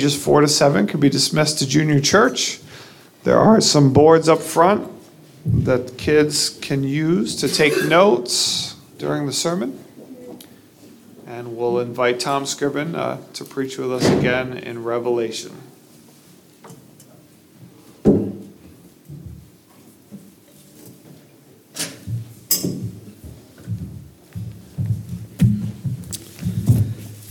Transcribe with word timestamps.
ages 0.00 0.16
four 0.16 0.40
to 0.40 0.48
seven 0.48 0.86
can 0.86 0.98
be 0.98 1.10
dismissed 1.10 1.58
to 1.58 1.68
junior 1.68 2.00
church. 2.00 2.58
There 3.24 3.38
are 3.38 3.60
some 3.60 3.92
boards 3.92 4.30
up 4.30 4.38
front 4.38 4.90
that 5.44 5.98
kids 5.98 6.48
can 6.48 6.82
use 6.84 7.36
to 7.36 7.48
take 7.48 7.84
notes 7.84 8.76
during 8.96 9.26
the 9.26 9.32
sermon. 9.34 9.78
And 11.26 11.54
we'll 11.54 11.80
invite 11.80 12.18
Tom 12.18 12.46
Scriven 12.46 12.94
uh, 12.94 13.20
to 13.34 13.44
preach 13.44 13.76
with 13.76 13.92
us 13.92 14.08
again 14.08 14.56
in 14.56 14.84
Revelation. 14.84 15.52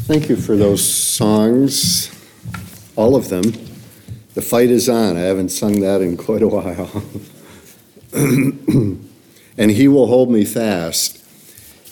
Thank 0.06 0.30
you 0.30 0.36
for 0.36 0.56
those 0.56 0.88
songs, 0.88 2.19
all 3.00 3.16
of 3.16 3.30
them. 3.30 3.44
The 4.34 4.42
fight 4.42 4.70
is 4.70 4.90
on. 4.90 5.16
I 5.16 5.22
haven't 5.22 5.50
sung 5.50 5.80
that 5.80 6.02
in 6.02 6.18
quite 6.18 6.42
a 6.42 6.50
while. 6.50 7.02
and 9.58 9.72
He 9.72 9.88
will 9.88 10.08
hold 10.08 10.30
me 10.30 10.44
fast. 10.44 11.24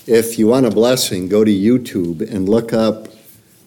If 0.05 0.37
you 0.37 0.47
want 0.47 0.65
a 0.65 0.69
blessing, 0.69 1.29
go 1.29 1.45
to 1.45 1.51
YouTube 1.51 2.19
and 2.29 2.49
look 2.49 2.73
up 2.73 3.07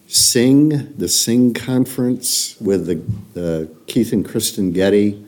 Sing, 0.07 0.93
the 0.99 1.09
Sing 1.09 1.55
Conference 1.55 2.61
with 2.61 2.85
the, 2.85 2.97
the 3.33 3.71
Keith 3.87 4.13
and 4.13 4.23
Kristyn 4.23 4.73
Getty. 4.73 5.25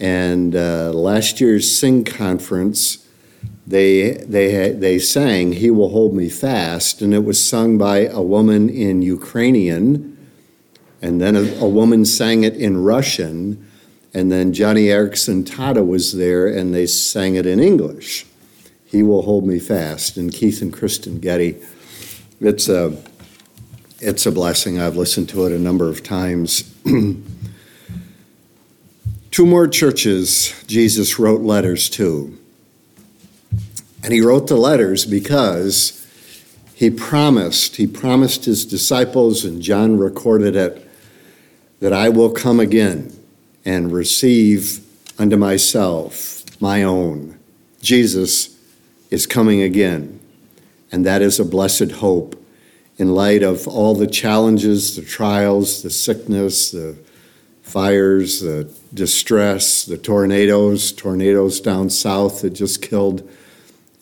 And 0.00 0.56
uh, 0.56 0.90
last 0.92 1.40
year's 1.40 1.78
Sing 1.78 2.04
Conference 2.04 3.06
they, 3.68 4.14
they, 4.14 4.72
they 4.72 4.98
sang, 4.98 5.52
He 5.52 5.70
Will 5.70 5.90
Hold 5.90 6.12
Me 6.12 6.28
Fast, 6.28 7.02
and 7.02 7.14
it 7.14 7.24
was 7.24 7.40
sung 7.42 7.78
by 7.78 8.06
a 8.06 8.20
woman 8.20 8.68
in 8.68 9.00
Ukrainian, 9.00 10.16
and 11.02 11.20
then 11.20 11.36
a, 11.36 11.42
a 11.60 11.68
woman 11.68 12.04
sang 12.04 12.44
it 12.44 12.56
in 12.56 12.82
Russian, 12.82 13.66
and 14.12 14.30
then 14.30 14.52
Joni 14.52 14.86
Eareckson 14.86 15.44
Tada 15.44 15.86
was 15.86 16.16
there, 16.16 16.46
and 16.46 16.74
they 16.74 16.86
sang 16.86 17.36
it 17.36 17.46
in 17.46 17.60
English. 17.60 18.26
He 18.84 19.02
Will 19.02 19.22
Hold 19.22 19.46
Me 19.46 19.58
Fast, 19.58 20.16
and 20.16 20.32
Keith 20.32 20.62
and 20.62 20.72
Kristyn 20.72 21.20
Getty. 21.20 21.56
It's 22.40 22.68
a, 22.68 22.96
it's 24.00 24.26
a 24.26 24.32
blessing. 24.32 24.80
I've 24.80 24.96
listened 24.96 25.28
to 25.30 25.46
it 25.46 25.52
a 25.52 25.58
number 25.58 25.88
of 25.88 26.02
times. 26.02 26.74
Two 29.30 29.46
more 29.46 29.68
churches 29.68 30.52
Jesus 30.66 31.18
wrote 31.18 31.40
letters 31.40 31.88
to. 31.90 32.36
And 34.02 34.12
he 34.12 34.20
wrote 34.20 34.48
the 34.48 34.56
letters 34.56 35.04
because 35.04 36.04
he 36.74 36.90
promised, 36.90 37.76
he 37.76 37.86
promised 37.86 38.46
his 38.46 38.64
disciples, 38.64 39.44
and 39.44 39.62
John 39.62 39.98
recorded 39.98 40.56
it, 40.56 40.89
that 41.80 41.92
I 41.92 42.08
will 42.08 42.30
come 42.30 42.60
again 42.60 43.12
and 43.64 43.92
receive 43.92 44.80
unto 45.18 45.36
myself 45.36 46.44
my 46.60 46.82
own. 46.82 47.38
Jesus 47.80 48.56
is 49.10 49.26
coming 49.26 49.62
again. 49.62 50.20
And 50.92 51.06
that 51.06 51.22
is 51.22 51.38
a 51.38 51.44
blessed 51.44 51.92
hope 51.92 52.36
in 52.98 53.14
light 53.14 53.42
of 53.42 53.66
all 53.66 53.94
the 53.94 54.06
challenges, 54.06 54.96
the 54.96 55.02
trials, 55.02 55.82
the 55.82 55.90
sickness, 55.90 56.70
the 56.70 56.96
fires, 57.62 58.40
the 58.40 58.72
distress, 58.92 59.84
the 59.84 59.96
tornadoes, 59.96 60.92
tornadoes 60.92 61.60
down 61.60 61.88
south 61.88 62.42
that 62.42 62.50
just 62.50 62.82
killed 62.82 63.28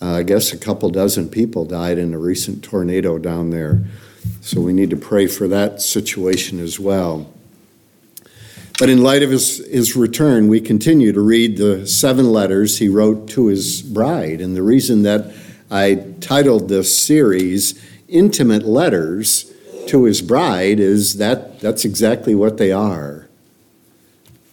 uh, 0.00 0.12
I 0.12 0.22
guess 0.22 0.52
a 0.52 0.58
couple 0.58 0.90
dozen 0.90 1.28
people 1.28 1.64
died 1.64 1.98
in 1.98 2.14
a 2.14 2.18
recent 2.18 2.62
tornado 2.62 3.18
down 3.18 3.50
there. 3.50 3.84
So 4.40 4.60
we 4.60 4.72
need 4.72 4.90
to 4.90 4.96
pray 4.96 5.26
for 5.26 5.48
that 5.48 5.82
situation 5.82 6.60
as 6.60 6.78
well. 6.78 7.32
But 8.78 8.88
in 8.88 9.02
light 9.02 9.24
of 9.24 9.30
his, 9.30 9.58
his 9.66 9.96
return, 9.96 10.46
we 10.46 10.60
continue 10.60 11.12
to 11.12 11.20
read 11.20 11.56
the 11.56 11.86
seven 11.86 12.30
letters 12.30 12.78
he 12.78 12.88
wrote 12.88 13.28
to 13.30 13.46
his 13.46 13.82
bride. 13.82 14.40
And 14.40 14.54
the 14.54 14.62
reason 14.62 15.02
that 15.02 15.34
I 15.70 16.14
titled 16.20 16.68
this 16.68 16.96
series 16.96 17.84
Intimate 18.08 18.64
Letters 18.64 19.52
to 19.88 20.04
His 20.04 20.22
Bride 20.22 20.80
is 20.80 21.18
that 21.18 21.60
that's 21.60 21.84
exactly 21.84 22.34
what 22.34 22.56
they 22.56 22.72
are. 22.72 23.28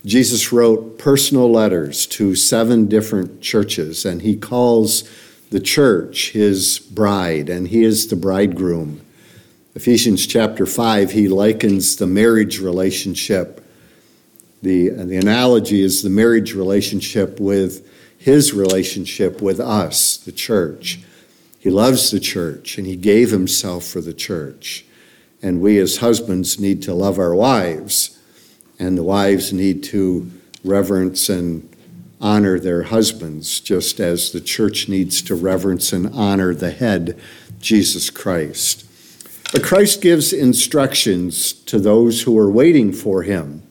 Jesus 0.06 0.52
wrote 0.52 1.00
personal 1.00 1.52
letters 1.52 2.06
to 2.08 2.36
seven 2.36 2.88
different 2.88 3.42
churches, 3.42 4.06
and 4.06 4.22
he 4.22 4.36
calls 4.36 5.10
the 5.52 5.60
church, 5.60 6.32
his 6.32 6.80
bride, 6.80 7.50
and 7.50 7.70
he 7.70 7.84
is 7.84 8.08
the 8.08 8.16
bridegroom. 8.16 9.02
Ephesians 9.74 10.28
chapter 10.28 10.66
5, 10.66 11.12
he 11.12 11.28
likens 11.28 11.96
the 11.96 12.08
marriage 12.08 12.60
relationship. 12.60 13.65
The, 14.66 14.90
the 14.90 15.18
analogy 15.18 15.84
is 15.84 16.02
the 16.02 16.10
marriage 16.10 16.56
relationship 16.56 17.40
with 17.40 17.88
his 18.18 18.52
relationship 18.52 19.40
with 19.40 19.60
us, 19.60 20.18
the 20.18 20.32
church. 20.32 21.02
He 21.60 21.70
loves 21.70 22.10
the 22.10 22.20
church 22.20 22.80
and 22.80 22.88
he 22.88 22.96
gave 22.96 23.30
himself 23.30 23.84
for 23.84 24.02
the 24.02 24.12
church. 24.12 24.84
And 25.40 25.62
we 25.62 25.78
as 25.78 25.98
husbands 25.98 26.60
need 26.60 26.82
to 26.82 26.96
love 26.96 27.20
our 27.20 27.36
wives, 27.36 28.20
and 28.80 28.98
the 28.98 29.04
wives 29.04 29.54
need 29.54 29.84
to 29.84 30.32
reverence 30.64 31.30
and 31.30 31.70
honor 32.20 32.60
their 32.60 32.82
husbands, 32.82 33.60
just 33.60 34.00
as 34.00 34.32
the 34.32 34.42
church 34.42 34.90
needs 34.90 35.22
to 35.22 35.36
reverence 35.36 35.94
and 35.94 36.12
honor 36.12 36.56
the 36.56 36.72
head, 36.72 37.22
Jesus 37.60 38.10
Christ. 38.10 38.84
But 39.52 39.62
Christ 39.62 40.02
gives 40.02 40.34
instructions 40.34 41.54
to 41.54 41.78
those 41.78 42.24
who 42.24 42.36
are 42.40 42.50
waiting 42.50 42.92
for 42.92 43.22
him. 43.22 43.62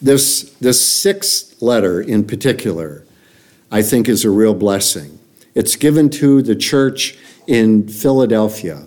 This, 0.00 0.54
this 0.60 0.84
sixth 0.84 1.60
letter 1.60 2.00
in 2.00 2.24
particular, 2.24 3.04
I 3.70 3.82
think, 3.82 4.08
is 4.08 4.24
a 4.24 4.30
real 4.30 4.54
blessing. 4.54 5.18
It's 5.54 5.74
given 5.74 6.08
to 6.10 6.40
the 6.40 6.54
church 6.54 7.18
in 7.46 7.88
Philadelphia, 7.88 8.86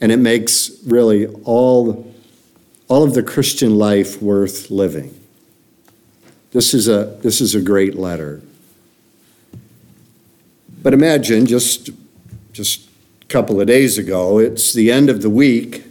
and 0.00 0.10
it 0.10 0.16
makes 0.16 0.72
really 0.84 1.26
all, 1.44 2.12
all 2.88 3.04
of 3.04 3.14
the 3.14 3.22
Christian 3.22 3.76
life 3.76 4.20
worth 4.20 4.70
living. 4.70 5.18
This 6.50 6.74
is 6.74 6.88
a, 6.88 7.18
this 7.22 7.40
is 7.40 7.54
a 7.54 7.60
great 7.60 7.94
letter. 7.94 8.42
But 10.82 10.94
imagine 10.94 11.46
just, 11.46 11.90
just 12.52 12.88
a 13.22 13.26
couple 13.26 13.60
of 13.60 13.68
days 13.68 13.98
ago, 13.98 14.38
it's 14.38 14.72
the 14.72 14.90
end 14.90 15.08
of 15.08 15.22
the 15.22 15.30
week 15.30 15.84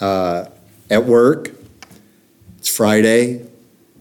uh, 0.00 0.46
at 0.90 1.04
work. 1.04 1.52
It's 2.58 2.74
Friday. 2.74 3.43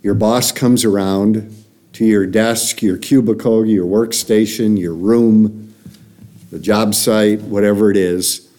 Your 0.03 0.13
boss 0.13 0.51
comes 0.51 0.83
around 0.83 1.55
to 1.93 2.05
your 2.05 2.25
desk, 2.25 2.81
your 2.81 2.97
cubicle, 2.97 3.65
your 3.65 3.85
workstation, 3.85 4.77
your 4.77 4.93
room, 4.93 5.73
the 6.51 6.59
job 6.59 6.93
site, 6.93 7.41
whatever 7.41 7.89
it 7.89 7.95
is, 7.95 8.49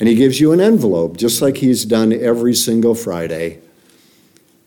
and 0.00 0.08
he 0.08 0.16
gives 0.16 0.40
you 0.40 0.50
an 0.50 0.60
envelope, 0.60 1.16
just 1.16 1.40
like 1.40 1.58
he's 1.58 1.84
done 1.84 2.12
every 2.12 2.52
single 2.52 2.96
Friday. 2.96 3.60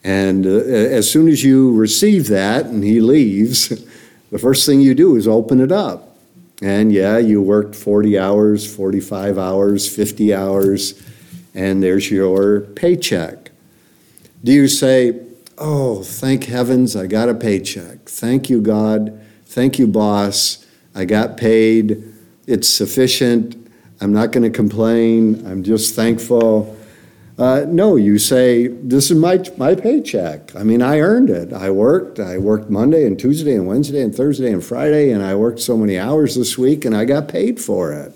And 0.05 0.45
uh, 0.45 0.51
as 0.51 1.11
soon 1.11 1.27
as 1.27 1.43
you 1.43 1.75
receive 1.75 2.29
that 2.29 2.67
and 2.67 2.81
he 2.81 3.01
leaves, 3.01 3.67
the 4.31 4.39
first 4.39 4.65
thing 4.65 4.79
you 4.79 4.95
do 4.95 5.17
is 5.17 5.27
open 5.27 5.59
it 5.59 5.71
up. 5.71 6.15
And 6.61 6.93
yeah, 6.93 7.17
you 7.17 7.41
worked 7.41 7.75
40 7.75 8.17
hours, 8.17 8.73
45 8.73 9.37
hours, 9.37 9.93
50 9.93 10.33
hours, 10.33 11.03
and 11.53 11.83
there's 11.83 12.09
your 12.09 12.61
paycheck. 12.61 13.51
Do 14.45 14.53
you 14.53 14.69
say, 14.69 15.24
Oh, 15.57 16.03
thank 16.03 16.45
heavens, 16.45 16.95
I 16.95 17.07
got 17.07 17.29
a 17.29 17.33
paycheck. 17.33 18.09
Thank 18.09 18.49
you, 18.49 18.59
God. 18.61 19.17
Thank 19.45 19.79
you, 19.79 19.87
boss. 19.87 20.65
I 20.93 21.05
got 21.05 21.37
paid. 21.37 22.03
It's 22.45 22.67
sufficient. 22.67 23.55
I'm 24.01 24.11
not 24.11 24.31
going 24.31 24.43
to 24.43 24.49
complain. 24.49 25.45
I'm 25.47 25.63
just 25.63 25.95
thankful. 25.95 26.75
Uh, 27.37 27.65
no, 27.67 27.95
you 27.95 28.19
say, 28.19 28.67
this 28.67 29.09
is 29.09 29.17
my, 29.17 29.43
my 29.55 29.75
paycheck. 29.75 30.53
I 30.55 30.63
mean, 30.63 30.81
I 30.81 30.99
earned 30.99 31.29
it. 31.29 31.53
I 31.53 31.69
worked. 31.69 32.19
I 32.19 32.37
worked 32.37 32.69
Monday 32.69 33.05
and 33.05 33.17
Tuesday 33.17 33.55
and 33.55 33.65
Wednesday 33.65 34.01
and 34.01 34.13
Thursday 34.13 34.51
and 34.51 34.63
Friday, 34.63 35.11
and 35.11 35.23
I 35.23 35.35
worked 35.35 35.61
so 35.61 35.77
many 35.77 35.97
hours 35.97 36.35
this 36.35 36.57
week, 36.57 36.83
and 36.83 36.95
I 36.95 37.05
got 37.05 37.29
paid 37.29 37.61
for 37.61 37.93
it. 37.93 38.13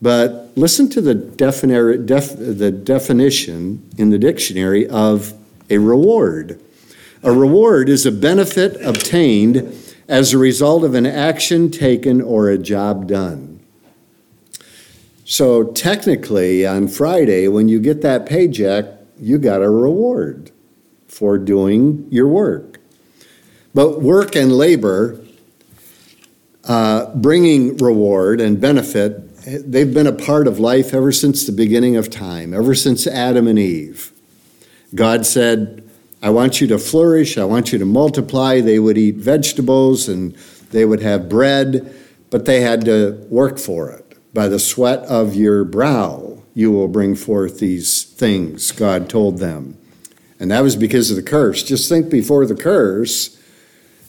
But 0.00 0.52
listen 0.54 0.88
to 0.90 1.00
the, 1.00 1.14
def- 1.14 1.52
the 1.52 2.70
definition 2.70 3.88
in 3.98 4.10
the 4.10 4.18
dictionary 4.18 4.88
of 4.88 5.34
a 5.72 5.78
reward. 5.78 6.60
A 7.22 7.32
reward 7.32 7.88
is 7.88 8.04
a 8.04 8.12
benefit 8.12 8.76
obtained 8.82 9.74
as 10.06 10.32
a 10.32 10.38
result 10.38 10.84
of 10.84 10.94
an 10.94 11.06
action 11.06 11.70
taken 11.70 12.20
or 12.20 12.48
a 12.48 12.58
job 12.58 13.06
done. 13.06 13.60
So 15.24 15.64
technically, 15.64 16.66
on 16.66 16.88
Friday, 16.88 17.48
when 17.48 17.68
you 17.68 17.80
get 17.80 18.02
that 18.02 18.26
paycheck, 18.26 18.84
you 19.18 19.38
got 19.38 19.62
a 19.62 19.70
reward 19.70 20.50
for 21.06 21.38
doing 21.38 22.06
your 22.10 22.28
work. 22.28 22.80
But 23.72 24.02
work 24.02 24.36
and 24.36 24.52
labor, 24.52 25.18
uh, 26.64 27.14
bringing 27.14 27.78
reward 27.78 28.42
and 28.42 28.60
benefit, 28.60 29.34
they've 29.72 29.94
been 29.94 30.06
a 30.06 30.12
part 30.12 30.46
of 30.46 30.58
life 30.58 30.92
ever 30.92 31.12
since 31.12 31.46
the 31.46 31.52
beginning 31.52 31.96
of 31.96 32.10
time, 32.10 32.52
ever 32.52 32.74
since 32.74 33.06
Adam 33.06 33.48
and 33.48 33.58
Eve. 33.58 34.11
God 34.94 35.24
said, 35.26 35.88
I 36.22 36.30
want 36.30 36.60
you 36.60 36.66
to 36.68 36.78
flourish, 36.78 37.36
I 37.38 37.44
want 37.44 37.72
you 37.72 37.78
to 37.78 37.84
multiply. 37.84 38.60
They 38.60 38.78
would 38.78 38.98
eat 38.98 39.16
vegetables 39.16 40.08
and 40.08 40.34
they 40.70 40.84
would 40.84 41.02
have 41.02 41.28
bread, 41.28 41.94
but 42.30 42.44
they 42.44 42.60
had 42.60 42.84
to 42.84 43.26
work 43.28 43.58
for 43.58 43.90
it. 43.90 44.16
By 44.32 44.48
the 44.48 44.58
sweat 44.58 45.00
of 45.00 45.34
your 45.34 45.64
brow, 45.64 46.42
you 46.54 46.70
will 46.70 46.88
bring 46.88 47.14
forth 47.14 47.58
these 47.58 48.04
things, 48.04 48.70
God 48.72 49.08
told 49.08 49.38
them. 49.38 49.76
And 50.38 50.50
that 50.50 50.62
was 50.62 50.76
because 50.76 51.10
of 51.10 51.16
the 51.16 51.22
curse. 51.22 51.62
Just 51.62 51.88
think 51.88 52.10
before 52.10 52.46
the 52.46 52.54
curse, 52.54 53.38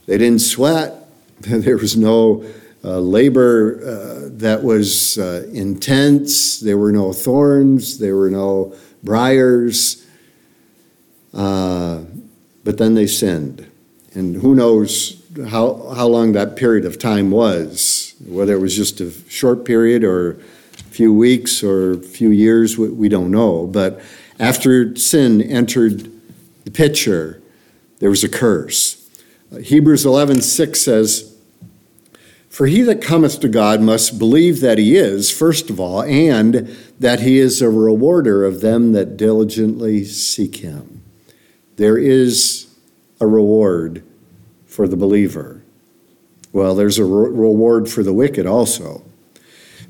they 0.05 0.17
didn't 0.17 0.41
sweat, 0.41 1.03
there 1.39 1.77
was 1.77 1.97
no 1.97 2.45
uh, 2.83 2.99
labor 2.99 3.79
uh, 3.81 4.29
that 4.33 4.61
was 4.63 5.17
uh, 5.17 5.47
intense. 5.53 6.59
There 6.59 6.77
were 6.77 6.91
no 6.91 7.13
thorns. 7.13 7.97
There 7.97 8.17
were 8.17 8.29
no 8.29 8.75
briars. 9.01 10.02
Uh, 11.33 12.01
but 12.63 12.77
then 12.77 12.93
they 12.93 13.07
sinned. 13.07 13.69
And 14.13 14.35
who 14.37 14.53
knows 14.53 15.21
how, 15.49 15.93
how 15.95 16.07
long 16.07 16.33
that 16.33 16.55
period 16.55 16.85
of 16.85 16.99
time 16.99 17.31
was, 17.31 18.13
whether 18.25 18.53
it 18.53 18.59
was 18.59 18.75
just 18.75 19.01
a 19.01 19.11
short 19.29 19.65
period 19.65 20.03
or 20.03 20.31
a 20.31 20.83
few 20.91 21.13
weeks 21.13 21.63
or 21.63 21.93
a 21.93 21.97
few 21.97 22.29
years, 22.29 22.77
we, 22.77 22.89
we 22.89 23.09
don't 23.09 23.31
know. 23.31 23.65
But 23.65 24.01
after 24.39 24.95
sin 24.95 25.41
entered 25.41 26.11
the 26.65 26.71
picture, 26.71 27.41
there 27.99 28.09
was 28.09 28.23
a 28.23 28.29
curse. 28.29 29.09
Hebrews 29.61 30.05
11:6 30.05 30.75
says, 30.75 31.33
for 32.53 32.67
he 32.67 32.83
that 32.83 33.01
cometh 33.01 33.39
to 33.39 33.49
God 33.49 33.81
must 33.81 34.19
believe 34.19 34.59
that 34.61 34.77
he 34.77 34.95
is, 34.95 35.31
first 35.31 35.71
of 35.71 35.79
all, 35.79 36.03
and 36.03 36.77
that 36.99 37.21
he 37.21 37.39
is 37.39 37.63
a 37.63 37.69
rewarder 37.69 38.45
of 38.45 38.61
them 38.61 38.91
that 38.91 39.17
diligently 39.17 40.05
seek 40.05 40.57
him. 40.57 40.92
There 41.75 41.97
is 41.97 42.67
a 43.19 43.27
reward 43.27 44.03
for 44.65 44.87
the 44.87 44.97
believer. 44.97 45.63
Well, 46.51 46.75
there's 46.75 46.97
a 46.97 47.05
re- 47.05 47.29
reward 47.29 47.89
for 47.89 48.03
the 48.03 48.13
wicked 48.13 48.45
also. 48.45 49.03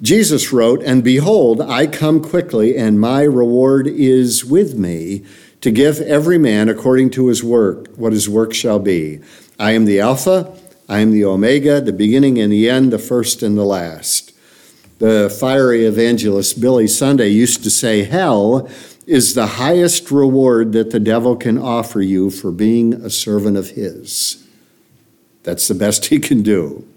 Jesus 0.02 0.52
wrote, 0.52 0.84
And 0.84 1.04
behold, 1.04 1.62
I 1.62 1.88
come 1.88 2.22
quickly, 2.22 2.78
and 2.78 3.00
my 3.00 3.24
reward 3.24 3.88
is 3.88 4.44
with 4.44 4.78
me 4.78 5.26
to 5.62 5.72
give 5.72 6.00
every 6.02 6.38
man 6.38 6.68
according 6.68 7.10
to 7.12 7.28
his 7.28 7.44
work 7.44 7.88
what 7.96 8.14
his 8.14 8.28
work 8.28 8.54
shall 8.54 8.80
be. 8.80 9.20
I 9.60 9.72
am 9.72 9.86
the 9.86 10.00
Alpha 10.00 10.58
I 10.90 11.00
am 11.00 11.12
the 11.12 11.24
Omega, 11.24 11.80
the 11.80 11.94
beginning 11.94 12.40
and 12.40 12.52
the 12.52 12.70
end, 12.70 12.92
the 12.92 13.00
first 13.00 13.42
and 13.42 13.58
the 13.58 13.64
last. 13.64 14.34
The 15.00 15.36
fiery 15.40 15.86
evangelist 15.86 16.60
Billy 16.60 16.88
Sunday 16.88 17.30
used 17.30 17.64
to 17.64 17.70
say, 17.70 18.04
Hell 18.04 18.70
is 19.06 19.34
the 19.34 19.48
highest 19.48 20.12
reward 20.12 20.72
that 20.74 20.92
the 20.92 21.00
devil 21.00 21.36
can 21.36 21.58
offer 21.58 22.02
you 22.02 22.30
for 22.30 22.52
being 22.52 22.94
a 22.94 23.10
servant 23.10 23.58
of 23.58 23.72
his. 23.72 24.48
That's 25.44 25.68
the 25.68 25.76
best 25.76 26.06
he 26.08 26.20
can 26.20 26.42
do. 26.42 26.88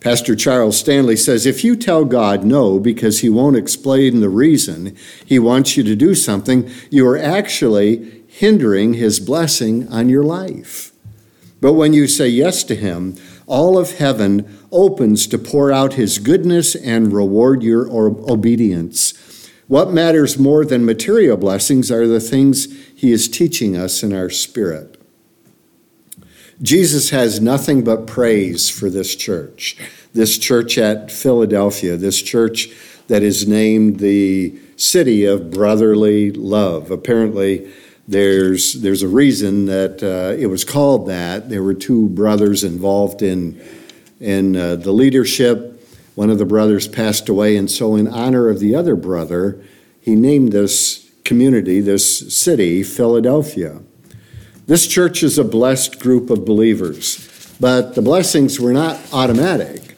Pastor 0.00 0.34
Charles 0.34 0.78
Stanley 0.78 1.14
says 1.14 1.46
if 1.46 1.62
you 1.62 1.76
tell 1.76 2.04
God 2.04 2.44
no 2.44 2.80
because 2.80 3.20
he 3.20 3.28
won't 3.28 3.56
explain 3.56 4.18
the 4.18 4.28
reason 4.28 4.96
he 5.24 5.38
wants 5.38 5.76
you 5.76 5.84
to 5.84 5.94
do 5.94 6.16
something, 6.16 6.68
you 6.90 7.06
are 7.06 7.16
actually 7.18 8.24
hindering 8.26 8.94
his 8.94 9.20
blessing 9.20 9.86
on 9.88 10.08
your 10.08 10.24
life. 10.24 10.90
But 11.60 11.74
when 11.74 11.92
you 11.92 12.08
say 12.08 12.26
yes 12.26 12.64
to 12.64 12.74
him, 12.74 13.14
all 13.46 13.78
of 13.78 13.98
heaven 13.98 14.58
opens 14.72 15.28
to 15.28 15.38
pour 15.38 15.70
out 15.70 15.92
his 15.92 16.18
goodness 16.18 16.74
and 16.74 17.12
reward 17.12 17.62
your 17.62 17.88
obedience. 17.88 19.11
What 19.72 19.90
matters 19.90 20.38
more 20.38 20.66
than 20.66 20.84
material 20.84 21.38
blessings 21.38 21.90
are 21.90 22.06
the 22.06 22.20
things 22.20 22.66
he 22.94 23.10
is 23.10 23.26
teaching 23.26 23.74
us 23.74 24.02
in 24.02 24.12
our 24.12 24.28
spirit. 24.28 25.00
Jesus 26.60 27.08
has 27.08 27.40
nothing 27.40 27.82
but 27.82 28.06
praise 28.06 28.68
for 28.68 28.90
this 28.90 29.16
church, 29.16 29.78
this 30.12 30.36
church 30.36 30.76
at 30.76 31.10
Philadelphia, 31.10 31.96
this 31.96 32.20
church 32.20 32.68
that 33.08 33.22
is 33.22 33.48
named 33.48 33.98
the 33.98 34.54
city 34.76 35.24
of 35.24 35.50
brotherly 35.50 36.32
love. 36.32 36.90
Apparently, 36.90 37.72
there's, 38.06 38.74
there's 38.74 39.02
a 39.02 39.08
reason 39.08 39.64
that 39.64 40.02
uh, 40.02 40.38
it 40.38 40.48
was 40.48 40.66
called 40.66 41.08
that. 41.08 41.48
There 41.48 41.62
were 41.62 41.72
two 41.72 42.10
brothers 42.10 42.62
involved 42.62 43.22
in, 43.22 43.58
in 44.20 44.54
uh, 44.54 44.76
the 44.76 44.92
leadership. 44.92 45.71
One 46.14 46.30
of 46.30 46.38
the 46.38 46.44
brothers 46.44 46.88
passed 46.88 47.28
away, 47.28 47.56
and 47.56 47.70
so, 47.70 47.94
in 47.96 48.06
honor 48.06 48.48
of 48.48 48.60
the 48.60 48.74
other 48.74 48.96
brother, 48.96 49.62
he 50.00 50.14
named 50.14 50.52
this 50.52 51.10
community, 51.24 51.80
this 51.80 52.34
city, 52.34 52.82
Philadelphia. 52.82 53.80
This 54.66 54.86
church 54.86 55.22
is 55.22 55.38
a 55.38 55.44
blessed 55.44 56.00
group 56.00 56.30
of 56.30 56.44
believers, 56.44 57.54
but 57.58 57.94
the 57.94 58.02
blessings 58.02 58.60
were 58.60 58.72
not 58.72 59.00
automatic. 59.12 59.96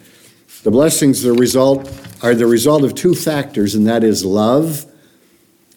The 0.63 0.71
blessings 0.71 1.23
the 1.23 1.33
result, 1.33 1.91
are 2.23 2.35
the 2.35 2.47
result 2.47 2.85
of 2.85 2.95
two 2.95 3.15
factors, 3.15 3.75
and 3.75 3.87
that 3.87 4.05
is 4.05 4.25
love 4.25 4.87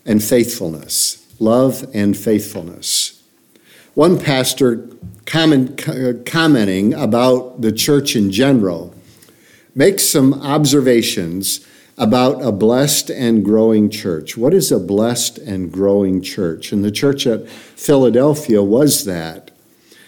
and 0.06 0.24
faithfulness 0.24 1.18
love 1.40 1.86
and 1.94 2.18
faithfulness. 2.18 3.22
One 3.94 4.20
pastor 4.20 4.90
comment, 5.26 5.88
uh, 5.88 6.14
commenting 6.26 6.94
about 6.94 7.62
the 7.62 7.72
church 7.72 8.16
in 8.16 8.32
general 8.32 8.94
makes 9.78 10.04
some 10.04 10.34
observations 10.34 11.66
about 12.00 12.44
a 12.44 12.52
blessed 12.52 13.12
and 13.12 13.46
growing 13.46 13.92
church. 13.92 14.36
What 14.36 14.54
is 14.54 14.72
a 14.72 14.80
blessed 14.80 15.38
and 15.38 15.72
growing 15.72 16.22
church? 16.22 16.72
And 16.72 16.84
the 16.84 16.92
church 16.92 17.28
at 17.28 17.48
Philadelphia 17.48 18.64
was 18.64 19.06
that. 19.06 19.52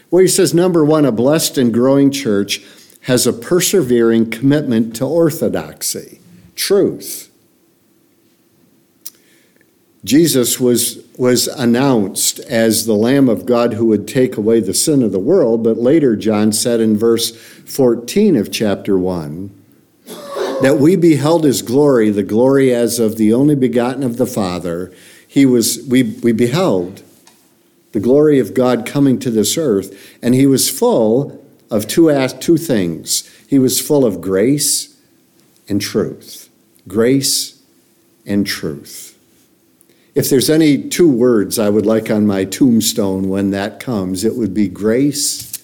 Well, 0.10 0.24
he 0.24 0.27
says 0.27 0.56
number 0.56 0.83
one, 0.83 1.06
a 1.06 1.12
blessed 1.12 1.60
and 1.60 1.71
growing 1.71 2.10
church 2.10 2.63
has 3.01 3.27
a 3.27 3.33
persevering 3.33 4.31
commitment 4.31 4.95
to 4.95 5.06
orthodoxy, 5.06 6.19
truth. 6.56 7.27
Jesus 10.04 10.60
was, 10.60 11.04
was 11.18 11.48
announced 11.48 12.39
as 12.39 12.88
the 12.88 12.94
Lamb 12.94 13.30
of 13.30 13.45
God 13.45 13.74
who 13.74 13.86
would 13.88 14.07
take 14.07 14.36
away 14.36 14.62
the 14.62 14.74
sin 14.74 15.04
of 15.04 15.12
the 15.12 15.19
world, 15.19 15.63
but 15.63 15.77
later 15.77 16.16
John 16.16 16.54
said 16.54 16.80
in 16.80 16.98
verse 16.98 17.36
14 17.36 18.36
of 18.36 18.51
chapter 18.51 18.98
1 18.98 19.59
that 20.62 20.78
we 20.80 20.96
beheld 20.96 21.44
his 21.44 21.62
glory, 21.62 22.10
the 22.10 22.24
glory 22.24 22.74
as 22.74 23.00
of 23.00 23.18
the 23.18 23.34
only 23.34 23.56
begotten 23.56 24.04
of 24.04 24.18
the 24.18 24.26
Father. 24.26 24.94
He 25.28 25.46
was, 25.46 25.86
we, 25.88 26.04
we 26.04 26.32
beheld 26.32 27.04
the 27.92 28.00
glory 28.00 28.40
of 28.40 28.54
God 28.54 28.86
coming 28.86 29.19
to 29.19 29.31
this 29.31 29.57
earth, 29.57 30.18
and 30.22 30.36
he 30.36 30.45
was 30.45 30.69
full 30.69 31.44
of 31.72 31.88
two, 31.88 32.28
two 32.40 32.57
things. 32.57 33.28
He 33.48 33.60
was 33.60 33.80
full 33.80 34.06
of 34.06 34.22
grace 34.22 34.95
and 35.68 35.81
truth. 35.81 36.50
Grace 36.88 37.62
and 38.26 38.45
truth. 38.45 39.18
If 40.16 40.30
there's 40.30 40.50
any 40.50 40.90
two 40.90 41.10
words 41.10 41.60
I 41.60 41.69
would 41.69 41.86
like 41.86 42.10
on 42.10 42.26
my 42.26 42.44
tombstone 42.44 43.30
when 43.30 43.52
that 43.52 43.80
comes, 43.80 44.24
it 44.24 44.36
would 44.36 44.54
be 44.54 44.68
grace 44.68 45.64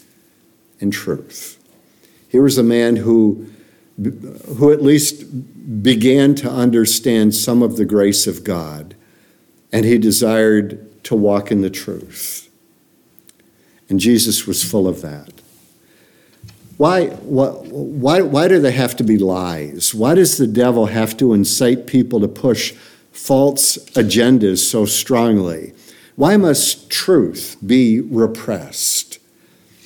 and 0.79 0.93
truth. 0.93 1.61
Here 2.29 2.43
was 2.43 2.57
a 2.57 2.63
man 2.63 2.97
who, 2.97 3.47
who 3.97 4.71
at 4.71 4.81
least 4.81 5.23
began 5.81 6.35
to 6.35 6.49
understand 6.49 7.33
some 7.33 7.61
of 7.61 7.77
the 7.77 7.85
grace 7.85 8.27
of 8.27 8.43
God, 8.43 8.95
and 9.71 9.85
he 9.85 9.97
desired 9.97 11.03
to 11.05 11.15
walk 11.15 11.51
in 11.51 11.61
the 11.61 11.69
truth. 11.69 12.49
And 13.89 13.99
Jesus 13.99 14.47
was 14.47 14.63
full 14.63 14.87
of 14.87 15.01
that. 15.01 15.31
Why, 16.77 17.07
why, 17.07 18.21
why 18.21 18.47
do 18.49 18.59
they 18.59 18.73
have 18.73 18.97
to 18.97 19.03
be 19.03 19.17
lies? 19.17 19.93
Why 19.95 20.15
does 20.15 20.37
the 20.37 20.47
devil 20.47 20.87
have 20.87 21.15
to 21.17 21.33
incite 21.33 21.87
people 21.87 22.19
to 22.19 22.27
push 22.27 22.73
false 23.13 23.77
agendas 23.91 24.57
so 24.57 24.85
strongly? 24.85 25.73
Why 26.17 26.35
must 26.35 26.89
truth 26.89 27.55
be 27.65 28.01
repressed 28.01 29.19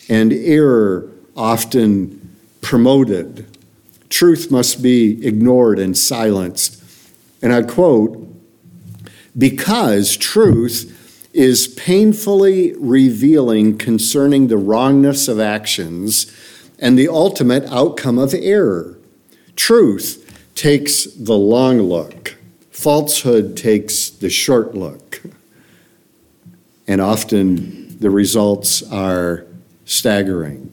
and 0.08 0.34
error 0.34 1.12
often 1.36 2.36
promoted? 2.62 3.46
Truth 4.10 4.52
must 4.52 4.82
be 4.82 5.26
ignored 5.26 5.80
and 5.80 5.98
silenced. 5.98 6.84
And 7.42 7.54
I 7.54 7.62
quote, 7.64 8.26
because 9.38 10.18
truth 10.18 10.96
is 11.34 11.68
painfully 11.68 12.74
revealing 12.78 13.78
concerning 13.78 14.48
the 14.48 14.58
wrongness 14.58 15.28
of 15.28 15.40
actions 15.40 16.36
and 16.80 16.98
the 16.98 17.08
ultimate 17.08 17.64
outcome 17.66 18.18
of 18.18 18.34
error. 18.34 18.98
Truth 19.56 20.26
takes 20.56 21.06
the 21.06 21.38
long 21.38 21.80
look 21.82 22.36
Falsehood 22.80 23.58
takes 23.58 24.10
the 24.10 24.30
short 24.30 24.74
look, 24.74 25.22
and 26.88 27.02
often 27.02 28.00
the 28.00 28.10
results 28.10 28.82
are 28.90 29.46
staggering. 29.84 30.72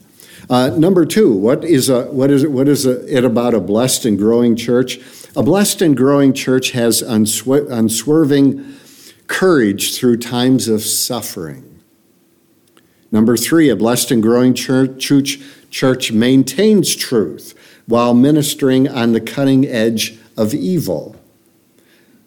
Uh, 0.48 0.68
number 0.68 1.04
two, 1.04 1.32
what 1.32 1.64
is, 1.64 1.88
a, 1.88 2.04
what 2.06 2.30
is, 2.30 2.46
what 2.46 2.68
is 2.68 2.86
a, 2.86 3.04
it 3.12 3.24
about 3.24 3.52
a 3.52 3.60
blessed 3.60 4.04
and 4.04 4.16
growing 4.16 4.54
church? 4.54 5.00
A 5.34 5.42
blessed 5.42 5.82
and 5.82 5.96
growing 5.96 6.32
church 6.32 6.70
has 6.70 7.02
unswer- 7.02 7.70
unswerving 7.70 8.74
courage 9.26 9.96
through 9.96 10.18
times 10.18 10.68
of 10.68 10.82
suffering. 10.82 11.82
Number 13.10 13.36
three, 13.36 13.68
a 13.70 13.76
blessed 13.76 14.10
and 14.12 14.22
growing 14.22 14.54
church, 14.54 15.40
church 15.70 16.12
maintains 16.12 16.94
truth 16.94 17.54
while 17.86 18.14
ministering 18.14 18.88
on 18.88 19.12
the 19.12 19.20
cutting 19.20 19.66
edge 19.66 20.18
of 20.36 20.54
evil. 20.54 21.16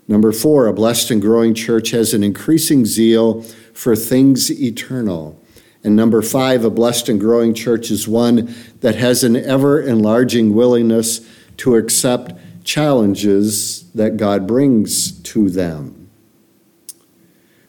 Number 0.07 0.31
four, 0.31 0.67
a 0.67 0.73
blessed 0.73 1.11
and 1.11 1.21
growing 1.21 1.53
church 1.53 1.91
has 1.91 2.13
an 2.13 2.23
increasing 2.23 2.85
zeal 2.85 3.43
for 3.73 3.95
things 3.95 4.51
eternal. 4.51 5.39
And 5.83 5.95
number 5.95 6.21
five, 6.21 6.65
a 6.65 6.69
blessed 6.69 7.09
and 7.09 7.19
growing 7.19 7.53
church 7.53 7.89
is 7.89 8.07
one 8.07 8.53
that 8.81 8.95
has 8.95 9.23
an 9.23 9.35
ever 9.35 9.81
enlarging 9.81 10.53
willingness 10.53 11.21
to 11.57 11.75
accept 11.75 12.33
challenges 12.65 13.89
that 13.91 14.17
God 14.17 14.45
brings 14.45 15.11
to 15.21 15.49
them. 15.49 16.09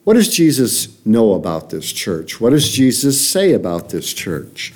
What 0.04 0.14
does 0.14 0.34
Jesus 0.34 1.04
know 1.06 1.34
about 1.34 1.70
this 1.70 1.92
church? 1.92 2.40
What 2.40 2.50
does 2.50 2.68
Jesus 2.68 3.28
say 3.28 3.52
about 3.52 3.90
this 3.90 4.12
church? 4.12 4.74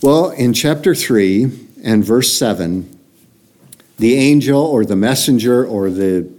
Well, 0.00 0.30
in 0.30 0.52
chapter 0.52 0.94
3 0.94 1.44
and 1.82 2.04
verse 2.04 2.36
7, 2.38 2.96
the 3.98 4.14
angel 4.14 4.62
or 4.62 4.84
the 4.84 4.94
messenger 4.94 5.66
or 5.66 5.90
the, 5.90 6.30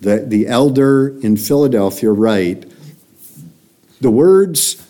the, 0.00 0.24
the 0.26 0.48
elder 0.48 1.16
in 1.20 1.36
Philadelphia 1.36 2.10
write, 2.10 2.64
the 4.00 4.10
words 4.10 4.81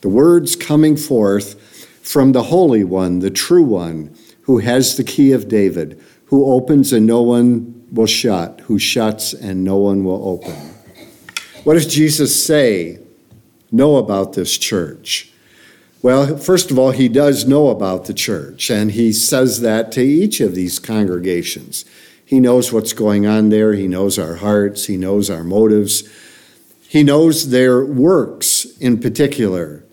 the 0.00 0.08
words 0.08 0.56
coming 0.56 0.96
forth 0.96 1.54
from 2.02 2.32
the 2.32 2.44
Holy 2.44 2.84
One, 2.84 3.18
the 3.18 3.30
true 3.30 3.64
One, 3.64 4.16
who 4.42 4.58
has 4.58 4.96
the 4.96 5.04
key 5.04 5.32
of 5.32 5.48
David, 5.48 6.00
who 6.26 6.46
opens 6.52 6.92
and 6.92 7.06
no 7.06 7.22
one 7.22 7.86
will 7.92 8.06
shut, 8.06 8.60
who 8.62 8.78
shuts 8.78 9.32
and 9.32 9.64
no 9.64 9.76
one 9.76 10.04
will 10.04 10.28
open. 10.28 10.54
What 11.64 11.74
does 11.74 11.86
Jesus 11.86 12.44
say, 12.44 13.00
know 13.72 13.96
about 13.96 14.34
this 14.34 14.56
church? 14.56 15.32
Well, 16.02 16.36
first 16.36 16.70
of 16.70 16.78
all, 16.78 16.92
he 16.92 17.08
does 17.08 17.46
know 17.46 17.68
about 17.68 18.04
the 18.04 18.14
church, 18.14 18.70
and 18.70 18.92
he 18.92 19.12
says 19.12 19.60
that 19.62 19.90
to 19.92 20.02
each 20.02 20.40
of 20.40 20.54
these 20.54 20.78
congregations. 20.78 21.84
He 22.24 22.38
knows 22.38 22.72
what's 22.72 22.92
going 22.92 23.26
on 23.26 23.48
there, 23.48 23.72
he 23.72 23.88
knows 23.88 24.18
our 24.18 24.36
hearts, 24.36 24.86
he 24.86 24.96
knows 24.96 25.30
our 25.30 25.42
motives, 25.42 26.08
he 26.88 27.02
knows 27.02 27.50
their 27.50 27.84
works 27.84 28.64
in 28.78 29.00
particular. 29.00 29.84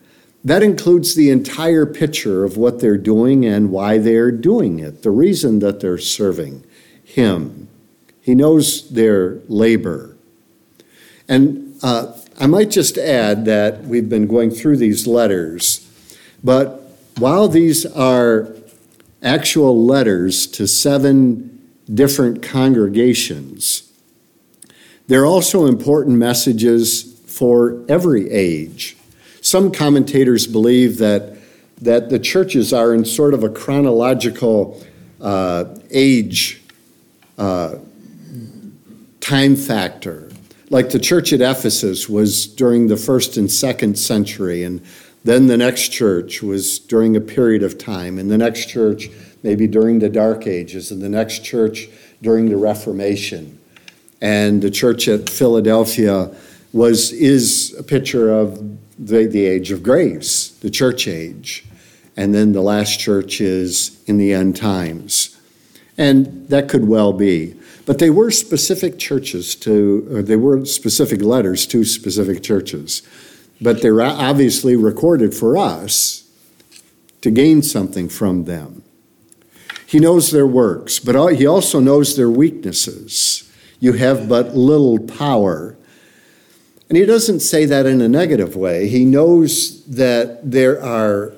That 0.44 0.62
includes 0.62 1.16
the 1.16 1.30
entire 1.30 1.86
picture 1.86 2.44
of 2.44 2.58
what 2.58 2.82
they're 2.82 2.98
doing 2.98 3.46
and 3.46 3.72
why 3.72 3.98
they're 3.98 4.32
doing 4.32 4.80
it, 4.80 5.02
the 5.02 5.12
reason 5.12 5.60
that 5.60 5.80
they're 5.80 5.98
serving 5.98 6.66
Him. 7.04 7.70
He 8.22 8.36
knows 8.36 8.90
their 8.90 9.40
labor. 9.48 10.16
And 11.30 11.78
uh, 11.82 12.14
I 12.40 12.48
might 12.48 12.72
just 12.72 12.98
add 12.98 13.46
that 13.46 13.84
we've 13.84 14.10
been 14.10 14.28
going 14.28 14.52
through 14.52 14.78
these 14.78 15.08
letters, 15.08 15.90
but 16.44 16.82
while 17.18 17.48
these 17.48 17.86
are 17.86 18.54
actual 19.22 19.86
letters 19.86 20.46
to 20.48 20.68
seven 20.68 21.62
different 21.94 22.42
congregations, 22.42 23.92
they're 25.08 25.26
also 25.26 25.66
important 25.66 26.18
messages 26.18 27.20
for 27.28 27.84
every 27.88 28.30
age. 28.30 28.98
Some 29.44 29.74
commentators 29.74 30.48
believe 30.48 31.00
that, 31.00 31.36
that 31.82 32.10
the 32.10 32.18
churches 32.18 32.72
are 32.72 32.94
in 32.94 33.04
sort 33.04 33.34
of 33.34 33.44
a 33.44 33.50
chronological 33.50 34.82
uh, 35.20 35.66
age 35.92 36.62
uh, 37.38 37.76
time 39.20 39.58
factor. 39.58 40.32
Like 40.70 40.92
the 40.92 41.00
church 41.00 41.34
at 41.34 41.42
Ephesus 41.42 42.08
was 42.08 42.48
during 42.48 42.88
the 42.88 42.96
first 42.96 43.36
and 43.36 43.52
second 43.52 44.00
century, 44.00 44.64
and 44.64 44.82
then 45.26 45.48
the 45.48 45.58
next 45.58 45.90
church 45.90 46.42
was 46.42 46.80
during 46.80 47.18
a 47.18 47.22
period 47.22 47.64
of 47.64 47.78
time, 47.78 48.18
and 48.18 48.32
the 48.32 48.38
next 48.38 48.70
church 48.70 49.10
maybe 49.44 49.68
during 49.68 50.00
the 50.00 50.08
Dark 50.08 50.48
Ages, 50.48 50.90
and 50.90 51.02
the 51.02 51.10
next 51.10 51.44
church 51.44 51.90
during 52.22 52.48
the 52.48 52.56
Reformation. 52.56 53.60
And 54.22 54.62
the 54.62 54.72
church 54.72 55.10
at 55.10 55.30
Philadelphia 55.30 56.34
was 56.72 57.12
is 57.12 57.76
a 57.78 57.84
picture 57.84 58.32
of 58.32 58.73
the, 58.98 59.26
the 59.26 59.46
age 59.46 59.72
of 59.72 59.84
grace, 59.84 60.50
the 60.50 60.70
church 60.70 61.08
age. 61.08 61.66
And 62.16 62.34
then 62.34 62.52
the 62.54 62.62
last 62.62 63.00
church 63.00 63.42
is 63.42 64.02
in 64.06 64.18
the 64.18 64.34
end 64.34 64.56
times. 64.56 65.40
And 65.98 66.48
that 66.50 66.70
could 66.70 66.88
well 66.88 67.14
be. 67.14 67.56
But 67.86 68.00
they 68.00 68.10
were 68.10 68.32
specific 68.32 68.98
churches 68.98 69.56
to, 69.56 70.22
they 70.24 70.36
were 70.36 70.66
specific 70.66 71.22
letters 71.22 71.66
to 71.68 71.84
specific 71.84 72.42
churches. 72.44 73.02
But 73.60 73.82
they're 73.82 74.02
obviously 74.02 74.76
recorded 74.76 75.34
for 75.34 75.58
us 75.58 76.30
to 77.22 77.32
gain 77.32 77.62
something 77.62 78.10
from 78.10 78.46
them. 78.46 78.84
He 79.86 80.00
knows 80.00 80.32
their 80.32 80.48
works, 80.48 81.00
but 81.00 81.36
he 81.36 81.46
also 81.46 81.80
knows 81.80 82.16
their 82.16 82.30
weaknesses. 82.30 83.50
You 83.80 83.94
have 83.94 84.28
but 84.28 84.56
little 84.56 85.00
power 85.00 85.78
and 86.90 86.98
he 86.98 87.06
doesn't 87.06 87.40
say 87.40 87.66
that 87.66 87.86
in 87.86 88.02
a 88.02 88.08
negative 88.08 88.56
way. 88.56 88.88
He 88.88 89.06
knows 89.06 89.84
that 89.86 90.52
there 90.52 90.84
are, 90.84 91.34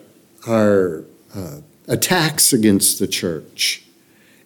are 0.47 1.03
uh, 1.33 1.59
attacks 1.87 2.51
against 2.51 2.99
the 2.99 3.07
church. 3.07 3.83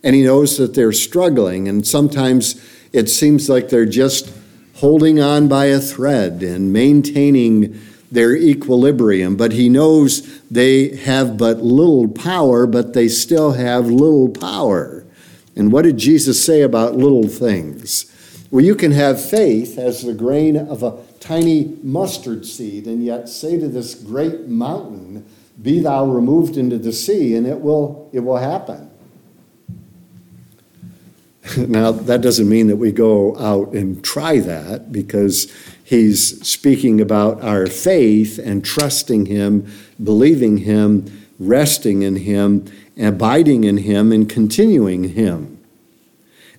And 0.04 0.16
he 0.16 0.24
knows 0.24 0.58
that 0.58 0.76
they're 0.76 0.94
struggling. 0.94 1.68
And 1.68 1.86
sometimes 1.86 2.64
it 2.94 3.10
seems 3.10 3.50
like 3.50 3.70
they're 3.70 3.86
just 3.86 4.32
holding 4.76 5.20
on 5.20 5.48
by 5.48 5.66
a 5.66 5.80
thread 5.80 6.42
and 6.42 6.72
maintaining 6.72 7.80
their 8.12 8.36
equilibrium. 8.36 9.36
But 9.36 9.52
he 9.52 9.70
knows 9.70 10.42
they 10.50 10.96
have 10.98 11.38
but 11.38 11.58
little 11.58 12.08
power, 12.08 12.66
but 12.66 12.94
they 12.94 13.08
still 13.08 13.54
have 13.54 13.88
little 13.88 14.30
power. 14.30 15.06
And 15.56 15.72
what 15.72 15.84
did 15.84 15.98
Jesus 15.98 16.44
say 16.44 16.62
about 16.62 16.96
little 16.96 17.28
things? 17.28 18.09
Where 18.50 18.64
you 18.64 18.76
can 18.76 18.92
have 18.92 19.24
faith 19.24 19.78
as 19.78 20.02
the 20.02 20.14
grain 20.14 20.58
of 20.58 20.82
a 20.82 20.98
tiny 21.20 21.78
mustard 21.84 22.46
seed 22.46 22.86
and 22.86 23.04
yet 23.04 23.30
say 23.30 23.60
to 23.60 23.68
this 23.68 23.94
great 23.96 24.48
mountain, 24.48 25.26
Be 25.62 25.80
thou 25.80 26.06
removed 26.06 26.58
into 26.58 26.78
the 26.78 26.94
sea, 26.94 27.36
and 27.36 27.46
it 27.46 27.62
will, 27.62 28.10
it 28.12 28.22
will 28.22 28.38
happen. 28.38 28.90
now, 31.58 31.92
that 31.92 32.22
doesn't 32.22 32.50
mean 32.50 32.68
that 32.68 32.78
we 32.78 32.92
go 32.92 33.38
out 33.38 33.74
and 33.74 34.04
try 34.04 34.40
that 34.40 34.92
because 34.92 35.52
he's 35.84 36.46
speaking 36.48 37.00
about 37.02 37.42
our 37.44 37.68
faith 37.68 38.40
and 38.40 38.66
trusting 38.66 39.28
him, 39.28 39.72
believing 40.04 40.58
him, 40.58 41.28
resting 41.40 42.02
in 42.02 42.16
him, 42.18 42.66
abiding 43.00 43.64
in 43.64 43.78
him, 43.78 44.12
and 44.12 44.30
continuing 44.30 45.06
him. 45.06 45.59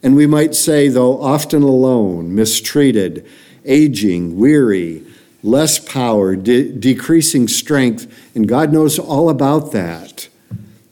And 0.03 0.17
we 0.17 0.27
might 0.27 0.55
say, 0.55 0.89
though 0.89 1.21
often 1.21 1.63
alone, 1.63 2.35
mistreated, 2.35 3.27
aging, 3.65 4.39
weary, 4.39 5.05
less 5.43 5.79
power, 5.79 6.37
de- 6.37 6.73
decreasing 6.73 7.49
strength, 7.49 8.07
and 8.35 8.49
God 8.49 8.73
knows 8.73 8.99
all 8.99 9.29
about 9.29 9.73
that. 9.73 10.29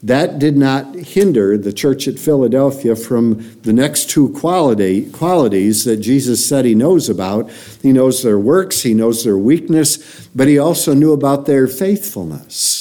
That 0.01 0.39
did 0.39 0.55
not 0.55 0.95
hinder 0.95 1.57
the 1.57 1.73
church 1.73 2.07
at 2.07 2.19
Philadelphia 2.19 2.95
from 2.95 3.59
the 3.63 3.73
next 3.73 4.09
two 4.09 4.29
quality, 4.29 5.09
qualities 5.11 5.83
that 5.83 5.97
Jesus 5.97 6.45
said 6.45 6.63
he 6.63 6.73
knows 6.73 7.09
about. 7.09 7.51
He 7.81 7.91
knows 7.91 8.23
their 8.23 8.39
works, 8.39 8.83
he 8.83 8.93
knows 8.93 9.25
their 9.25 9.37
weakness, 9.37 10.27
but 10.33 10.47
he 10.47 10.57
also 10.57 10.93
knew 10.93 11.11
about 11.11 11.47
their 11.47 11.67
faithfulness. 11.67 12.78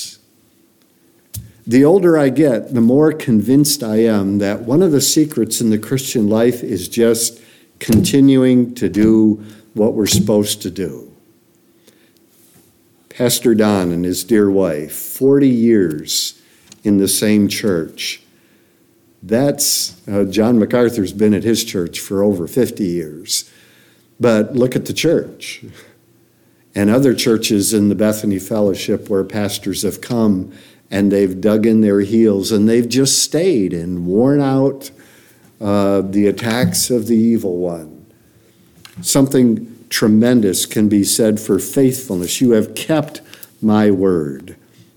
The 1.69 1.85
older 1.85 2.17
I 2.17 2.31
get, 2.31 2.73
the 2.73 2.81
more 2.81 3.13
convinced 3.13 3.83
I 3.83 3.97
am 3.97 4.39
that 4.39 4.63
one 4.63 4.83
of 4.83 4.91
the 4.91 5.03
secrets 5.03 5.61
in 5.61 5.69
the 5.69 5.77
Christian 5.79 6.27
life 6.27 6.65
is 6.65 6.89
just 6.89 7.43
continuing 7.79 8.75
to 8.77 8.89
do 8.89 9.45
what 9.75 9.93
we're 9.93 10.07
supposed 10.07 10.63
to 10.63 10.71
do. 10.71 11.15
Pastor 13.11 13.55
Don 13.55 13.93
and 13.93 14.07
his 14.07 14.25
dear 14.25 14.51
wife, 14.51 14.95
40 14.95 15.47
years 15.47 16.41
in 16.85 16.97
the 16.97 17.07
same 17.07 17.49
church. 17.49 18.23
That's, 19.23 20.01
uh, 20.09 20.25
John 20.25 20.59
MacArthur's 20.59 21.13
been 21.13 21.35
at 21.35 21.45
his 21.45 21.65
church 21.65 22.01
for 22.01 22.23
over 22.23 22.47
50 22.47 22.83
years. 22.83 23.51
But 24.19 24.57
look 24.57 24.75
at 24.75 24.87
the 24.87 24.95
church 24.95 25.63
and 26.75 26.89
other 26.89 27.13
churches 27.13 27.75
in 27.75 27.91
the 27.91 27.95
Bethany 27.95 28.39
Fellowship 28.39 29.11
where 29.11 29.23
pastors 29.23 29.83
have 29.83 30.01
come 30.01 30.51
and 30.91 31.13
they've 31.13 31.41
dug 31.41 31.67
in 31.67 31.81
their 31.81 32.01
heels 32.01 32.51
and 32.51 32.69
they've 32.69 32.89
just 32.89 33.23
stayed 33.23 33.73
and 33.73 34.07
worn 34.07 34.41
out 34.41 34.91
uh, 35.61 36.01
the 36.03 36.27
attacks 36.27 36.91
of 36.91 37.07
the 37.07 37.17
evil 37.17 37.59
one. 37.59 38.07
Something 39.03 39.85
tremendous 39.91 40.67
can 40.67 40.89
be 40.89 41.05
said 41.05 41.41
for 41.41 41.59
faithfulness. 41.59 42.41
You 42.41 42.53
have 42.53 42.75
kept 42.75 43.21
my 43.61 43.91
word. 43.91 44.57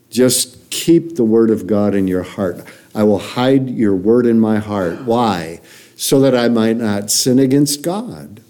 Just 0.10 0.70
keep 0.70 1.16
the 1.16 1.24
word 1.24 1.50
of 1.50 1.68
God 1.68 1.96
in 1.96 2.08
your 2.08 2.24
heart. 2.24 2.64
I 2.94 3.04
will 3.04 3.20
hide 3.20 3.70
your 3.70 3.96
word 3.96 4.26
in 4.26 4.40
my 4.40 4.60
heart. 4.60 5.02
Why? 5.04 5.62
So 5.96 6.20
that 6.22 6.36
I 6.36 6.50
might 6.50 6.78
not 6.78 7.12
sin 7.12 7.40
against 7.40 7.82
God. 7.82 8.42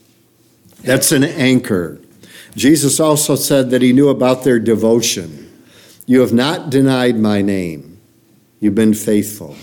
That's 0.83 1.11
an 1.11 1.23
anchor. 1.23 1.99
Jesus 2.55 2.99
also 2.99 3.35
said 3.35 3.69
that 3.69 3.81
he 3.81 3.93
knew 3.93 4.09
about 4.09 4.43
their 4.43 4.59
devotion. 4.59 5.50
You 6.11 6.19
have 6.19 6.33
not 6.33 6.69
denied 6.69 7.15
my 7.15 7.41
name, 7.41 7.97
you've 8.59 8.75
been 8.75 8.93
faithful. 8.93 9.55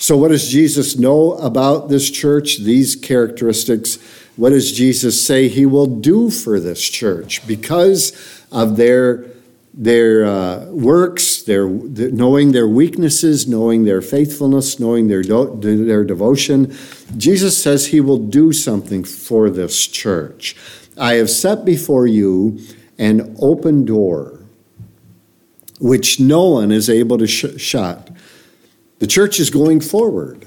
So, 0.00 0.16
what 0.16 0.32
does 0.32 0.48
Jesus 0.48 0.98
know 0.98 1.34
about 1.34 1.88
this 1.88 2.10
church? 2.10 2.58
These 2.58 2.96
characteristics. 2.96 3.96
What 4.34 4.50
does 4.50 4.72
Jesus 4.72 5.24
say 5.24 5.46
he 5.46 5.64
will 5.64 5.86
do 5.86 6.28
for 6.28 6.58
this 6.58 6.82
church? 6.82 7.46
Because 7.46 8.10
of 8.50 8.76
their 8.76 9.26
their 9.72 10.24
uh, 10.24 10.64
works, 10.72 11.44
their, 11.44 11.68
knowing 11.68 12.50
their 12.50 12.66
weaknesses, 12.66 13.46
knowing 13.46 13.84
their 13.84 14.02
faithfulness, 14.02 14.80
knowing 14.80 15.06
their, 15.06 15.22
their 15.22 16.02
devotion, 16.02 16.76
Jesus 17.16 17.62
says 17.62 17.86
he 17.86 18.00
will 18.00 18.18
do 18.18 18.52
something 18.52 19.04
for 19.04 19.50
this 19.50 19.86
church. 19.86 20.56
I 20.98 21.14
have 21.14 21.30
set 21.30 21.64
before 21.64 22.08
you 22.08 22.58
an 22.98 23.36
open 23.38 23.84
door 23.84 24.35
which 25.80 26.18
no 26.20 26.48
one 26.48 26.72
is 26.72 26.88
able 26.88 27.18
to 27.18 27.26
sh- 27.26 27.58
shut. 27.58 28.10
The 28.98 29.06
church 29.06 29.38
is 29.38 29.50
going 29.50 29.80
forward. 29.80 30.46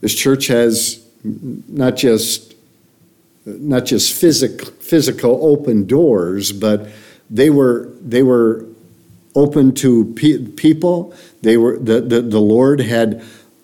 This 0.00 0.14
church 0.14 0.46
has 0.48 1.04
not 1.24 1.96
just 1.96 2.54
not 3.44 3.86
just 3.86 4.12
physic, 4.12 4.62
physical 4.82 5.38
open 5.42 5.86
doors, 5.86 6.52
but 6.52 6.88
they 7.30 7.50
were 7.50 7.90
they 8.00 8.22
were 8.22 8.66
open 9.34 9.74
to 9.76 10.12
pe- 10.14 10.44
people. 10.44 11.14
They 11.42 11.56
were 11.56 11.78
the, 11.78 12.00
the, 12.00 12.20
the 12.20 12.40
Lord 12.40 12.80
had 12.80 13.22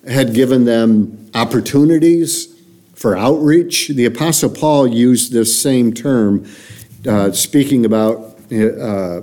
had 0.08 0.34
given 0.34 0.64
them 0.64 1.30
opportunities 1.34 2.48
for 2.94 3.16
outreach. 3.16 3.88
The 3.88 4.04
Apostle 4.06 4.50
Paul 4.50 4.86
used 4.86 5.32
this 5.32 5.60
same 5.60 5.92
term, 5.92 6.46
uh, 7.06 7.32
speaking 7.32 7.84
about 7.84 8.38
uh, 8.52 9.22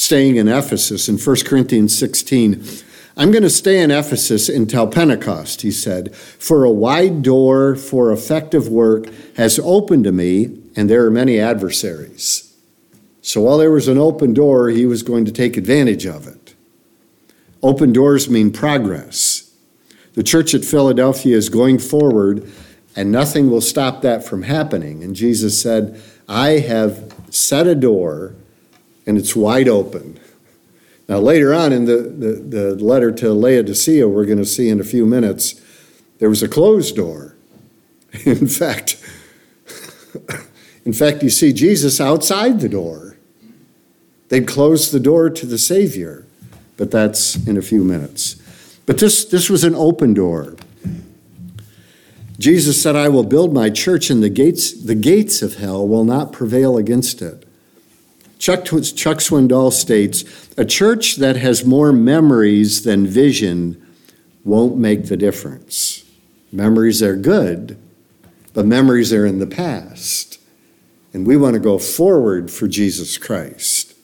staying 0.00 0.36
in 0.36 0.48
Ephesus 0.48 1.10
in 1.10 1.18
1 1.18 1.36
Corinthians 1.44 1.96
16. 1.98 2.64
I'm 3.18 3.30
going 3.30 3.42
to 3.42 3.50
stay 3.50 3.82
in 3.82 3.90
Ephesus 3.90 4.48
until 4.48 4.86
Pentecost, 4.86 5.60
he 5.60 5.70
said, 5.70 6.16
for 6.16 6.64
a 6.64 6.70
wide 6.70 7.22
door 7.22 7.76
for 7.76 8.10
effective 8.10 8.66
work 8.68 9.04
has 9.36 9.58
opened 9.58 10.04
to 10.04 10.12
me, 10.12 10.58
and 10.74 10.88
there 10.88 11.04
are 11.04 11.10
many 11.10 11.38
adversaries. 11.38 12.56
So 13.20 13.42
while 13.42 13.58
there 13.58 13.70
was 13.70 13.88
an 13.88 13.98
open 13.98 14.32
door, 14.32 14.70
he 14.70 14.86
was 14.86 15.02
going 15.02 15.26
to 15.26 15.32
take 15.32 15.58
advantage 15.58 16.06
of 16.06 16.26
it. 16.26 16.54
Open 17.62 17.92
doors 17.92 18.30
mean 18.30 18.50
progress. 18.52 19.54
The 20.14 20.22
church 20.22 20.54
at 20.54 20.64
Philadelphia 20.64 21.36
is 21.36 21.50
going 21.50 21.78
forward, 21.78 22.50
and 22.96 23.12
nothing 23.12 23.50
will 23.50 23.60
stop 23.60 24.00
that 24.00 24.24
from 24.24 24.44
happening. 24.44 25.04
And 25.04 25.14
Jesus 25.14 25.60
said, 25.60 26.00
I 26.26 26.60
have 26.60 27.14
set 27.28 27.66
a 27.66 27.74
door, 27.74 28.34
and 29.06 29.18
it's 29.18 29.34
wide 29.34 29.68
open. 29.68 30.18
Now, 31.08 31.18
later 31.18 31.52
on 31.52 31.72
in 31.72 31.86
the, 31.86 31.96
the, 31.96 32.32
the 32.34 32.84
letter 32.84 33.10
to 33.12 33.32
Laodicea, 33.32 34.06
we're 34.06 34.26
going 34.26 34.38
to 34.38 34.44
see 34.44 34.68
in 34.68 34.78
a 34.80 34.84
few 34.84 35.04
minutes, 35.06 35.60
there 36.18 36.28
was 36.28 36.42
a 36.42 36.48
closed 36.48 36.94
door. 36.94 37.34
In 38.24 38.46
fact, 38.46 38.96
in 40.84 40.92
fact, 40.92 41.22
you 41.22 41.30
see 41.30 41.52
Jesus 41.52 42.00
outside 42.00 42.60
the 42.60 42.68
door. 42.68 43.16
They'd 44.28 44.46
closed 44.46 44.92
the 44.92 45.00
door 45.00 45.30
to 45.30 45.46
the 45.46 45.58
Savior, 45.58 46.26
but 46.76 46.90
that's 46.90 47.36
in 47.46 47.56
a 47.56 47.62
few 47.62 47.84
minutes. 47.84 48.40
But 48.86 48.98
this, 48.98 49.24
this 49.24 49.50
was 49.50 49.64
an 49.64 49.74
open 49.74 50.14
door. 50.14 50.56
Jesus 52.38 52.80
said, 52.80 52.96
I 52.96 53.08
will 53.08 53.24
build 53.24 53.52
my 53.52 53.70
church, 53.70 54.08
and 54.08 54.22
the 54.22 54.30
gates, 54.30 54.72
the 54.72 54.94
gates 54.94 55.42
of 55.42 55.56
hell 55.56 55.86
will 55.86 56.04
not 56.04 56.32
prevail 56.32 56.78
against 56.78 57.20
it. 57.20 57.46
Chuck, 58.40 58.64
Chuck 58.64 59.18
Swindoll 59.18 59.70
states, 59.70 60.24
a 60.56 60.64
church 60.64 61.16
that 61.16 61.36
has 61.36 61.64
more 61.64 61.92
memories 61.92 62.84
than 62.84 63.06
vision 63.06 63.86
won't 64.44 64.78
make 64.78 65.06
the 65.06 65.16
difference. 65.16 66.04
Memories 66.50 67.02
are 67.02 67.16
good, 67.16 67.78
but 68.54 68.64
memories 68.64 69.12
are 69.12 69.26
in 69.26 69.40
the 69.40 69.46
past. 69.46 70.40
And 71.12 71.26
we 71.26 71.36
want 71.36 71.52
to 71.52 71.60
go 71.60 71.78
forward 71.78 72.50
for 72.50 72.66
Jesus 72.66 73.18
Christ. 73.18 73.94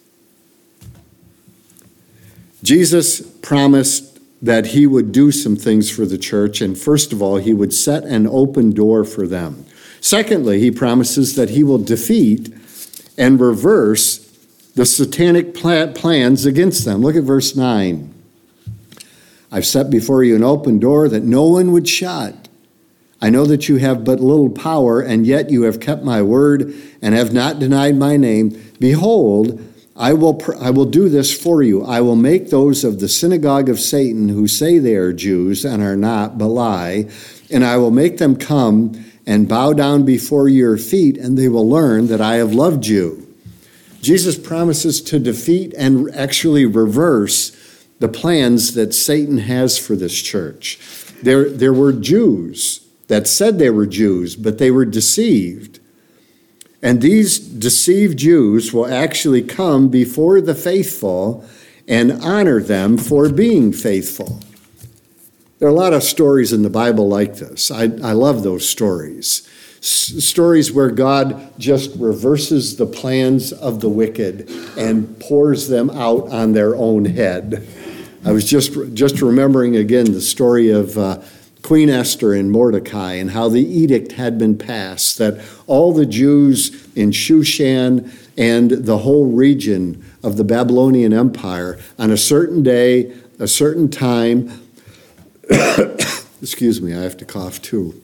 Jesus 2.62 3.22
promised 3.22 4.18
that 4.42 4.66
he 4.66 4.87
would 4.87 5.12
do 5.12 5.33
some 5.33 5.57
things 5.57 5.90
for 5.90 6.05
the 6.05 6.18
church, 6.18 6.61
and 6.61 6.77
first 6.77 7.11
of 7.11 7.22
all, 7.22 7.38
he 7.38 7.55
would 7.55 7.72
set 7.72 8.05
an 8.05 8.27
open 8.27 8.72
door 8.72 9.03
for 9.03 9.27
them. 9.27 9.64
Secondly, 10.03 10.61
he 10.61 10.70
promises 10.70 11.37
that 11.37 11.51
he 11.51 11.64
will 11.64 11.79
defeat 11.79 12.53
and 13.16 13.40
reverse 13.40 14.26
the 14.77 14.87
satanic 14.87 15.55
plans 15.55 16.45
against 16.45 16.85
them. 16.85 17.01
Look 17.01 17.17
at 17.17 17.25
verse 17.25 17.57
9. 17.57 18.12
I've 19.51 19.65
set 19.65 19.89
before 19.89 20.23
you 20.23 20.37
an 20.37 20.45
open 20.45 20.79
door 20.79 21.09
that 21.09 21.25
no 21.25 21.45
one 21.45 21.73
would 21.73 21.89
shut. 21.89 22.49
I 23.23 23.31
know 23.31 23.47
that 23.47 23.71
you 23.71 23.79
have 23.79 24.05
but 24.05 24.21
little 24.21 24.51
power, 24.51 25.01
and 25.01 25.27
yet 25.27 25.49
you 25.49 25.62
have 25.62 25.81
kept 25.81 26.05
my 26.05 26.21
word 26.21 26.75
and 27.01 27.15
have 27.15 27.33
not 27.33 27.59
denied 27.59 27.97
my 27.97 28.19
name. 28.19 28.62
Behold, 28.79 29.65
I 29.97 30.12
will, 30.12 30.43
I 30.61 30.69
will 30.69 30.85
do 30.85 31.09
this 31.09 31.35
for 31.35 31.62
you. 31.62 31.83
I 31.83 32.03
will 32.03 32.15
make 32.15 32.51
those 32.51 32.85
of 32.85 33.01
the 33.01 33.09
synagogue 33.09 33.71
of 33.71 33.81
Satan 33.81 34.29
who 34.29 34.47
say 34.47 34.79
they 34.79 34.97
are 34.97 35.15
Jews 35.15 35.65
and 35.65 35.83
are 35.83 35.97
not, 35.97 36.37
but 36.37 36.49
lie, 36.49 37.09
and 37.51 37.65
I 37.65 37.79
will 37.79 37.91
make 37.91 38.19
them 38.19 38.37
come 38.37 38.93
and 39.27 39.49
bow 39.49 39.73
down 39.73 40.05
before 40.05 40.51
your 40.51 40.77
feet, 40.77 41.17
and 41.17 41.39
they 41.39 41.49
will 41.49 41.67
learn 41.67 42.09
that 42.09 42.21
I 42.21 42.35
have 42.35 42.53
loved 42.53 42.87
you. 42.87 43.26
Jesus 44.07 44.38
promises 44.38 45.03
to 45.03 45.19
defeat 45.19 45.75
and 45.77 46.14
actually 46.14 46.64
reverse 46.64 47.51
the 47.99 48.07
plans 48.07 48.75
that 48.75 48.95
Satan 48.95 49.38
has 49.38 49.79
for 49.79 49.97
this 49.97 50.23
church. 50.23 50.79
There, 51.25 51.51
there 51.51 51.73
were 51.73 51.92
Jews 51.92 52.87
that 53.09 53.27
said 53.27 53.59
they 53.59 53.71
were 53.71 53.85
Jews, 53.85 54.37
but 54.37 54.59
they 54.59 54.71
were 54.71 54.85
deceived. 54.85 55.81
And 56.81 57.03
these 57.03 57.40
deceived 57.40 58.16
Jews 58.16 58.73
will 58.73 58.87
actually 58.87 59.42
come 59.42 59.88
before 59.88 60.40
the 60.40 60.55
faithful 60.55 61.45
and 61.88 62.12
honor 62.23 62.61
them 62.61 62.99
for 62.99 63.29
being 63.29 63.73
faithful. 63.73 64.38
There 65.59 65.66
are 65.66 65.73
a 65.73 65.75
lot 65.75 65.92
of 65.92 66.05
stories 66.05 66.53
in 66.53 66.62
the 66.62 66.71
Bible 66.71 67.09
like 67.09 67.38
this. 67.38 67.73
I, 67.73 67.85
I 68.05 68.12
love 68.12 68.45
those 68.45 68.69
stories. 68.69 69.51
Stories 69.87 70.72
where 70.72 70.90
God 70.90 71.53
just 71.61 71.94
reverses 71.96 72.75
the 72.75 72.87
plans 72.87 73.53
of 73.53 73.81
the 73.81 73.88
wicked 73.88 74.51
and 74.77 75.16
pours 75.20 75.68
them 75.68 75.90
out 75.90 76.29
on 76.29 76.55
their 76.55 76.75
own 76.75 77.05
head. 77.05 77.64
I 78.25 78.33
was 78.33 78.44
just, 78.51 78.72
just 78.94 79.22
remembering 79.22 79.77
again 79.77 80.07
the 80.07 80.20
story 80.20 80.70
of 80.70 80.99
uh, 80.99 81.22
Queen 81.62 81.88
Esther 81.88 82.35
and 82.35 82.51
Mordecai 82.51 83.12
and 83.12 83.31
how 83.31 83.49
the 83.49 83.61
edict 83.61 84.12
had 84.12 84.38
been 84.38 84.59
passed 84.59 85.18
that 85.18 85.40
all 85.68 85.92
the 85.92 86.05
Jews 86.05 86.88
in 86.96 87.12
Shushan 87.12 88.11
and 88.37 88.72
the 88.72 88.99
whole 88.99 89.27
region 89.27 90.05
of 90.25 90.37
the 90.37 90.42
Babylonian 90.42 91.12
Empire 91.12 91.79
on 91.96 92.11
a 92.11 92.16
certain 92.16 92.64
day, 92.64 93.14
a 93.38 93.46
certain 93.46 93.88
time, 93.88 94.51
excuse 96.42 96.83
me, 96.83 96.92
I 96.92 97.03
have 97.03 97.16
to 97.18 97.25
cough 97.25 97.62
too, 97.62 98.03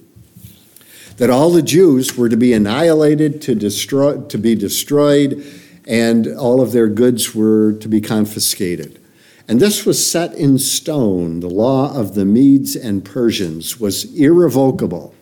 that 1.17 1.31
all 1.31 1.51
the 1.51 1.63
Jews 1.63 2.17
were 2.17 2.29
to 2.29 2.37
be 2.37 2.53
annihilated, 2.53 3.43
to, 3.43 3.55
destroy, 3.55 4.21
to 4.23 4.39
be 4.39 4.55
destroyed, 4.55 5.45
and 5.87 6.27
all 6.27 6.61
of 6.61 6.73
their 6.73 6.89
goods 6.89 7.35
were 7.35 7.73
to 7.75 7.89
be 7.89 8.01
confiscated. 8.01 9.01
And 9.49 9.61
this 9.61 9.85
was 9.85 10.09
set 10.09 10.35
in 10.35 10.59
stone. 10.59 11.41
The 11.41 11.51
law 11.51 11.95
of 11.95 12.15
the 12.15 12.25
Medes 12.25 12.77
and 12.77 13.05
Persians 13.05 13.79
was 13.79 14.05
irrevocable. 14.15 15.15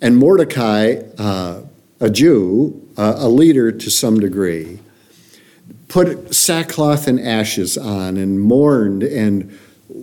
And 0.00 0.16
Mordecai, 0.16 1.02
uh, 1.18 1.62
a 2.00 2.10
Jew, 2.10 2.88
uh, 2.96 3.14
a 3.16 3.28
leader 3.28 3.72
to 3.72 3.90
some 3.90 4.20
degree, 4.20 4.78
put 5.88 6.34
sackcloth 6.34 7.08
and 7.08 7.20
ashes 7.20 7.76
on 7.76 8.16
and 8.16 8.40
mourned 8.40 9.02
and, 9.02 9.58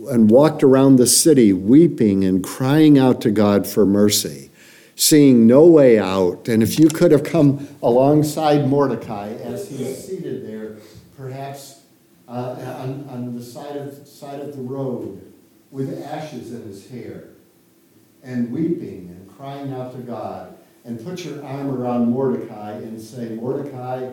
and 0.09 0.29
walked 0.29 0.63
around 0.63 0.95
the 0.95 1.07
city 1.07 1.53
weeping 1.53 2.23
and 2.23 2.43
crying 2.43 2.97
out 2.97 3.21
to 3.21 3.31
God 3.31 3.67
for 3.67 3.85
mercy, 3.85 4.51
seeing 4.95 5.47
no 5.47 5.65
way 5.65 5.99
out. 5.99 6.47
And 6.47 6.61
if 6.63 6.79
you 6.79 6.89
could 6.89 7.11
have 7.11 7.23
come 7.23 7.67
alongside 7.81 8.67
Mordecai 8.67 9.33
as 9.33 9.69
he's 9.69 10.05
seated 10.05 10.47
there, 10.47 10.77
perhaps 11.15 11.81
uh, 12.27 12.55
on, 12.81 13.07
on 13.09 13.35
the 13.35 13.43
side 13.43 13.77
of, 13.77 14.07
side 14.07 14.39
of 14.39 14.55
the 14.55 14.61
road 14.61 15.21
with 15.71 16.03
ashes 16.03 16.53
in 16.53 16.63
his 16.63 16.89
hair 16.89 17.25
and 18.23 18.51
weeping 18.51 19.09
and 19.09 19.37
crying 19.37 19.73
out 19.73 19.93
to 19.93 19.99
God. 19.99 20.53
And 20.83 21.03
put 21.03 21.25
your 21.25 21.43
arm 21.43 21.69
around 21.69 22.11
Mordecai 22.11 22.71
and 22.71 23.01
say, 23.01 23.29
Mordecai, 23.29 24.09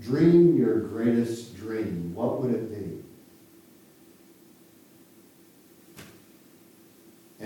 dream 0.00 0.56
your 0.56 0.80
greatest 0.80 1.54
dream. 1.56 2.14
What 2.14 2.40
would 2.40 2.54
it 2.54 2.70
be? 2.70 2.85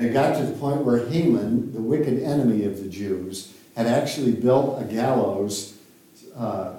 And 0.00 0.08
it 0.08 0.14
got 0.14 0.34
to 0.38 0.46
the 0.46 0.58
point 0.58 0.80
where 0.80 1.06
Haman, 1.10 1.74
the 1.74 1.82
wicked 1.82 2.22
enemy 2.22 2.64
of 2.64 2.82
the 2.82 2.88
Jews, 2.88 3.52
had 3.76 3.86
actually 3.86 4.32
built 4.32 4.80
a 4.80 4.84
gallows 4.86 5.76
uh, 6.34 6.76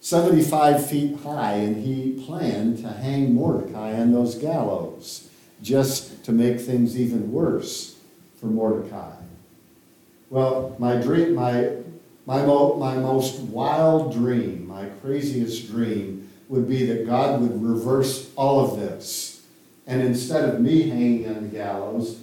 75 0.00 0.88
feet 0.88 1.18
high, 1.20 1.52
and 1.52 1.84
he 1.84 2.24
planned 2.24 2.78
to 2.78 2.88
hang 2.88 3.34
Mordecai 3.34 3.92
on 3.92 4.10
those 4.10 4.36
gallows 4.36 5.28
just 5.60 6.24
to 6.24 6.32
make 6.32 6.58
things 6.62 6.98
even 6.98 7.30
worse 7.30 7.98
for 8.40 8.46
Mordecai. 8.46 9.12
Well, 10.30 10.74
my 10.78 10.96
dream, 10.96 11.34
my, 11.34 11.72
my, 12.24 12.40
mo- 12.46 12.76
my 12.78 12.96
most 12.96 13.38
wild 13.40 14.14
dream, 14.14 14.66
my 14.66 14.86
craziest 15.02 15.70
dream, 15.70 16.30
would 16.48 16.66
be 16.66 16.86
that 16.86 17.04
God 17.04 17.42
would 17.42 17.62
reverse 17.62 18.30
all 18.34 18.64
of 18.64 18.80
this. 18.80 19.31
And 19.86 20.02
instead 20.02 20.48
of 20.48 20.60
me 20.60 20.88
hanging 20.88 21.28
on 21.28 21.42
the 21.42 21.48
gallows, 21.48 22.22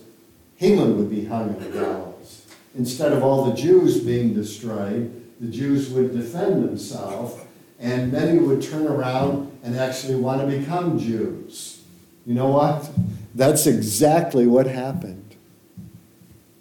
Haman 0.57 0.97
would 0.97 1.09
be 1.09 1.25
hung 1.25 1.55
on 1.55 1.59
the 1.59 1.69
gallows. 1.69 2.45
Instead 2.75 3.13
of 3.13 3.23
all 3.23 3.45
the 3.45 3.55
Jews 3.55 4.01
being 4.01 4.33
destroyed, 4.33 5.15
the 5.39 5.47
Jews 5.47 5.89
would 5.89 6.13
defend 6.13 6.63
themselves, 6.63 7.35
and 7.79 8.11
many 8.11 8.39
would 8.39 8.61
turn 8.61 8.87
around 8.87 9.51
and 9.63 9.75
actually 9.75 10.15
want 10.15 10.41
to 10.41 10.57
become 10.57 10.99
Jews. 10.99 11.81
You 12.25 12.35
know 12.35 12.49
what? 12.49 12.89
That's 13.33 13.65
exactly 13.65 14.45
what 14.45 14.67
happened. 14.67 15.35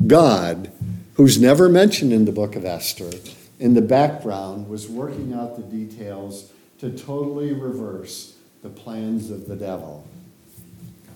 God, 0.07 0.71
who's 1.15 1.41
never 1.41 1.69
mentioned 1.69 2.13
in 2.13 2.25
the 2.25 2.33
book 2.33 2.55
of 2.57 2.65
Esther, 2.65 3.11
in 3.59 3.75
the 3.75 3.83
background 3.83 4.69
was 4.69 4.89
working 4.89 5.35
out 5.35 5.57
the 5.57 5.63
details 5.63 6.53
to 6.79 6.91
totally 6.91 7.53
reverse 7.53 8.37
the 8.63 8.69
plans 8.69 9.31
of 9.31 9.49
the 9.49 9.57
devil. 9.57 10.07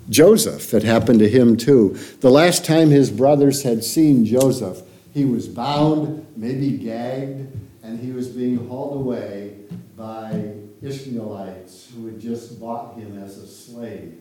Joseph, 0.08 0.74
it 0.74 0.82
happened 0.82 1.20
to 1.20 1.28
him 1.28 1.56
too. 1.56 1.96
The 2.20 2.30
last 2.30 2.64
time 2.64 2.90
his 2.90 3.10
brothers 3.10 3.62
had 3.62 3.84
seen 3.84 4.24
Joseph, 4.24 4.82
he 5.14 5.24
was 5.24 5.48
bound, 5.48 6.26
maybe 6.36 6.72
gagged, 6.72 7.54
and 7.82 7.98
he 7.98 8.12
was 8.12 8.28
being 8.28 8.68
hauled 8.68 9.00
away 9.00 9.56
by 9.96 10.54
Ishmaelites 10.82 11.92
who 11.94 12.06
had 12.06 12.20
just 12.20 12.60
bought 12.60 12.96
him 12.96 13.22
as 13.22 13.38
a 13.38 13.46
slave. 13.46 14.18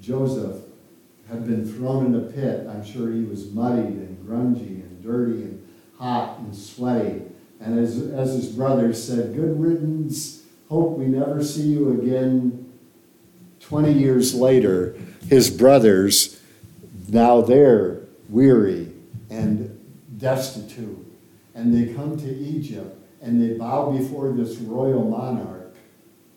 Joseph 0.00 0.62
had 1.28 1.46
been 1.46 1.70
thrown 1.70 2.06
in 2.06 2.14
a 2.14 2.30
pit. 2.30 2.66
I'm 2.68 2.84
sure 2.84 3.12
he 3.12 3.24
was 3.24 3.50
muddied 3.50 3.84
and 3.84 4.26
grungy 4.26 4.82
and 4.82 5.02
dirty 5.02 5.42
and 5.42 5.68
hot 5.98 6.38
and 6.38 6.54
sweaty. 6.54 7.22
And 7.60 7.78
as, 7.78 7.98
as 8.12 8.34
his 8.34 8.48
brothers 8.48 9.02
said, 9.02 9.34
Good 9.34 9.60
riddance, 9.60 10.42
hope 10.68 10.98
we 10.98 11.06
never 11.06 11.42
see 11.42 11.68
you 11.68 12.00
again. 12.00 12.65
20 13.68 13.92
years 13.92 14.32
later, 14.32 14.96
his 15.28 15.50
brothers, 15.50 16.40
now 17.08 17.40
they're 17.40 17.98
weary 18.28 18.92
and 19.28 19.76
destitute. 20.18 21.04
And 21.52 21.74
they 21.74 21.92
come 21.92 22.16
to 22.16 22.32
Egypt 22.32 22.96
and 23.20 23.42
they 23.42 23.58
bow 23.58 23.90
before 23.90 24.30
this 24.30 24.56
royal 24.58 25.02
monarch 25.02 25.74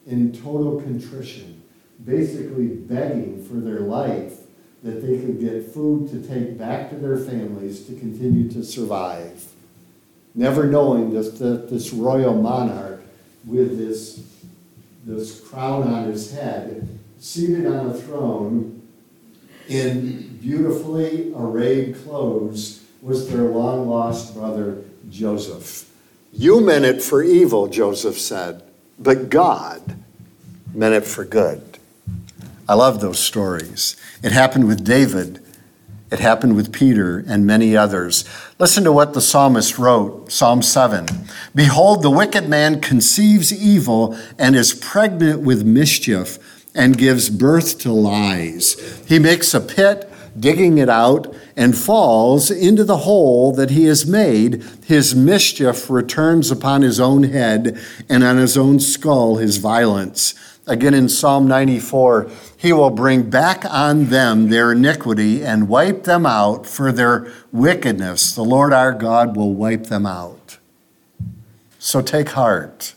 in 0.08 0.32
total 0.32 0.82
contrition, 0.82 1.62
basically 2.04 2.68
begging 2.68 3.46
for 3.46 3.56
their 3.56 3.82
life 3.82 4.38
that 4.82 5.06
they 5.06 5.20
could 5.20 5.40
get 5.40 5.72
food 5.72 6.10
to 6.10 6.28
take 6.28 6.58
back 6.58 6.90
to 6.90 6.96
their 6.96 7.18
families 7.18 7.86
to 7.86 7.94
continue 7.94 8.50
to 8.50 8.64
survive. 8.64 9.44
Never 10.34 10.66
knowing 10.66 11.12
that, 11.14 11.38
that 11.38 11.70
this 11.70 11.94
royal 11.94 12.34
monarch 12.34 13.02
with 13.46 13.78
this, 13.78 14.24
this 15.06 15.42
crown 15.42 15.84
on 15.84 16.06
his 16.06 16.32
head, 16.34 16.99
seated 17.20 17.68
on 17.68 17.88
a 17.88 17.94
throne 17.94 18.82
in 19.68 20.38
beautifully 20.42 21.34
arrayed 21.36 21.96
clothes, 22.04 22.84
was 23.02 23.30
their 23.30 23.44
long 23.44 23.88
lost 23.88 24.34
brother 24.34 24.84
Joseph. 25.10 25.90
You 26.32 26.62
meant 26.62 26.86
it 26.86 27.04
for 27.04 27.22
evil, 27.22 27.68
Joseph 27.68 28.18
said, 28.18 28.64
but 28.98 29.30
God 29.30 29.98
meant 30.74 30.96
it 30.96 31.06
for 31.06 31.26
good. 31.26 31.78
I 32.68 32.76
love 32.76 33.02
those 33.02 33.20
stories. 33.20 33.96
It 34.24 34.32
happened 34.32 34.68
with 34.68 34.86
David, 34.86 35.44
it 36.12 36.20
happened 36.20 36.56
with 36.56 36.74
Peter, 36.74 37.24
and 37.28 37.46
many 37.46 37.76
others. 37.76 38.26
Listen 38.58 38.84
to 38.84 38.92
what 38.92 39.14
the 39.14 39.22
psalmist 39.22 39.78
wrote 39.78 40.32
Psalm 40.32 40.62
7 40.62 41.06
Behold, 41.54 42.02
the 42.02 42.10
wicked 42.10 42.48
man 42.48 42.80
conceives 42.80 43.54
evil 43.54 44.18
and 44.38 44.56
is 44.56 44.74
pregnant 44.74 45.42
with 45.42 45.66
mischief 45.66 46.59
and 46.76 46.98
gives 46.98 47.30
birth 47.30 47.80
to 47.80 47.92
lies. 47.92 49.04
He 49.08 49.20
makes 49.20 49.54
a 49.54 49.62
pit 49.62 50.10
digging 50.38 50.78
it 50.78 50.90
out, 50.90 51.34
and 51.56 51.78
falls 51.78 52.50
into 52.50 52.84
the 52.84 52.98
hole 52.98 53.52
that 53.54 53.72
he 53.72 53.86
has 53.86 54.06
made, 54.06 54.64
his 54.86 55.16
mischief 55.16 55.90
returns 55.90 56.52
upon 56.52 56.82
his 56.82 57.00
own 57.00 57.24
head, 57.24 57.78
and 58.08 58.24
on 58.24 58.38
his 58.38 58.58
own 58.58 58.80
skull 58.80 59.38
his 59.38 59.58
violence. 59.58 60.34
Again 60.68 60.94
in 60.94 61.10
Psalm 61.10 61.48
94, 61.48 62.30
he 62.56 62.72
will 62.72 62.92
bring 62.92 63.30
back 63.30 63.66
on 63.66 64.06
them 64.06 64.50
their 64.50 64.72
iniquity 64.72 65.44
and 65.44 65.68
wipe 65.68 66.04
them 66.04 66.26
out 66.26 66.68
for 66.68 66.92
their 66.92 67.32
wickedness. 67.52 68.36
The 68.36 68.44
Lord 68.44 68.72
our 68.72 68.94
God 68.94 69.36
will 69.36 69.54
wipe 69.54 69.86
them 69.86 70.06
out. 70.06 70.60
So 71.80 72.02
take 72.02 72.30
heart. 72.30 72.94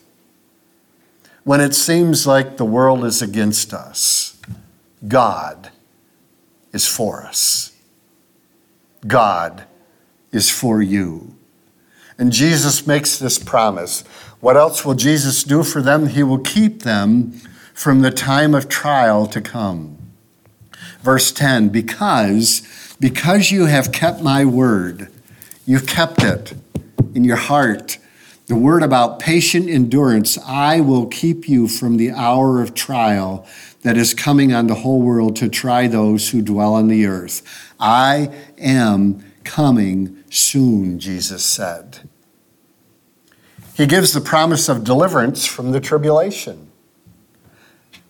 When 1.44 1.60
it 1.60 1.74
seems 1.74 2.26
like 2.26 2.56
the 2.56 2.64
world 2.64 3.04
is 3.04 3.20
against 3.20 3.74
us, 3.74 4.36
God 5.06 5.70
is 6.72 6.86
for 6.86 7.22
us. 7.22 7.72
God 9.06 9.64
is 10.30 10.50
for 10.50 10.80
you. 10.80 11.34
And 12.18 12.32
Jesus 12.32 12.86
makes 12.86 13.18
this 13.18 13.38
promise. 13.38 14.02
What 14.40 14.56
else 14.56 14.84
will 14.84 14.94
Jesus 14.94 15.42
do 15.42 15.62
for 15.62 15.82
them? 15.82 16.08
He 16.08 16.22
will 16.22 16.38
keep 16.38 16.82
them 16.82 17.32
from 17.74 18.02
the 18.02 18.10
time 18.10 18.54
of 18.54 18.68
trial 18.68 19.26
to 19.26 19.40
come. 19.40 19.98
Verse 21.00 21.32
10 21.32 21.70
Because, 21.70 22.96
because 23.00 23.50
you 23.50 23.66
have 23.66 23.90
kept 23.92 24.22
my 24.22 24.44
word, 24.44 25.08
you've 25.66 25.86
kept 25.86 26.22
it 26.22 26.54
in 27.14 27.24
your 27.24 27.36
heart. 27.36 27.98
The 28.46 28.56
word 28.56 28.82
about 28.82 29.20
patient 29.20 29.68
endurance, 29.68 30.36
I 30.38 30.80
will 30.80 31.06
keep 31.06 31.48
you 31.48 31.68
from 31.68 31.96
the 31.96 32.10
hour 32.10 32.60
of 32.60 32.74
trial 32.74 33.46
that 33.82 33.96
is 33.96 34.14
coming 34.14 34.52
on 34.52 34.66
the 34.66 34.74
whole 34.76 35.00
world 35.00 35.36
to 35.36 35.48
try 35.48 35.86
those 35.86 36.30
who 36.30 36.42
dwell 36.42 36.74
on 36.74 36.88
the 36.88 37.06
earth. 37.06 37.42
I 37.78 38.30
am 38.58 39.24
coming 39.44 40.22
soon, 40.30 40.98
Jesus 40.98 41.44
said. 41.44 42.08
He 43.74 43.86
gives 43.86 44.12
the 44.12 44.20
promise 44.20 44.68
of 44.68 44.84
deliverance 44.84 45.46
from 45.46 45.72
the 45.72 45.80
tribulation. 45.80 46.70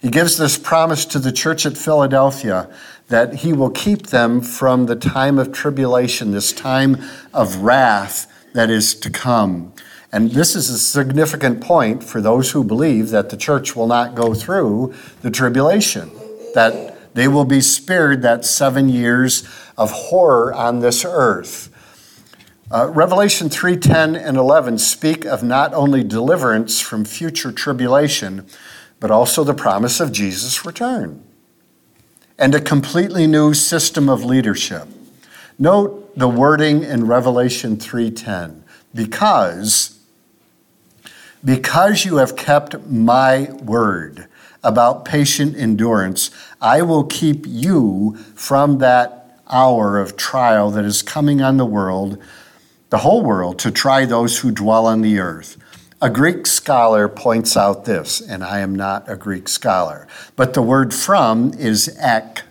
He 0.01 0.11
gives 0.11 0.37
this 0.37 0.59
promise 0.59 1.05
to 1.07 1.19
the 1.19 1.31
church 1.31 1.65
at 1.65 1.77
Philadelphia 1.77 2.69
that 3.09 3.37
he 3.37 3.53
will 3.53 3.71
keep 3.71 4.09
them 4.09 4.41
from 4.41 4.87
the 4.87 4.97
time 4.97 5.39
of 5.39 5.53
tribulation, 5.53 6.33
this 6.33 6.53
time 6.53 6.97
of 7.33 7.59
wrath 7.59 8.27
that 8.55 8.69
is 8.69 8.95
to 8.97 9.11
come. 9.11 9.73
And 10.13 10.31
this 10.33 10.55
is 10.55 10.69
a 10.69 10.79
significant 10.79 11.63
point 11.63 12.05
for 12.05 12.21
those 12.21 12.51
who 12.51 12.63
believe 12.63 13.09
that 13.11 13.31
the 13.31 13.37
church 13.37 13.75
will 13.75 13.87
not 13.87 14.15
go 14.15 14.35
through 14.35 14.93
the 15.23 15.31
tribulation, 15.31 16.11
that 16.55 17.15
they 17.15 17.29
will 17.29 17.47
be 17.47 17.63
spared 17.63 18.23
that 18.23 18.45
seven 18.45 18.89
years 18.89 19.49
of 19.79 19.91
horror 19.91 20.53
on 20.53 20.81
this 20.81 21.05
earth. 21.05 21.71
Uh, 22.71 22.89
Revelation 22.89 23.49
3:10 23.49 24.15
and 24.17 24.37
11 24.37 24.79
speak 24.79 25.25
of 25.25 25.43
not 25.43 25.75
only 25.75 26.03
deliverance 26.03 26.81
from 26.81 27.05
future 27.05 27.53
tribulation, 27.53 28.47
but 29.01 29.11
also 29.11 29.45
the 29.45 29.55
promise 29.55 29.99
of 29.99 30.13
Jesus' 30.13 30.65
return 30.65 31.23
and 32.39 32.55
a 32.55 32.61
completely 32.61 33.27
new 33.27 33.55
system 33.55 34.09
of 34.09 34.25
leadership. 34.25 34.89
Note 35.59 36.17
the 36.17 36.29
wording 36.29 36.83
in 36.83 37.07
Revelation 37.07 37.77
3:10 37.77 38.63
because 38.95 39.99
because 41.45 42.05
you 42.05 42.17
have 42.17 42.37
kept 42.37 42.87
my 42.87 43.51
word 43.63 44.29
about 44.63 45.05
patient 45.05 45.57
endurance, 45.57 46.31
I 46.61 46.83
will 46.83 47.05
keep 47.05 47.45
you 47.47 48.17
from 48.35 48.79
that 48.79 49.41
hour 49.51 49.99
of 49.99 50.17
trial 50.17 50.71
that 50.71 50.85
is 50.85 51.03
coming 51.03 51.43
on 51.43 51.57
the 51.57 51.67
world, 51.67 52.19
the 52.91 52.99
whole 52.99 53.23
world, 53.23 53.59
to 53.61 53.71
try 53.71 54.05
those 54.05 54.39
who 54.39 54.51
dwell 54.51 54.87
on 54.87 55.03
the 55.03 55.19
earth. 55.19 55.57
A 56.01 56.11
Greek 56.11 56.47
scholar 56.47 57.09
points 57.09 57.57
out 57.57 57.85
this, 57.85 58.21
and 58.21 58.43
I 58.43 58.61
am 58.61 58.75
not 58.75 59.09
a 59.09 59.17
Greek 59.17 59.49
scholar, 59.49 60.09
but 60.37 60.55
the 60.55 60.63
word 60.63 60.93
from 60.93 61.55
is 61.55 61.97
ek. 62.01 62.43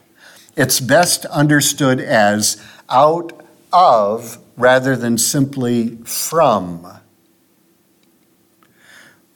It's 0.55 0.79
best 0.79 1.25
understood 1.25 1.99
as 1.99 2.61
out 2.89 3.33
of 3.73 4.37
rather 4.57 4.95
than 4.95 5.17
simply 5.17 5.97
from. 6.03 7.00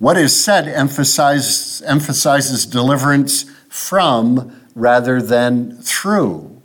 What 0.05 0.19
is 0.19 0.39
said 0.39 0.67
emphasizes, 0.67 1.81
emphasizes 1.81 2.67
deliverance 2.67 3.45
from 3.69 4.55
rather 4.75 5.19
than 5.19 5.81
through. 5.81 6.61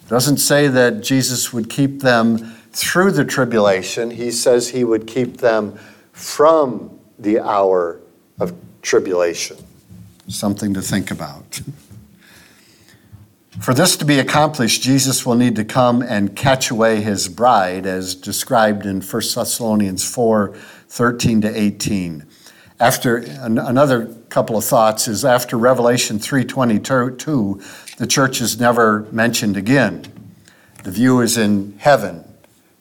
It 0.00 0.08
Doesn't 0.08 0.38
say 0.38 0.66
that 0.66 1.00
Jesus 1.00 1.52
would 1.52 1.70
keep 1.70 2.00
them 2.00 2.38
through 2.72 3.12
the 3.12 3.24
tribulation. 3.24 4.10
He 4.10 4.32
says 4.32 4.70
he 4.70 4.82
would 4.82 5.06
keep 5.06 5.36
them 5.36 5.78
from 6.10 6.98
the 7.16 7.38
hour 7.38 8.00
of 8.40 8.56
tribulation. 8.82 9.58
Something 10.26 10.74
to 10.74 10.82
think 10.82 11.12
about. 11.12 11.60
For 13.60 13.72
this 13.72 13.96
to 13.98 14.04
be 14.04 14.18
accomplished, 14.18 14.82
Jesus 14.82 15.24
will 15.24 15.36
need 15.36 15.54
to 15.54 15.64
come 15.64 16.02
and 16.02 16.34
catch 16.34 16.72
away 16.72 17.02
his 17.02 17.28
bride, 17.28 17.86
as 17.86 18.16
described 18.16 18.84
in 18.84 19.00
1 19.00 19.22
Thessalonians 19.32 20.08
4 20.12 20.56
13 20.88 21.42
to 21.42 21.60
18. 21.60 22.24
After 22.80 23.16
another 23.16 24.06
couple 24.28 24.56
of 24.56 24.64
thoughts 24.64 25.08
is 25.08 25.24
after 25.24 25.58
Revelation 25.58 26.20
3:22, 26.20 27.60
the 27.96 28.06
church 28.06 28.40
is 28.40 28.60
never 28.60 29.06
mentioned 29.10 29.56
again. 29.56 30.02
The 30.84 30.92
view 30.92 31.20
is 31.20 31.36
in 31.36 31.74
heaven. 31.78 32.22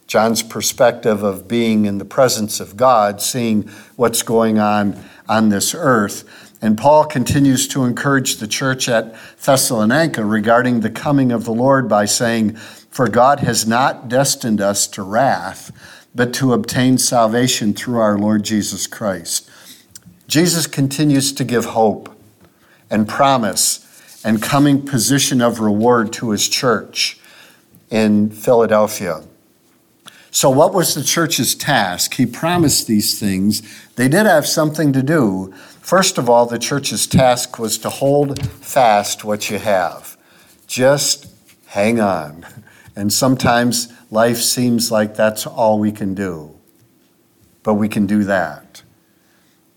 John's 0.05 0.43
perspective 0.43 1.23
of 1.23 1.47
being 1.47 1.85
in 1.85 1.97
the 1.97 2.05
presence 2.05 2.59
of 2.59 2.77
God, 2.77 3.21
seeing 3.21 3.69
what's 3.95 4.21
going 4.21 4.59
on 4.59 4.95
on 5.27 5.49
this 5.49 5.73
earth. 5.75 6.23
And 6.61 6.77
Paul 6.77 7.05
continues 7.05 7.67
to 7.69 7.83
encourage 7.83 8.37
the 8.37 8.47
church 8.47 8.87
at 8.87 9.15
Thessalonica 9.43 10.23
regarding 10.23 10.81
the 10.81 10.91
coming 10.91 11.31
of 11.31 11.43
the 11.43 11.51
Lord 11.51 11.89
by 11.89 12.05
saying, 12.05 12.55
For 12.91 13.07
God 13.07 13.39
has 13.39 13.65
not 13.67 14.07
destined 14.07 14.61
us 14.61 14.85
to 14.89 15.01
wrath, 15.01 15.71
but 16.13 16.33
to 16.35 16.53
obtain 16.53 16.99
salvation 16.99 17.73
through 17.73 17.99
our 17.99 18.17
Lord 18.17 18.43
Jesus 18.43 18.85
Christ. 18.85 19.49
Jesus 20.27 20.67
continues 20.67 21.31
to 21.33 21.43
give 21.43 21.65
hope 21.65 22.13
and 22.89 23.07
promise 23.07 24.21
and 24.25 24.41
coming 24.41 24.85
position 24.85 25.41
of 25.41 25.59
reward 25.59 26.11
to 26.13 26.31
his 26.31 26.49
church 26.49 27.19
in 27.89 28.29
Philadelphia. 28.29 29.23
So, 30.31 30.49
what 30.49 30.73
was 30.73 30.93
the 30.93 31.03
church's 31.03 31.55
task? 31.55 32.15
He 32.15 32.25
promised 32.25 32.87
these 32.87 33.19
things. 33.19 33.61
They 33.95 34.07
did 34.07 34.25
have 34.25 34.45
something 34.45 34.93
to 34.93 35.01
do. 35.01 35.53
First 35.81 36.17
of 36.17 36.29
all, 36.29 36.45
the 36.45 36.59
church's 36.59 37.07
task 37.07 37.57
was 37.57 37.77
to 37.79 37.89
hold 37.89 38.45
fast 38.45 39.23
what 39.23 39.49
you 39.49 39.57
have. 39.57 40.17
Just 40.67 41.27
hang 41.67 41.99
on. 41.99 42.45
And 42.95 43.13
sometimes 43.13 43.93
life 44.11 44.37
seems 44.37 44.91
like 44.91 45.15
that's 45.15 45.47
all 45.47 45.79
we 45.79 45.91
can 45.91 46.13
do. 46.13 46.59
But 47.63 47.75
we 47.75 47.87
can 47.87 48.05
do 48.05 48.23
that. 48.25 48.83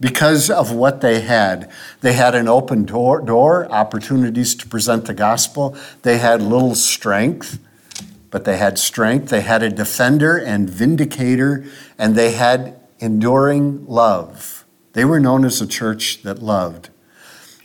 Because 0.00 0.48
of 0.48 0.72
what 0.72 1.02
they 1.02 1.20
had, 1.20 1.70
they 2.00 2.14
had 2.14 2.34
an 2.34 2.48
open 2.48 2.86
door, 2.86 3.20
door 3.20 3.70
opportunities 3.70 4.54
to 4.54 4.66
present 4.66 5.04
the 5.04 5.12
gospel. 5.12 5.76
They 6.02 6.16
had 6.16 6.40
little 6.40 6.74
strength, 6.74 7.58
but 8.30 8.46
they 8.46 8.56
had 8.56 8.78
strength. 8.78 9.28
They 9.28 9.42
had 9.42 9.62
a 9.62 9.68
defender 9.68 10.38
and 10.38 10.70
vindicator, 10.70 11.66
and 11.98 12.14
they 12.14 12.32
had 12.32 12.80
enduring 12.98 13.86
love. 13.86 14.64
They 14.94 15.04
were 15.04 15.20
known 15.20 15.44
as 15.44 15.60
a 15.60 15.66
church 15.66 16.22
that 16.22 16.42
loved. 16.42 16.88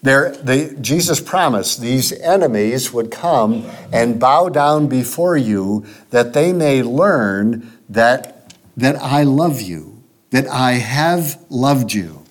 They, 0.03 0.75
Jesus 0.81 1.19
promised 1.19 1.81
these 1.81 2.11
enemies 2.11 2.93
would 2.93 3.09
come 3.09 3.65
and 3.91 4.19
bow 4.19 4.49
down 4.49 4.87
before 4.87 5.35
you 5.35 5.85
that 6.11 6.33
they 6.33 6.53
may 6.53 6.83
learn 6.83 7.71
that, 7.89 8.53
that 8.77 8.97
I 8.97 9.23
love 9.23 9.61
you, 9.61 10.03
that 10.29 10.47
I 10.47 10.73
have 10.73 11.41
loved 11.49 11.93
you. 11.93 12.24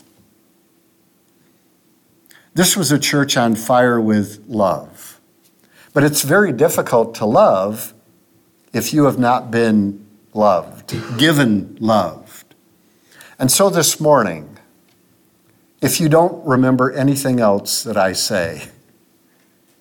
This 2.55 2.77
was 2.77 2.93
a 2.93 2.99
church 2.99 3.37
on 3.37 3.57
fire 3.57 4.01
with 4.01 4.45
love. 4.47 5.21
But 5.93 6.05
it's 6.05 6.23
very 6.23 6.53
difficult 6.53 7.15
to 7.17 7.27
love 7.27 7.93
if 8.73 8.95
you 8.95 9.05
have 9.05 9.19
not 9.19 9.51
been 9.51 10.07
loved, 10.33 10.95
given 11.19 11.77
loved. 11.81 12.55
And 13.39 13.51
so 13.51 13.71
this 13.71 14.01
morning, 14.01 14.57
if 15.81 16.01
you 16.01 16.09
don't 16.09 16.45
remember 16.47 16.93
anything 16.93 17.41
else 17.41 17.83
that 17.83 17.97
I 17.97 18.13
say, 18.13 18.69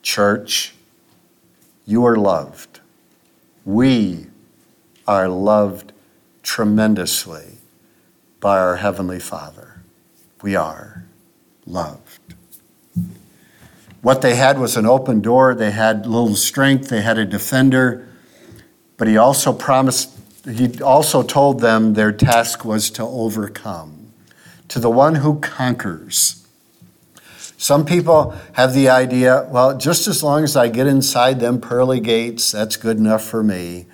church, 0.01 0.73
you 1.85 2.05
are 2.05 2.17
loved. 2.17 2.79
We 3.65 4.27
are 5.07 5.27
loved 5.27 5.93
tremendously 6.41 7.57
by 8.39 8.59
our 8.59 8.77
Heavenly 8.77 9.19
Father. 9.19 9.81
We 10.41 10.55
are 10.55 11.05
loved. 11.65 12.19
What 14.03 14.21
they 14.21 14.35
had 14.35 14.59
was 14.59 14.75
an 14.75 14.85
open 14.85 15.21
door, 15.21 15.55
they 15.55 15.71
had 15.71 16.05
little 16.05 16.35
strength, 16.35 16.89
they 16.89 17.01
had 17.01 17.17
a 17.17 17.25
defender, 17.25 18.05
but 18.97 19.07
he 19.07 19.15
also 19.15 19.53
promised, 19.53 20.11
he 20.45 20.81
also 20.81 21.23
told 21.23 21.61
them 21.61 21.93
their 21.93 22.11
task 22.11 22.65
was 22.65 22.89
to 22.91 23.03
overcome 23.03 24.11
to 24.67 24.79
the 24.79 24.89
one 24.89 25.15
who 25.15 25.39
conquers. 25.39 26.45
Some 27.55 27.85
people 27.85 28.35
have 28.53 28.73
the 28.73 28.89
idea, 28.89 29.47
well, 29.49 29.77
just 29.77 30.05
as 30.09 30.21
long 30.21 30.43
as 30.43 30.57
I 30.57 30.67
get 30.67 30.85
inside 30.85 31.39
them 31.39 31.61
pearly 31.61 32.01
gates, 32.01 32.51
that's 32.51 32.75
good 32.75 32.97
enough 32.97 33.23
for 33.23 33.41
me. 33.41 33.85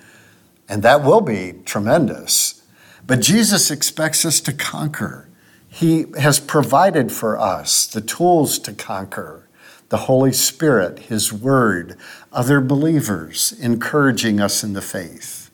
And 0.68 0.82
that 0.82 1.04
will 1.04 1.20
be 1.20 1.54
tremendous. 1.64 2.62
But 3.06 3.20
Jesus 3.20 3.70
expects 3.70 4.24
us 4.24 4.40
to 4.40 4.52
conquer. 4.52 5.28
He 5.68 6.06
has 6.18 6.40
provided 6.40 7.12
for 7.12 7.38
us 7.38 7.86
the 7.86 8.00
tools 8.00 8.58
to 8.60 8.72
conquer 8.72 9.46
the 9.90 9.98
Holy 9.98 10.32
Spirit, 10.32 11.00
His 11.00 11.32
Word, 11.32 11.96
other 12.32 12.60
believers 12.60 13.52
encouraging 13.60 14.40
us 14.40 14.64
in 14.64 14.72
the 14.72 14.80
faith. 14.80 15.50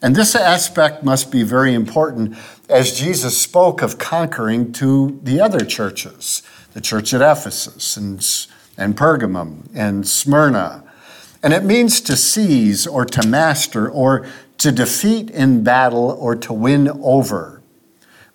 And 0.00 0.14
this 0.14 0.34
aspect 0.34 1.02
must 1.02 1.32
be 1.32 1.42
very 1.42 1.72
important 1.72 2.36
as 2.68 2.98
Jesus 2.98 3.40
spoke 3.40 3.80
of 3.80 3.96
conquering 3.96 4.70
to 4.72 5.18
the 5.22 5.40
other 5.40 5.64
churches, 5.64 6.42
the 6.74 6.80
church 6.82 7.14
at 7.14 7.22
Ephesus 7.22 7.96
and, 7.96 8.16
and 8.76 8.96
Pergamum 8.96 9.66
and 9.74 10.06
Smyrna. 10.06 10.84
And 11.42 11.54
it 11.54 11.64
means 11.64 12.02
to 12.02 12.16
seize 12.18 12.86
or 12.86 13.06
to 13.06 13.26
master 13.26 13.88
or 13.88 14.26
to 14.58 14.70
defeat 14.70 15.30
in 15.30 15.64
battle 15.64 16.10
or 16.20 16.36
to 16.36 16.52
win 16.52 16.88
over. 17.02 17.62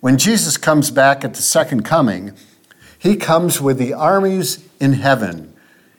When 0.00 0.18
Jesus 0.18 0.56
comes 0.56 0.90
back 0.90 1.24
at 1.24 1.34
the 1.34 1.42
second 1.42 1.84
coming, 1.84 2.32
he 3.00 3.16
comes 3.16 3.62
with 3.62 3.78
the 3.78 3.94
armies 3.94 4.62
in 4.78 4.92
heaven, 4.92 5.54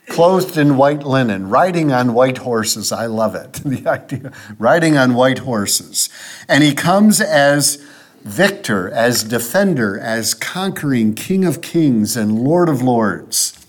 clothed 0.08 0.56
in 0.56 0.76
white 0.76 1.02
linen, 1.02 1.48
riding 1.48 1.90
on 1.90 2.14
white 2.14 2.38
horses. 2.38 2.92
I 2.92 3.06
love 3.06 3.34
it, 3.34 3.54
the 3.64 3.86
idea, 3.88 4.32
riding 4.56 4.96
on 4.96 5.14
white 5.14 5.40
horses. 5.40 6.08
And 6.48 6.62
he 6.62 6.72
comes 6.72 7.20
as 7.20 7.84
victor, 8.22 8.88
as 8.88 9.24
defender, 9.24 9.98
as 9.98 10.32
conquering 10.32 11.14
King 11.14 11.44
of 11.44 11.60
kings 11.60 12.16
and 12.16 12.38
Lord 12.38 12.68
of 12.68 12.82
lords. 12.82 13.66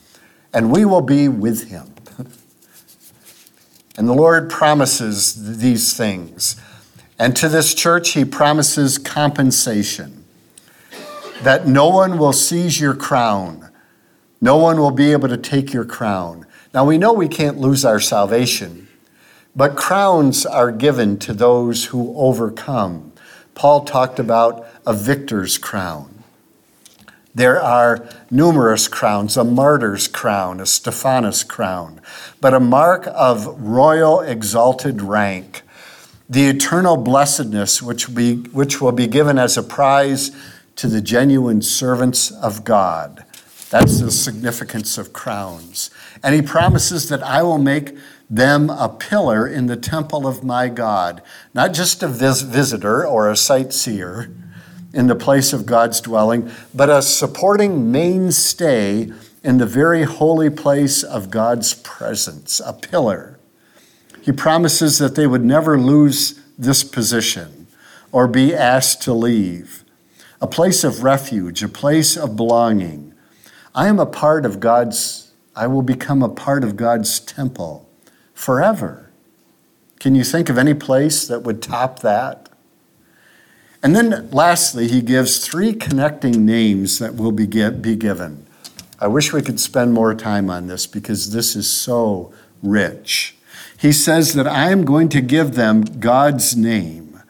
And 0.53 0.71
we 0.71 0.85
will 0.85 1.01
be 1.01 1.27
with 1.27 1.69
him. 1.69 1.91
and 3.97 4.07
the 4.07 4.13
Lord 4.13 4.47
promises 4.47 5.57
these 5.57 5.97
things. 5.97 6.55
And 7.17 7.35
to 7.37 7.49
this 7.49 7.73
church, 7.73 8.11
he 8.11 8.25
promises 8.25 8.99
compensation 8.99 10.22
that 11.43 11.67
no 11.67 11.89
one 11.89 12.17
will 12.17 12.33
seize 12.33 12.79
your 12.79 12.95
crown, 12.95 13.69
no 14.39 14.57
one 14.57 14.79
will 14.79 14.91
be 14.91 15.11
able 15.11 15.27
to 15.27 15.37
take 15.37 15.73
your 15.73 15.85
crown. 15.85 16.45
Now, 16.73 16.85
we 16.85 16.97
know 16.97 17.13
we 17.13 17.27
can't 17.27 17.59
lose 17.59 17.85
our 17.85 17.99
salvation, 17.99 18.87
but 19.55 19.75
crowns 19.75 20.45
are 20.45 20.71
given 20.71 21.19
to 21.19 21.33
those 21.33 21.85
who 21.85 22.17
overcome. 22.17 23.13
Paul 23.55 23.85
talked 23.85 24.19
about 24.19 24.65
a 24.87 24.93
victor's 24.93 25.57
crown. 25.57 26.23
There 27.35 27.61
are 27.61 28.07
numerous 28.29 28.87
crowns 28.87 29.37
a 29.37 29.43
martyr's 29.43 30.07
crown, 30.07 30.59
a 30.59 30.65
stephanos 30.65 31.43
crown, 31.43 31.99
but 32.39 32.53
a 32.53 32.59
mark 32.59 33.07
of 33.07 33.47
royal 33.59 34.21
exalted 34.21 35.01
rank, 35.01 35.63
the 36.29 36.47
eternal 36.47 36.95
blessedness 36.95 37.81
which, 37.81 38.13
be, 38.13 38.35
which 38.35 38.79
will 38.79 38.91
be 38.91 39.07
given 39.07 39.37
as 39.37 39.57
a 39.57 39.63
prize 39.63 40.31
to 40.75 40.87
the 40.87 41.01
genuine 41.01 41.61
servants 41.61 42.31
of 42.31 42.63
God. 42.63 43.25
That's 43.69 44.01
the 44.01 44.11
significance 44.11 44.97
of 44.97 45.13
crowns. 45.13 45.89
And 46.21 46.35
he 46.35 46.41
promises 46.41 47.09
that 47.09 47.23
I 47.23 47.41
will 47.41 47.57
make 47.57 47.97
them 48.29 48.69
a 48.69 48.89
pillar 48.89 49.47
in 49.47 49.67
the 49.67 49.75
temple 49.75 50.27
of 50.27 50.43
my 50.43 50.67
God, 50.69 51.21
not 51.53 51.73
just 51.73 52.03
a 52.03 52.07
vis- 52.07 52.41
visitor 52.41 53.05
or 53.05 53.29
a 53.29 53.35
sightseer 53.35 54.29
in 54.93 55.07
the 55.07 55.15
place 55.15 55.53
of 55.53 55.65
God's 55.65 56.01
dwelling, 56.01 56.51
but 56.73 56.89
a 56.89 57.01
supporting 57.01 57.91
mainstay 57.91 59.11
in 59.43 59.57
the 59.57 59.65
very 59.65 60.03
holy 60.03 60.49
place 60.49 61.03
of 61.03 61.29
God's 61.29 61.73
presence, 61.73 62.61
a 62.63 62.73
pillar. 62.73 63.39
He 64.21 64.31
promises 64.31 64.99
that 64.99 65.15
they 65.15 65.27
would 65.27 65.43
never 65.43 65.77
lose 65.79 66.39
this 66.57 66.83
position 66.83 67.67
or 68.11 68.27
be 68.27 68.55
asked 68.55 69.01
to 69.01 69.13
leave. 69.13 69.82
A 70.43 70.47
place 70.47 70.83
of 70.83 71.03
refuge, 71.03 71.63
a 71.63 71.69
place 71.69 72.17
of 72.17 72.35
belonging. 72.35 73.13
I 73.73 73.87
am 73.87 73.97
a 73.97 74.05
part 74.05 74.45
of 74.45 74.59
God's, 74.59 75.31
I 75.55 75.67
will 75.67 75.81
become 75.81 76.21
a 76.21 76.27
part 76.27 76.65
of 76.65 76.75
God's 76.75 77.21
temple 77.21 77.89
forever. 78.33 79.09
Can 79.99 80.15
you 80.15 80.25
think 80.25 80.49
of 80.49 80.57
any 80.57 80.73
place 80.73 81.25
that 81.29 81.43
would 81.43 81.61
top 81.61 81.99
that? 81.99 82.49
And 83.81 83.95
then 83.95 84.29
lastly, 84.31 84.89
he 84.89 85.01
gives 85.01 85.47
three 85.47 85.73
connecting 85.73 86.45
names 86.45 86.99
that 86.99 87.15
will 87.15 87.31
be, 87.31 87.47
be 87.47 87.95
given. 87.95 88.45
I 88.99 89.07
wish 89.07 89.31
we 89.31 89.41
could 89.41 89.61
spend 89.61 89.93
more 89.93 90.13
time 90.13 90.49
on 90.49 90.67
this 90.67 90.85
because 90.85 91.31
this 91.31 91.55
is 91.55 91.69
so 91.69 92.33
rich. 92.61 93.37
He 93.77 93.93
says 93.93 94.33
that 94.33 94.47
I 94.47 94.71
am 94.71 94.83
going 94.83 95.07
to 95.07 95.21
give 95.21 95.55
them 95.55 95.83
God's 95.83 96.53
name 96.57 97.21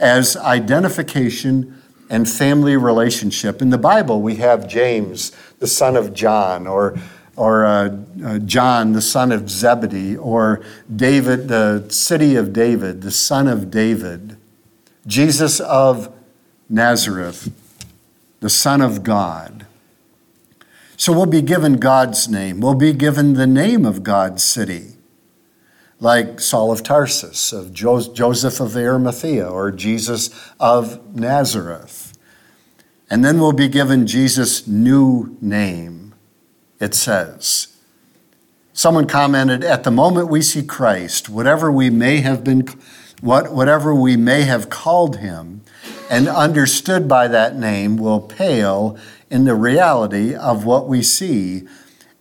as 0.00 0.36
identification 0.36 1.80
and 2.08 2.28
family 2.28 2.76
relationship. 2.76 3.60
In 3.60 3.70
the 3.70 3.78
Bible, 3.78 4.22
we 4.22 4.36
have 4.36 4.68
James, 4.68 5.32
the 5.58 5.66
son 5.66 5.96
of 5.96 6.14
John, 6.14 6.66
or 6.66 6.98
or 7.36 7.66
uh, 7.66 7.96
uh, 8.24 8.38
John, 8.38 8.92
the 8.92 9.02
son 9.02 9.30
of 9.30 9.50
Zebedee, 9.50 10.16
or 10.16 10.62
David, 10.94 11.48
the 11.48 11.86
city 11.90 12.34
of 12.34 12.54
David, 12.54 13.02
the 13.02 13.10
son 13.10 13.46
of 13.46 13.70
David, 13.70 14.38
Jesus 15.06 15.60
of 15.60 16.10
Nazareth, 16.68 17.52
the 18.40 18.50
Son 18.50 18.80
of 18.80 19.02
God. 19.02 19.66
So 20.96 21.12
we'll 21.12 21.26
be 21.26 21.42
given 21.42 21.74
God's 21.74 22.28
name. 22.28 22.60
We'll 22.60 22.74
be 22.74 22.92
given 22.92 23.34
the 23.34 23.46
name 23.46 23.84
of 23.84 24.02
God's 24.02 24.42
city, 24.42 24.95
like 26.00 26.40
Saul 26.40 26.72
of 26.72 26.82
Tarsus, 26.82 27.52
of 27.52 27.72
Joseph 27.72 28.60
of 28.60 28.76
Arimathea, 28.76 29.48
or 29.48 29.70
Jesus 29.70 30.30
of 30.60 31.14
Nazareth. 31.14 32.18
And 33.08 33.24
then 33.24 33.38
we'll 33.38 33.52
be 33.52 33.68
given 33.68 34.06
Jesus' 34.06 34.66
new 34.66 35.36
name 35.40 36.06
it 36.80 36.94
says. 36.94 37.68
Someone 38.72 39.06
commented, 39.06 39.64
at 39.64 39.84
the 39.84 39.90
moment 39.90 40.28
we 40.28 40.42
see 40.42 40.62
Christ, 40.62 41.28
whatever 41.28 41.72
we 41.72 41.88
may 41.88 42.18
have 42.18 42.44
been, 42.44 42.66
what, 43.20 43.52
whatever 43.52 43.94
we 43.94 44.16
may 44.16 44.42
have 44.42 44.68
called 44.68 45.18
him 45.18 45.62
and 46.10 46.28
understood 46.28 47.08
by 47.08 47.26
that 47.28 47.56
name 47.56 47.96
will 47.96 48.20
pale 48.20 48.98
in 49.30 49.44
the 49.44 49.54
reality 49.54 50.34
of 50.34 50.64
what 50.64 50.86
we 50.86 51.02
see, 51.02 51.66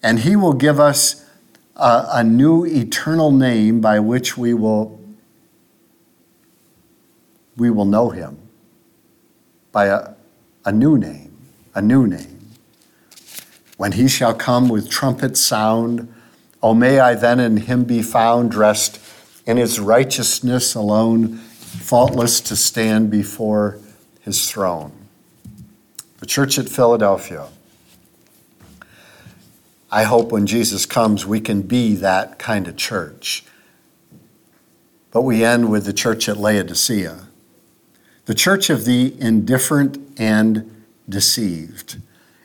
and 0.01 0.19
he 0.19 0.35
will 0.35 0.53
give 0.53 0.79
us 0.79 1.24
a, 1.75 2.23
new 2.23 2.65
eternal 2.65 3.31
name 3.31 3.81
by 3.81 3.99
which 3.99 4.38
we 4.38 4.53
will 4.53 4.99
we 7.57 7.69
will 7.69 7.85
know 7.85 8.09
him 8.09 8.38
by 9.71 9.85
a, 9.85 10.09
a 10.65 10.71
new 10.71 10.97
name, 10.97 11.31
a 11.73 11.81
new 11.81 12.05
name. 12.05 12.39
When 13.77 13.93
he 13.93 14.07
shall 14.07 14.33
come 14.33 14.67
with 14.67 14.89
trumpet 14.89 15.38
sound, 15.38 16.13
O 16.61 16.73
may 16.73 16.99
I 16.99 17.15
then 17.15 17.39
in 17.39 17.57
him 17.57 17.83
be 17.83 18.01
found, 18.01 18.51
dressed 18.51 18.99
in 19.45 19.57
his 19.57 19.79
righteousness 19.79 20.75
alone, 20.75 21.38
faultless 21.38 22.41
to 22.41 22.55
stand 22.55 23.09
before 23.09 23.79
his 24.21 24.49
throne. 24.49 24.91
The 26.19 26.25
church 26.25 26.57
at 26.57 26.67
Philadelphia. 26.67 27.47
I 29.95 30.03
hope 30.03 30.29
when 30.29 30.45
Jesus 30.45 30.86
comes, 30.86 31.25
we 31.25 31.39
can 31.39 31.62
be 31.62 31.95
that 31.95 32.38
kind 32.38 32.67
of 32.67 32.75
church. 32.75 33.45
But 35.10 35.21
we 35.21 35.45
end 35.45 35.71
with 35.71 35.86
the 35.86 35.93
church 35.93 36.27
at 36.27 36.36
Laodicea, 36.36 37.27
the 38.25 38.36
church 38.36 38.69
of 38.69 38.84
the 38.84 39.15
indifferent 39.21 39.97
and 40.19 40.84
deceived. 41.08 42.01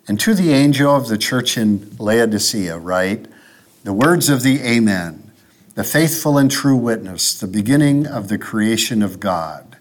And 0.06 0.20
to 0.20 0.32
the 0.32 0.52
angel 0.52 0.94
of 0.94 1.08
the 1.08 1.18
church 1.18 1.58
in 1.58 1.96
Laodicea, 1.98 2.78
write 2.78 3.26
the 3.82 3.92
words 3.92 4.28
of 4.28 4.44
the 4.44 4.60
Amen, 4.60 5.32
the 5.74 5.82
faithful 5.82 6.38
and 6.38 6.48
true 6.48 6.76
witness, 6.76 7.34
the 7.34 7.48
beginning 7.48 8.06
of 8.06 8.28
the 8.28 8.38
creation 8.38 9.02
of 9.02 9.18
God. 9.18 9.76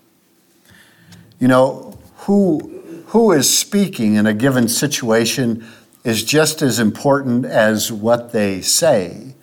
You 1.40 1.48
know, 1.48 2.00
who, 2.22 3.04
who 3.10 3.32
is 3.32 3.56
speaking 3.56 4.16
in 4.16 4.26
a 4.26 4.34
given 4.34 4.68
situation 4.68 5.68
is 6.04 6.24
just 6.24 6.62
as 6.62 6.80
important 6.80 7.46
as 7.46 7.92
what 7.92 8.32
they 8.32 8.62
say. 8.62 9.36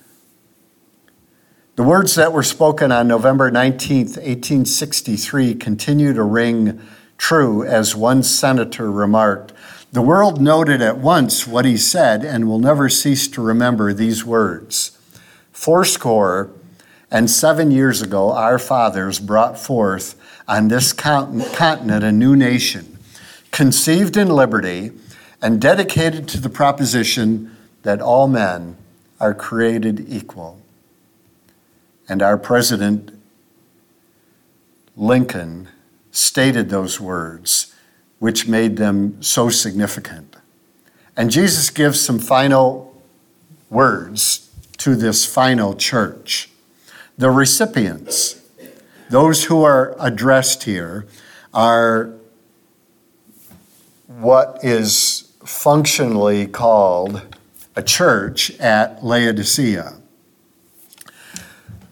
The 1.76 1.82
words 1.82 2.14
that 2.14 2.32
were 2.32 2.42
spoken 2.42 2.90
on 2.90 3.06
November 3.06 3.50
19th, 3.50 4.16
1863, 4.16 5.54
continue 5.54 6.14
to 6.14 6.22
ring 6.22 6.80
true, 7.18 7.64
as 7.64 7.94
one 7.94 8.22
senator 8.22 8.90
remarked 8.90 9.52
the 9.96 10.02
world 10.02 10.42
noted 10.42 10.82
at 10.82 10.98
once 10.98 11.46
what 11.46 11.64
he 11.64 11.78
said 11.78 12.22
and 12.22 12.46
will 12.46 12.58
never 12.58 12.88
cease 12.90 13.28
to 13.28 13.40
remember 13.40 13.94
these 13.94 14.26
words. 14.26 14.98
Fourscore 15.52 16.50
and 17.10 17.30
seven 17.30 17.70
years 17.70 18.02
ago, 18.02 18.32
our 18.32 18.58
fathers 18.58 19.18
brought 19.18 19.58
forth 19.58 20.14
on 20.46 20.68
this 20.68 20.92
continent 20.92 22.04
a 22.04 22.12
new 22.12 22.36
nation, 22.36 22.98
conceived 23.52 24.18
in 24.18 24.28
liberty 24.28 24.90
and 25.42 25.60
dedicated 25.60 26.28
to 26.28 26.40
the 26.40 26.48
proposition 26.48 27.54
that 27.82 28.00
all 28.00 28.26
men 28.26 28.76
are 29.20 29.34
created 29.34 30.06
equal. 30.08 30.60
And 32.08 32.22
our 32.22 32.38
president, 32.38 33.10
Lincoln, 34.96 35.68
stated 36.10 36.70
those 36.70 37.00
words 37.00 37.74
which 38.18 38.48
made 38.48 38.76
them 38.76 39.22
so 39.22 39.48
significant. 39.50 40.36
And 41.16 41.30
Jesus 41.30 41.70
gives 41.70 42.00
some 42.00 42.18
final 42.18 43.00
words 43.70 44.50
to 44.78 44.94
this 44.94 45.24
final 45.24 45.74
church. 45.74 46.50
The 47.18 47.30
recipients, 47.30 48.40
those 49.10 49.44
who 49.44 49.62
are 49.62 49.96
addressed 49.98 50.64
here, 50.64 51.06
are 51.52 52.12
what 54.06 54.58
is 54.62 55.25
functionally 55.46 56.46
called 56.46 57.22
a 57.76 57.82
church 57.82 58.50
at 58.58 59.04
Laodicea. 59.04 59.94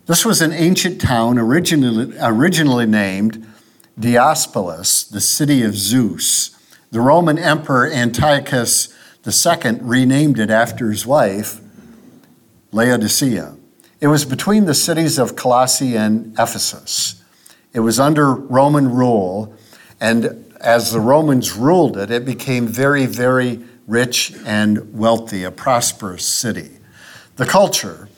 This 0.06 0.24
was 0.24 0.42
an 0.42 0.52
ancient 0.52 1.00
town 1.00 1.38
originally, 1.38 2.14
originally 2.20 2.86
named 2.86 3.46
Diospolis, 3.98 5.08
the 5.08 5.20
city 5.20 5.62
of 5.62 5.74
Zeus. 5.74 6.50
The 6.90 7.00
Roman 7.00 7.38
Emperor 7.38 7.90
Antiochus 7.90 8.92
II 9.26 9.78
renamed 9.80 10.38
it 10.38 10.50
after 10.50 10.90
his 10.90 11.06
wife, 11.06 11.60
Laodicea. 12.72 13.56
It 14.00 14.08
was 14.08 14.24
between 14.24 14.64
the 14.64 14.74
cities 14.74 15.18
of 15.18 15.36
Colossae 15.36 15.96
and 15.96 16.32
Ephesus. 16.38 17.22
It 17.72 17.80
was 17.80 17.98
under 17.98 18.34
Roman 18.34 18.90
rule, 18.90 19.54
and 20.00 20.43
as 20.64 20.90
the 20.90 21.00
Romans 21.00 21.52
ruled 21.52 21.96
it, 21.96 22.10
it 22.10 22.24
became 22.24 22.66
very, 22.66 23.06
very 23.06 23.62
rich 23.86 24.34
and 24.46 24.98
wealthy, 24.98 25.44
a 25.44 25.50
prosperous 25.50 26.26
city. 26.26 26.78
The 27.36 27.44
culture, 27.44 28.08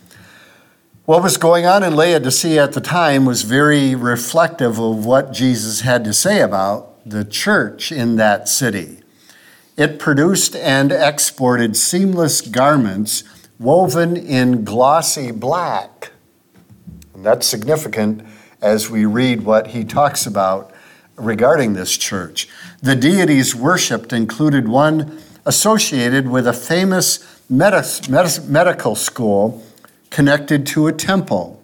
what 1.06 1.22
was 1.22 1.37
going 1.37 1.66
on 1.66 1.82
in 1.82 1.96
Laodicea 1.96 2.62
at 2.62 2.72
the 2.72 2.80
time 2.80 3.24
was 3.24 3.42
very 3.42 3.94
reflective 3.94 4.78
of 4.78 5.04
what 5.04 5.32
Jesus 5.32 5.80
had 5.80 6.04
to 6.04 6.12
say 6.12 6.40
about 6.40 6.92
the 7.04 7.24
church 7.24 7.90
in 7.90 8.16
that 8.16 8.48
city. 8.48 9.00
It 9.76 9.98
produced 9.98 10.54
and 10.54 10.92
exported 10.92 11.76
seamless 11.76 12.40
garments 12.40 13.24
woven 13.59 14.16
in 14.16 14.64
glossy 14.64 15.32
black. 15.32 16.12
And 17.12 17.24
that's 17.24 17.46
significant 17.46 18.22
as 18.62 18.88
we 18.88 19.04
read 19.04 19.42
what 19.42 19.68
he 19.68 19.85
talks 19.85 20.26
about 20.26 20.72
regarding 21.16 21.72
this 21.72 21.96
church. 21.96 22.48
The 22.83 22.94
deities 22.94 23.55
worshiped 23.55 24.12
included 24.12 24.68
one 24.68 25.18
associated 25.44 26.29
with 26.29 26.46
a 26.46 26.52
famous 26.52 27.40
medical 27.48 28.94
school 28.94 29.64
connected 30.11 30.66
to 30.66 30.86
a 30.86 30.93
temple. 30.93 31.62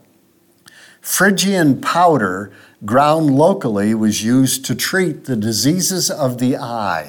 Phrygian 1.01 1.81
powder 1.81 2.53
ground 2.85 3.31
locally 3.31 3.95
was 3.95 4.25
used 4.25 4.65
to 4.65 4.75
treat 4.75 5.25
the 5.25 5.37
diseases 5.37 6.11
of 6.11 6.39
the 6.39 6.57
eye. 6.57 7.09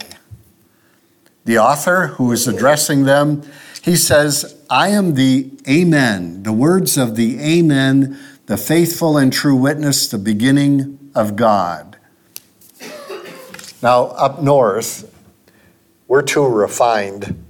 The 1.46 1.58
author, 1.58 2.08
who 2.08 2.32
is 2.32 2.48
addressing 2.48 3.04
them, 3.04 3.44
he 3.82 3.96
says, 3.96 4.56
I 4.70 4.90
am 4.90 5.16
the 5.16 5.52
Amen, 5.68 6.44
the 6.44 6.54
words 6.54 6.98
of 6.98 7.16
the 7.16 7.40
Amen, 7.40 8.18
the 8.46 8.58
faithful 8.58 9.18
and 9.18 9.32
true 9.32 9.56
witness, 9.56 10.08
the 10.08 10.18
beginning 10.18 11.12
of 11.14 11.36
God. 11.36 11.93
Now, 13.84 14.06
up 14.06 14.42
north, 14.42 15.14
we're 16.08 16.22
too 16.22 16.48
refined 16.48 17.44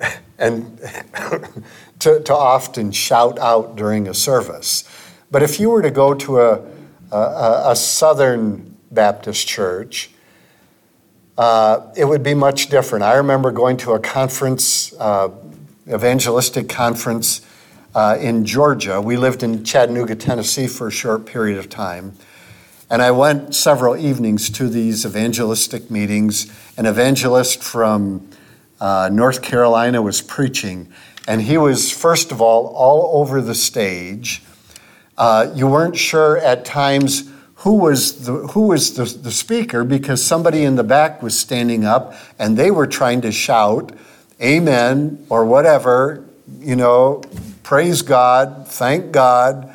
and 0.38 0.76
to, 2.00 2.20
to 2.20 2.34
often 2.34 2.90
shout 2.90 3.38
out 3.38 3.76
during 3.76 4.08
a 4.08 4.14
service. 4.14 4.82
But 5.30 5.44
if 5.44 5.60
you 5.60 5.70
were 5.70 5.82
to 5.82 5.90
go 5.92 6.14
to 6.14 6.40
a, 6.40 6.66
a, 7.12 7.62
a 7.70 7.76
Southern 7.76 8.76
Baptist 8.90 9.46
church, 9.46 10.10
uh, 11.38 11.92
it 11.96 12.06
would 12.06 12.24
be 12.24 12.34
much 12.34 12.68
different. 12.68 13.04
I 13.04 13.14
remember 13.14 13.52
going 13.52 13.76
to 13.78 13.92
a 13.92 14.00
conference, 14.00 14.94
uh, 14.98 15.28
evangelistic 15.86 16.68
conference, 16.68 17.46
uh, 17.94 18.18
in 18.20 18.44
Georgia. 18.44 19.00
We 19.00 19.16
lived 19.16 19.44
in 19.44 19.62
Chattanooga, 19.62 20.16
Tennessee 20.16 20.66
for 20.66 20.88
a 20.88 20.92
short 20.92 21.24
period 21.24 21.58
of 21.58 21.68
time. 21.68 22.14
And 22.88 23.02
I 23.02 23.10
went 23.10 23.54
several 23.54 23.96
evenings 23.96 24.48
to 24.50 24.68
these 24.68 25.04
evangelistic 25.04 25.90
meetings. 25.90 26.52
An 26.76 26.86
evangelist 26.86 27.62
from 27.62 28.28
uh, 28.80 29.10
North 29.12 29.42
Carolina 29.42 30.00
was 30.02 30.20
preaching, 30.22 30.92
and 31.26 31.42
he 31.42 31.58
was, 31.58 31.90
first 31.90 32.30
of 32.30 32.40
all, 32.40 32.68
all 32.68 33.20
over 33.20 33.40
the 33.40 33.54
stage. 33.54 34.42
Uh, 35.18 35.50
you 35.54 35.66
weren't 35.66 35.96
sure 35.96 36.38
at 36.38 36.64
times 36.64 37.28
who 37.56 37.78
was 37.78 38.26
the, 38.26 38.32
who 38.48 38.68
was 38.68 38.94
the, 38.94 39.04
the 39.04 39.32
speaker 39.32 39.82
because 39.82 40.24
somebody 40.24 40.62
in 40.62 40.76
the 40.76 40.84
back 40.84 41.22
was 41.22 41.36
standing 41.36 41.84
up 41.84 42.14
and 42.38 42.56
they 42.56 42.70
were 42.70 42.86
trying 42.86 43.22
to 43.22 43.32
shout, 43.32 43.92
Amen, 44.40 45.24
or 45.30 45.46
whatever, 45.46 46.24
you 46.60 46.76
know, 46.76 47.22
praise 47.62 48.02
God, 48.02 48.68
thank 48.68 49.10
God. 49.10 49.74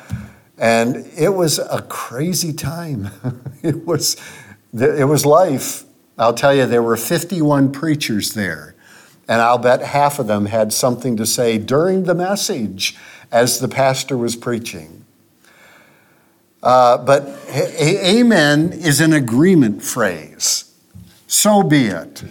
And 0.58 1.06
it 1.16 1.30
was 1.30 1.58
a 1.58 1.84
crazy 1.88 2.52
time. 2.52 3.10
it 3.62 3.86
was 3.86 4.16
it 4.72 5.06
was 5.06 5.26
life. 5.26 5.84
I'll 6.18 6.34
tell 6.34 6.54
you, 6.54 6.66
there 6.66 6.82
were 6.82 6.96
51 6.96 7.72
preachers 7.72 8.34
there, 8.34 8.74
and 9.28 9.40
I'll 9.40 9.58
bet 9.58 9.82
half 9.82 10.18
of 10.18 10.26
them 10.26 10.46
had 10.46 10.72
something 10.72 11.16
to 11.16 11.26
say 11.26 11.58
during 11.58 12.04
the 12.04 12.14
message 12.14 12.96
as 13.30 13.60
the 13.60 13.68
pastor 13.68 14.16
was 14.16 14.36
preaching. 14.36 15.04
Uh, 16.62 16.96
but 16.98 17.26
amen 17.50 18.72
is 18.72 19.00
an 19.00 19.12
agreement 19.12 19.82
phrase. 19.82 20.72
So 21.26 21.62
be 21.62 21.86
it. 21.86 22.22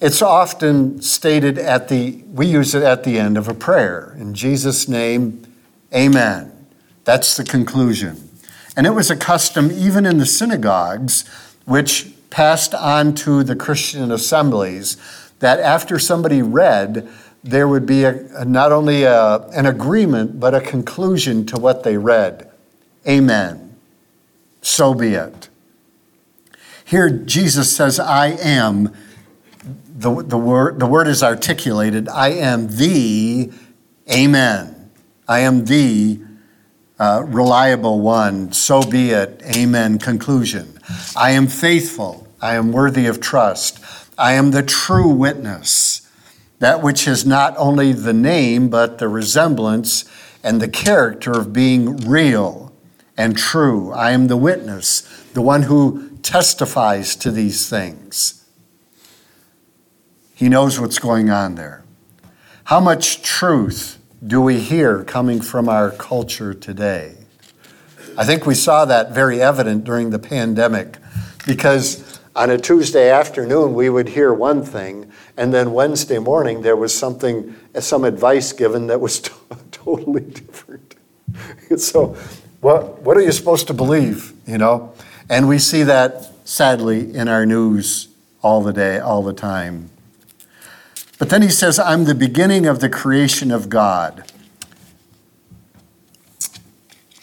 It's 0.00 0.22
often 0.22 1.00
stated 1.02 1.58
at 1.58 1.88
the, 1.88 2.22
we 2.30 2.46
use 2.46 2.74
it 2.74 2.82
at 2.82 3.04
the 3.04 3.18
end 3.18 3.36
of 3.36 3.48
a 3.48 3.54
prayer. 3.54 4.14
In 4.18 4.34
Jesus' 4.34 4.86
name, 4.86 5.44
amen. 5.92 6.53
That's 7.04 7.36
the 7.36 7.44
conclusion. 7.44 8.30
And 8.76 8.86
it 8.86 8.90
was 8.90 9.10
a 9.10 9.16
custom 9.16 9.70
even 9.70 10.06
in 10.06 10.18
the 10.18 10.26
synagogues, 10.26 11.28
which 11.64 12.12
passed 12.30 12.74
on 12.74 13.14
to 13.14 13.44
the 13.44 13.54
Christian 13.54 14.10
assemblies, 14.10 14.96
that 15.38 15.60
after 15.60 15.98
somebody 15.98 16.42
read, 16.42 17.08
there 17.44 17.68
would 17.68 17.86
be 17.86 18.04
a, 18.04 18.44
not 18.44 18.72
only 18.72 19.04
a, 19.04 19.36
an 19.48 19.66
agreement, 19.66 20.40
but 20.40 20.54
a 20.54 20.60
conclusion 20.60 21.46
to 21.46 21.56
what 21.56 21.84
they 21.84 21.96
read. 21.96 22.50
Amen. 23.06 23.76
So 24.62 24.94
be 24.94 25.14
it. 25.14 25.48
Here, 26.84 27.10
Jesus 27.10 27.74
says, 27.74 28.00
I 28.00 28.28
am 28.28 28.92
the, 29.96 30.22
the, 30.22 30.38
word, 30.38 30.80
the 30.80 30.86
word 30.86 31.06
is 31.06 31.22
articulated 31.22 32.08
I 32.08 32.30
am 32.30 32.66
the 32.68 33.52
Amen. 34.10 34.90
I 35.26 35.40
am 35.40 35.64
the 35.64 36.20
uh, 36.98 37.24
reliable 37.26 38.00
one. 38.00 38.52
So 38.52 38.82
be 38.82 39.10
it. 39.10 39.42
Amen. 39.56 39.98
Conclusion. 39.98 40.78
I 41.16 41.30
am 41.30 41.46
faithful. 41.46 42.28
I 42.40 42.54
am 42.54 42.72
worthy 42.72 43.06
of 43.06 43.20
trust. 43.20 43.80
I 44.16 44.32
am 44.34 44.50
the 44.50 44.62
true 44.62 45.08
witness. 45.08 46.08
That 46.60 46.82
which 46.82 47.08
is 47.08 47.26
not 47.26 47.54
only 47.56 47.92
the 47.92 48.12
name, 48.12 48.68
but 48.68 48.98
the 48.98 49.08
resemblance 49.08 50.04
and 50.42 50.60
the 50.60 50.68
character 50.68 51.32
of 51.32 51.52
being 51.52 51.96
real 51.96 52.72
and 53.16 53.36
true. 53.36 53.92
I 53.92 54.12
am 54.12 54.28
the 54.28 54.36
witness, 54.36 55.00
the 55.32 55.42
one 55.42 55.62
who 55.62 56.10
testifies 56.22 57.16
to 57.16 57.30
these 57.30 57.68
things. 57.68 58.44
He 60.34 60.48
knows 60.48 60.80
what's 60.80 60.98
going 60.98 61.30
on 61.30 61.54
there. 61.54 61.84
How 62.64 62.80
much 62.80 63.22
truth 63.22 63.98
do 64.26 64.40
we 64.40 64.58
hear 64.58 65.04
coming 65.04 65.40
from 65.40 65.68
our 65.68 65.90
culture 65.90 66.54
today? 66.54 67.14
I 68.16 68.24
think 68.24 68.46
we 68.46 68.54
saw 68.54 68.84
that 68.86 69.12
very 69.12 69.42
evident 69.42 69.84
during 69.84 70.10
the 70.10 70.18
pandemic 70.18 70.96
because 71.46 72.20
on 72.34 72.48
a 72.48 72.56
Tuesday 72.56 73.10
afternoon 73.10 73.74
we 73.74 73.90
would 73.90 74.08
hear 74.08 74.32
one 74.32 74.64
thing, 74.64 75.10
and 75.36 75.52
then 75.52 75.72
Wednesday 75.72 76.18
morning 76.18 76.62
there 76.62 76.76
was 76.76 76.96
something, 76.96 77.54
some 77.78 78.04
advice 78.04 78.52
given 78.52 78.86
that 78.86 79.00
was 79.00 79.20
totally 79.70 80.22
different. 80.22 80.94
so, 81.76 82.16
what, 82.60 83.02
what 83.02 83.16
are 83.16 83.22
you 83.22 83.32
supposed 83.32 83.66
to 83.66 83.74
believe, 83.74 84.32
you 84.46 84.56
know? 84.56 84.94
And 85.28 85.48
we 85.48 85.58
see 85.58 85.82
that 85.82 86.30
sadly 86.44 87.14
in 87.14 87.28
our 87.28 87.44
news 87.44 88.08
all 88.42 88.62
the 88.62 88.72
day, 88.72 88.98
all 88.98 89.22
the 89.22 89.32
time. 89.34 89.90
But 91.18 91.30
then 91.30 91.42
he 91.42 91.48
says, 91.48 91.78
I'm 91.78 92.04
the 92.04 92.14
beginning 92.14 92.66
of 92.66 92.80
the 92.80 92.88
creation 92.88 93.50
of 93.50 93.68
God. 93.68 94.30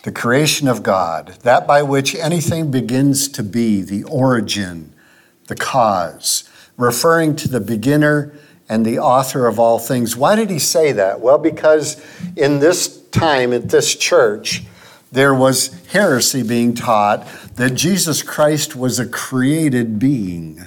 The 0.04 0.12
creation 0.12 0.68
of 0.68 0.82
God, 0.82 1.38
that 1.44 1.68
by 1.68 1.84
which 1.84 2.16
anything 2.16 2.72
begins 2.72 3.28
to 3.30 3.44
be, 3.44 3.82
the 3.82 4.04
origin, 4.06 4.94
the 5.48 5.56
cause, 5.56 6.50
referring 6.78 7.36
to 7.36 7.48
the 7.48 7.60
beginner 7.60 8.34
and 8.68 8.86
the 8.86 8.98
author 8.98 9.48
of 9.48 9.60
all 9.60 9.78
things. 9.78 10.16
Why 10.16 10.36
did 10.36 10.50
he 10.50 10.58
say 10.58 10.94
that? 10.94 11.20
Well, 11.20 11.38
because 11.38 12.04
in 12.36 12.60
this 12.60 13.02
time 13.10 13.52
at 13.54 13.70
this 13.70 13.96
church, 13.96 14.64
there 15.12 15.34
was 15.36 15.86
heresy 15.88 16.42
being 16.42 16.74
taught 16.74 17.28
that 17.56 17.72
Jesus 17.72 18.24
Christ 18.24 18.76
was 18.76 18.98
a 18.98 19.06
created 19.06 20.00
being. 20.00 20.66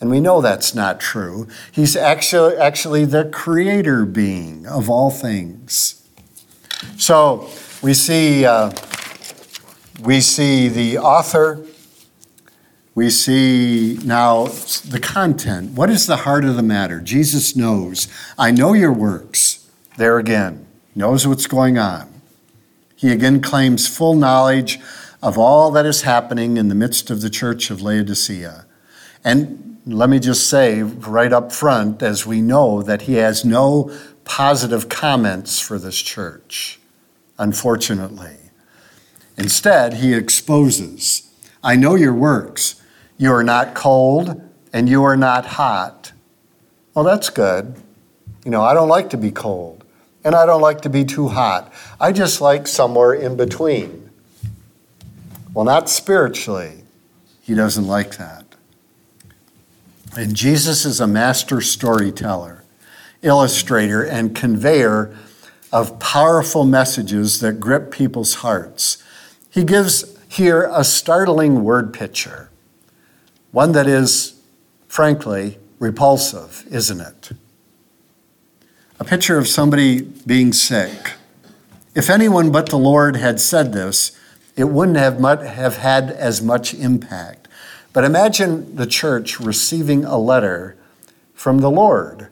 And 0.00 0.10
we 0.10 0.20
know 0.20 0.40
that's 0.40 0.74
not 0.74 1.00
true. 1.00 1.48
He's 1.72 1.96
actually, 1.96 2.56
actually 2.56 3.04
the 3.04 3.24
creator 3.24 4.04
being 4.04 4.66
of 4.66 4.88
all 4.88 5.10
things. 5.10 6.06
So 6.96 7.48
we 7.82 7.94
see, 7.94 8.44
uh, 8.44 8.72
we 10.02 10.20
see 10.20 10.68
the 10.68 10.98
author, 10.98 11.64
we 12.94 13.10
see 13.10 13.98
now 14.04 14.46
the 14.46 15.00
content. 15.02 15.72
What 15.72 15.90
is 15.90 16.06
the 16.06 16.18
heart 16.18 16.44
of 16.44 16.56
the 16.56 16.62
matter? 16.62 17.00
Jesus 17.00 17.56
knows. 17.56 18.08
I 18.38 18.50
know 18.50 18.72
your 18.74 18.92
works. 18.92 19.68
There 19.96 20.18
again, 20.18 20.66
knows 20.94 21.26
what's 21.26 21.46
going 21.48 21.76
on. 21.78 22.08
He 22.94 23.10
again 23.10 23.40
claims 23.40 23.88
full 23.88 24.14
knowledge 24.14 24.78
of 25.22 25.36
all 25.38 25.70
that 25.72 25.86
is 25.86 26.02
happening 26.02 26.56
in 26.56 26.68
the 26.68 26.74
midst 26.74 27.10
of 27.10 27.20
the 27.20 27.30
church 27.30 27.70
of 27.70 27.82
Laodicea. 27.82 28.64
And 29.24 29.67
let 29.88 30.10
me 30.10 30.18
just 30.18 30.48
say 30.48 30.82
right 30.82 31.32
up 31.32 31.50
front, 31.50 32.02
as 32.02 32.26
we 32.26 32.42
know, 32.42 32.82
that 32.82 33.02
he 33.02 33.14
has 33.14 33.44
no 33.44 33.90
positive 34.24 34.88
comments 34.88 35.60
for 35.60 35.78
this 35.78 35.96
church, 35.96 36.78
unfortunately. 37.38 38.36
Instead, 39.36 39.94
he 39.94 40.12
exposes 40.12 41.24
I 41.62 41.74
know 41.74 41.96
your 41.96 42.14
works. 42.14 42.80
You 43.16 43.32
are 43.32 43.42
not 43.42 43.74
cold 43.74 44.40
and 44.72 44.88
you 44.88 45.02
are 45.02 45.16
not 45.16 45.44
hot. 45.44 46.12
Well, 46.94 47.04
that's 47.04 47.30
good. 47.30 47.74
You 48.44 48.52
know, 48.52 48.62
I 48.62 48.74
don't 48.74 48.88
like 48.88 49.10
to 49.10 49.16
be 49.16 49.32
cold 49.32 49.84
and 50.22 50.34
I 50.34 50.46
don't 50.46 50.60
like 50.60 50.82
to 50.82 50.88
be 50.88 51.04
too 51.04 51.28
hot. 51.28 51.72
I 52.00 52.12
just 52.12 52.40
like 52.40 52.68
somewhere 52.68 53.12
in 53.12 53.36
between. 53.36 54.10
Well, 55.52 55.64
not 55.64 55.88
spiritually. 55.88 56.84
He 57.40 57.54
doesn't 57.54 57.86
like 57.86 58.16
that. 58.18 58.47
And 60.18 60.34
Jesus 60.34 60.84
is 60.84 60.98
a 60.98 61.06
master 61.06 61.60
storyteller, 61.60 62.64
illustrator, 63.22 64.02
and 64.02 64.34
conveyor 64.34 65.16
of 65.72 66.00
powerful 66.00 66.64
messages 66.64 67.38
that 67.38 67.60
grip 67.60 67.92
people's 67.92 68.34
hearts. 68.34 69.00
He 69.48 69.62
gives 69.62 70.18
here 70.28 70.68
a 70.72 70.82
startling 70.82 71.62
word 71.62 71.94
picture, 71.94 72.50
one 73.52 73.70
that 73.72 73.86
is, 73.86 74.40
frankly, 74.88 75.56
repulsive, 75.78 76.64
isn't 76.68 77.00
it? 77.00 77.30
A 78.98 79.04
picture 79.04 79.38
of 79.38 79.46
somebody 79.46 80.00
being 80.00 80.52
sick. 80.52 81.12
If 81.94 82.10
anyone 82.10 82.50
but 82.50 82.70
the 82.70 82.76
Lord 82.76 83.14
had 83.14 83.38
said 83.38 83.72
this, 83.72 84.18
it 84.56 84.64
wouldn't 84.64 84.96
have, 84.96 85.20
have 85.20 85.76
had 85.76 86.10
as 86.10 86.42
much 86.42 86.74
impact. 86.74 87.37
But 87.98 88.04
imagine 88.04 88.76
the 88.76 88.86
church 88.86 89.40
receiving 89.40 90.04
a 90.04 90.18
letter 90.18 90.76
from 91.34 91.58
the 91.58 91.68
Lord, 91.68 92.28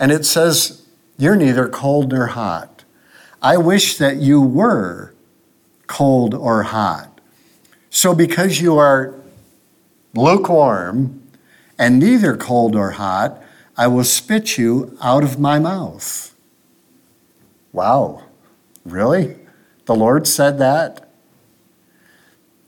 and 0.00 0.10
it 0.10 0.24
says, 0.24 0.86
You're 1.18 1.36
neither 1.36 1.68
cold 1.68 2.12
nor 2.12 2.28
hot. 2.28 2.82
I 3.42 3.58
wish 3.58 3.98
that 3.98 4.16
you 4.16 4.40
were 4.40 5.12
cold 5.86 6.32
or 6.32 6.62
hot. 6.62 7.20
So, 7.90 8.14
because 8.14 8.62
you 8.62 8.78
are 8.78 9.14
lukewarm 10.14 11.30
and 11.78 11.98
neither 11.98 12.34
cold 12.34 12.74
or 12.74 12.92
hot, 12.92 13.42
I 13.76 13.88
will 13.88 14.02
spit 14.02 14.56
you 14.56 14.96
out 15.02 15.22
of 15.22 15.38
my 15.38 15.58
mouth. 15.58 16.34
Wow, 17.70 18.22
really? 18.86 19.36
The 19.84 19.94
Lord 19.94 20.26
said 20.26 20.58
that? 20.58 21.06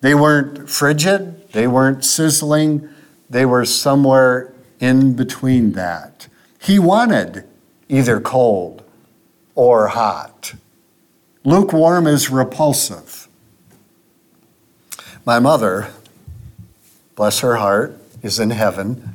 They 0.02 0.14
weren't 0.14 0.68
frigid, 0.68 1.37
they 1.52 1.66
weren't 1.66 2.04
sizzling, 2.04 2.88
they 3.30 3.44
were 3.44 3.64
somewhere 3.64 4.52
in 4.80 5.14
between 5.14 5.72
that. 5.72 6.28
He 6.60 6.78
wanted 6.78 7.44
either 7.88 8.20
cold 8.20 8.82
or 9.54 9.88
hot. 9.88 10.54
Lukewarm 11.44 12.06
is 12.06 12.30
repulsive. 12.30 13.28
My 15.24 15.38
mother, 15.38 15.90
bless 17.14 17.40
her 17.40 17.56
heart, 17.56 17.98
is 18.22 18.38
in 18.38 18.50
heaven. 18.50 19.14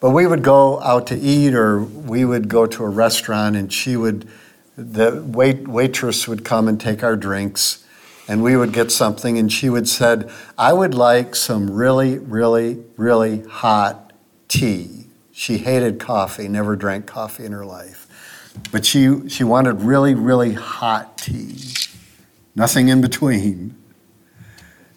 But 0.00 0.10
we 0.10 0.26
would 0.26 0.42
go 0.42 0.80
out 0.80 1.06
to 1.08 1.18
eat 1.18 1.54
or 1.54 1.82
we 1.82 2.24
would 2.24 2.48
go 2.48 2.66
to 2.66 2.84
a 2.84 2.88
restaurant 2.88 3.56
and 3.56 3.72
she 3.72 3.96
would, 3.96 4.28
the 4.76 5.22
wait, 5.26 5.66
waitress 5.66 6.28
would 6.28 6.44
come 6.44 6.68
and 6.68 6.80
take 6.80 7.02
our 7.02 7.16
drinks 7.16 7.84
and 8.28 8.42
we 8.42 8.56
would 8.56 8.72
get 8.72 8.90
something 8.90 9.38
and 9.38 9.52
she 9.52 9.70
would 9.70 9.88
said, 9.88 10.30
I 10.58 10.72
would 10.72 10.94
like 10.94 11.36
some 11.36 11.70
really, 11.70 12.18
really, 12.18 12.82
really 12.96 13.42
hot 13.42 14.12
tea. 14.48 15.06
She 15.32 15.58
hated 15.58 16.00
coffee, 16.00 16.48
never 16.48 16.76
drank 16.76 17.06
coffee 17.06 17.44
in 17.44 17.52
her 17.52 17.64
life. 17.64 18.06
But 18.72 18.84
she, 18.86 19.28
she 19.28 19.44
wanted 19.44 19.82
really, 19.82 20.14
really 20.14 20.54
hot 20.54 21.18
tea. 21.18 21.58
Nothing 22.54 22.88
in 22.88 23.00
between. 23.00 23.76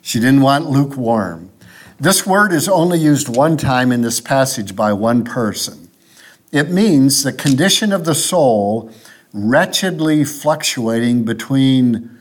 She 0.02 0.20
didn't 0.20 0.42
want 0.42 0.66
lukewarm. 0.66 1.52
This 2.00 2.26
word 2.26 2.54
is 2.54 2.70
only 2.70 2.98
used 2.98 3.36
one 3.36 3.58
time 3.58 3.92
in 3.92 4.02
this 4.02 4.22
passage 4.22 4.76
by 4.76 4.94
one 4.94 5.26
person. 5.26 5.90
It 6.52 6.72
means 6.72 7.24
the 7.24 7.34
condition 7.34 7.92
of 7.92 8.06
the 8.06 8.16
soul 8.16 8.92
wretchedly 9.34 10.24
fluctuating 10.24 11.26
between 11.26 12.19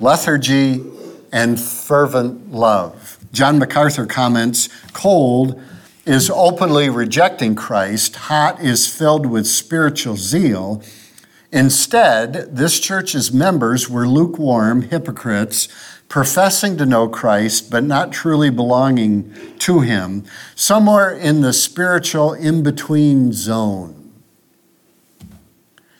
lethargy 0.00 0.84
and 1.32 1.60
fervent 1.60 2.52
love. 2.52 3.18
John 3.32 3.58
MacArthur 3.58 4.06
comments 4.06 4.68
cold 4.92 5.60
is 6.06 6.30
openly 6.30 6.88
rejecting 6.88 7.54
Christ, 7.54 8.16
hot 8.16 8.60
is 8.60 8.86
filled 8.86 9.26
with 9.26 9.46
spiritual 9.46 10.16
zeal. 10.16 10.82
Instead, 11.50 12.56
this 12.56 12.78
church's 12.80 13.32
members 13.32 13.88
were 13.88 14.06
lukewarm 14.06 14.82
hypocrites 14.82 15.68
professing 16.08 16.76
to 16.76 16.86
know 16.86 17.08
Christ, 17.08 17.70
but 17.70 17.82
not 17.82 18.12
truly 18.12 18.50
belonging 18.50 19.34
to 19.58 19.80
Him, 19.80 20.24
somewhere 20.54 21.10
in 21.10 21.40
the 21.40 21.52
spiritual 21.52 22.34
in 22.34 22.62
between 22.62 23.32
zone. 23.32 24.03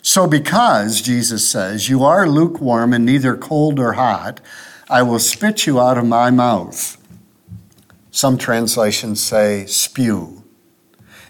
So, 0.06 0.26
because, 0.26 1.00
Jesus 1.00 1.48
says, 1.48 1.88
you 1.88 2.04
are 2.04 2.28
lukewarm 2.28 2.92
and 2.92 3.06
neither 3.06 3.38
cold 3.38 3.80
or 3.80 3.94
hot, 3.94 4.38
I 4.86 5.02
will 5.02 5.18
spit 5.18 5.66
you 5.66 5.80
out 5.80 5.96
of 5.96 6.04
my 6.04 6.30
mouth. 6.30 6.98
Some 8.10 8.36
translations 8.36 9.22
say 9.22 9.64
spew. 9.64 10.44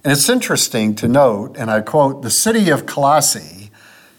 And 0.02 0.12
it's 0.12 0.28
interesting 0.28 0.96
to 0.96 1.06
note, 1.06 1.56
and 1.56 1.70
I 1.70 1.82
quote, 1.82 2.22
the 2.22 2.30
city 2.30 2.68
of 2.68 2.84
Colossae 2.84 3.70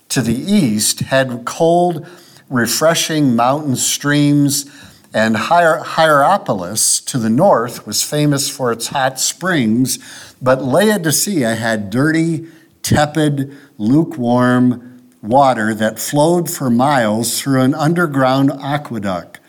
to 0.08 0.22
the 0.22 0.34
east 0.34 1.02
had 1.02 1.44
cold, 1.44 2.08
refreshing 2.50 3.36
mountain 3.36 3.76
streams, 3.76 4.72
and 5.14 5.36
Hier- 5.36 5.84
Hierapolis 5.84 7.02
to 7.08 7.18
the 7.18 7.30
north 7.30 7.86
was 7.86 8.04
famous 8.04 8.50
for 8.50 8.72
its 8.72 8.88
hot 8.88 9.20
springs, 9.20 10.00
but 10.42 10.64
Laodicea 10.64 11.56
had 11.56 11.90
dirty, 11.90 12.48
tepid, 12.84 13.54
lukewarm 13.78 15.02
water 15.22 15.74
that 15.74 16.00
flowed 16.00 16.50
for 16.50 16.70
miles 16.70 17.42
through 17.42 17.62
an 17.62 17.74
underground 17.74 18.52
aqueduct. 18.52 19.40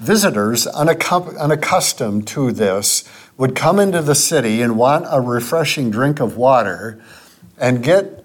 Visitors, 0.00 0.66
unaccustomed 0.66 2.26
to 2.28 2.52
this, 2.52 3.08
would 3.36 3.54
come 3.54 3.78
into 3.78 4.02
the 4.02 4.14
city 4.14 4.62
and 4.62 4.76
want 4.76 5.06
a 5.10 5.20
refreshing 5.20 5.90
drink 5.90 6.20
of 6.20 6.36
water 6.36 7.02
and 7.56 7.82
get 7.82 8.24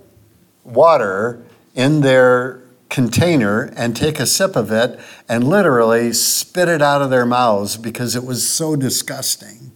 water 0.64 1.44
in 1.76 2.02
their 2.02 2.62
container 2.90 3.74
and 3.76 3.96
take 3.96 4.20
a 4.20 4.26
sip 4.26 4.56
of 4.56 4.72
it 4.72 5.00
and 5.28 5.44
literally 5.44 6.14
spit 6.14 6.70
it 6.70 6.82
out 6.82 7.02
of 7.02 7.10
their 7.10 7.26
mouths 7.26 7.76
because 7.76 8.16
it 8.16 8.24
was 8.24 8.48
so 8.48 8.76
disgusting. 8.76 9.73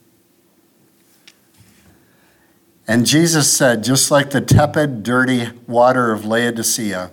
And 2.88 3.06
Jesus 3.06 3.52
said, 3.52 3.84
just 3.84 4.12
like 4.12 4.30
the 4.30 4.42
tepid, 4.42 5.04
dirty 5.04 5.50
water 5.68 6.12
of 6.12 6.26
Laodicea, 6.26 7.12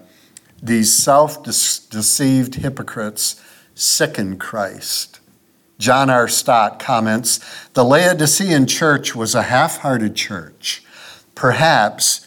these 0.63 0.97
self 0.97 1.43
deceived 1.43 2.57
hypocrites 2.57 3.43
sicken 3.75 4.39
Christ. 4.39 5.21
John 5.79 6.09
R. 6.09 6.29
Stott 6.29 6.79
comments 6.79 7.41
The 7.75 7.85
Laodicean 7.85 8.67
church 8.67 9.15
was 9.15 9.35
a 9.35 9.43
half 9.43 9.79
hearted 9.79 10.15
church. 10.15 10.85
Perhaps 11.35 12.25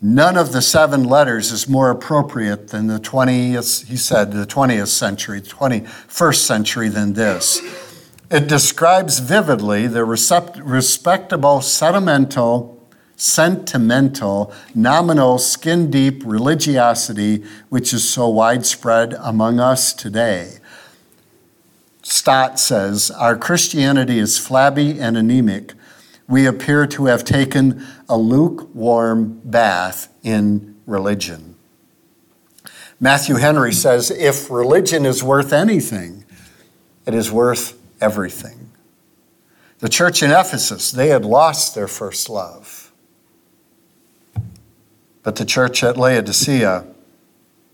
None 0.00 0.36
of 0.36 0.52
the 0.52 0.62
seven 0.62 1.02
letters 1.02 1.50
is 1.50 1.68
more 1.68 1.90
appropriate 1.90 2.68
than 2.68 2.86
the 2.86 3.00
20th, 3.00 3.86
he 3.86 3.96
said, 3.96 4.30
the 4.30 4.46
20th 4.46 4.86
century, 4.86 5.40
21st 5.40 6.36
century 6.36 6.88
than 6.88 7.14
this. 7.14 7.60
It 8.30 8.46
describes 8.46 9.20
vividly 9.20 9.86
the 9.86 10.00
recept- 10.00 10.60
respectable, 10.62 11.62
sentimental, 11.62 12.86
sentimental, 13.16 14.52
nominal, 14.74 15.38
skin 15.38 15.90
deep 15.90 16.22
religiosity 16.24 17.42
which 17.68 17.92
is 17.92 18.08
so 18.08 18.28
widespread 18.28 19.14
among 19.18 19.60
us 19.60 19.92
today. 19.92 20.58
Stott 22.02 22.58
says, 22.58 23.10
Our 23.10 23.36
Christianity 23.36 24.18
is 24.18 24.38
flabby 24.38 25.00
and 25.00 25.16
anemic 25.16 25.72
we 26.28 26.44
appear 26.44 26.86
to 26.86 27.06
have 27.06 27.24
taken 27.24 27.84
a 28.08 28.16
lukewarm 28.16 29.40
bath 29.44 30.12
in 30.22 30.76
religion. 30.86 31.56
Matthew 33.00 33.36
Henry 33.36 33.72
says 33.72 34.10
if 34.10 34.50
religion 34.50 35.06
is 35.06 35.24
worth 35.24 35.52
anything, 35.52 36.24
it 37.06 37.14
is 37.14 37.32
worth 37.32 37.77
everything. 38.00 38.70
The 39.80 39.88
church 39.88 40.22
in 40.22 40.30
Ephesus, 40.30 40.90
they 40.90 41.08
had 41.08 41.24
lost 41.24 41.74
their 41.74 41.88
first 41.88 42.28
love. 42.28 42.92
But 45.22 45.36
the 45.36 45.44
church 45.44 45.84
at 45.84 45.96
Laodicea 45.96 46.84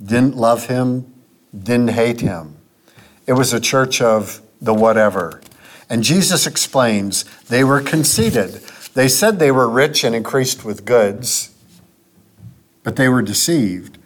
didn't 0.03 0.37
love 0.37 0.67
him, 0.67 1.13
didn't 1.57 1.91
hate 1.91 2.21
him. 2.21 2.57
It 3.27 3.35
was 3.35 3.53
a 3.53 3.61
church 3.61 4.03
of 4.03 4.43
the 4.61 4.75
whatever. 4.75 5.41
And 5.89 6.03
Jesus 6.03 6.47
explains 6.47 7.25
they 7.49 7.65
were 7.65 7.81
conceited. 7.81 8.55
They 8.95 9.09
said 9.09 9.39
they 9.39 9.51
were 9.51 9.69
rich 9.69 10.05
and 10.05 10.15
increased 10.15 10.65
with 10.65 10.85
goods, 10.85 11.55
but 12.83 12.97
they 12.97 13.09
were 13.09 13.23
deceived. 13.23 13.99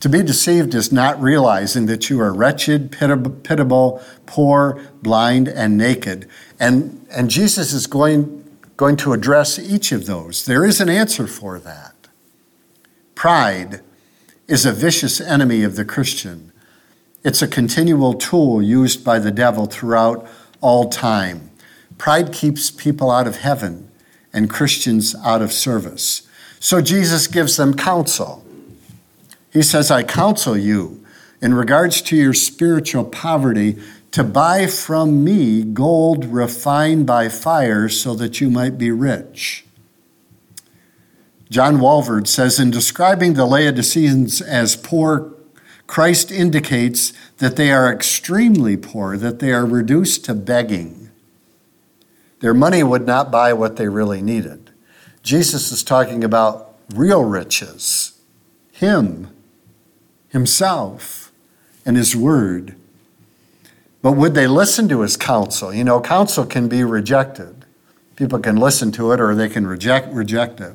To 0.00 0.08
be 0.08 0.22
deceived 0.22 0.74
is 0.74 0.90
not 0.90 1.20
realizing 1.20 1.86
that 1.86 2.08
you 2.08 2.20
are 2.20 2.32
wretched, 2.32 2.90
pitiable, 2.90 4.02
poor, 4.24 4.82
blind, 5.02 5.46
and 5.46 5.76
naked. 5.76 6.26
And, 6.58 7.06
and 7.10 7.28
Jesus 7.28 7.72
is 7.74 7.86
going, 7.86 8.44
going 8.78 8.96
to 8.96 9.12
address 9.12 9.58
each 9.58 9.92
of 9.92 10.06
those. 10.06 10.46
There 10.46 10.64
is 10.64 10.80
an 10.80 10.88
answer 10.88 11.26
for 11.26 11.58
that. 11.58 11.94
Pride 13.14 13.82
is 14.48 14.64
a 14.64 14.72
vicious 14.72 15.20
enemy 15.20 15.62
of 15.62 15.76
the 15.76 15.84
Christian. 15.84 16.50
It's 17.22 17.42
a 17.42 17.48
continual 17.48 18.14
tool 18.14 18.62
used 18.62 19.04
by 19.04 19.18
the 19.18 19.30
devil 19.30 19.66
throughout 19.66 20.26
all 20.62 20.88
time. 20.88 21.50
Pride 21.98 22.32
keeps 22.32 22.70
people 22.70 23.10
out 23.10 23.26
of 23.26 23.36
heaven 23.36 23.90
and 24.32 24.48
Christians 24.48 25.14
out 25.22 25.42
of 25.42 25.52
service. 25.52 26.26
So 26.58 26.80
Jesus 26.80 27.26
gives 27.26 27.58
them 27.58 27.74
counsel. 27.74 28.46
He 29.52 29.62
says, 29.62 29.90
I 29.90 30.02
counsel 30.02 30.56
you 30.56 31.04
in 31.40 31.54
regards 31.54 32.02
to 32.02 32.16
your 32.16 32.34
spiritual 32.34 33.04
poverty 33.04 33.78
to 34.12 34.24
buy 34.24 34.66
from 34.66 35.24
me 35.24 35.62
gold 35.62 36.24
refined 36.24 37.06
by 37.06 37.28
fire 37.28 37.88
so 37.88 38.14
that 38.14 38.40
you 38.40 38.50
might 38.50 38.78
be 38.78 38.90
rich. 38.90 39.64
John 41.48 41.78
Walvoord 41.78 42.28
says, 42.28 42.60
in 42.60 42.70
describing 42.70 43.34
the 43.34 43.46
Laodiceans 43.46 44.40
as 44.40 44.76
poor 44.76 45.32
Christ 45.90 46.30
indicates 46.30 47.12
that 47.38 47.56
they 47.56 47.72
are 47.72 47.92
extremely 47.92 48.76
poor, 48.76 49.16
that 49.16 49.40
they 49.40 49.52
are 49.52 49.66
reduced 49.66 50.24
to 50.26 50.34
begging. 50.34 51.10
Their 52.38 52.54
money 52.54 52.84
would 52.84 53.06
not 53.06 53.32
buy 53.32 53.52
what 53.52 53.74
they 53.74 53.88
really 53.88 54.22
needed. 54.22 54.70
Jesus 55.24 55.72
is 55.72 55.82
talking 55.82 56.22
about 56.22 56.76
real 56.94 57.24
riches, 57.24 58.20
Him, 58.70 59.28
Himself, 60.30 61.30
and 61.84 61.96
His 61.96 62.16
Word. 62.16 62.74
But 64.02 64.12
would 64.12 64.34
they 64.34 64.46
listen 64.46 64.88
to 64.88 65.02
His 65.02 65.16
counsel? 65.16 65.72
You 65.74 65.84
know, 65.84 66.00
counsel 66.00 66.46
can 66.46 66.68
be 66.68 66.82
rejected. 66.82 67.64
People 68.16 68.38
can 68.38 68.56
listen 68.56 68.92
to 68.92 69.12
it 69.12 69.20
or 69.20 69.34
they 69.34 69.48
can 69.48 69.66
reject, 69.66 70.12
reject 70.12 70.60
it. 70.60 70.74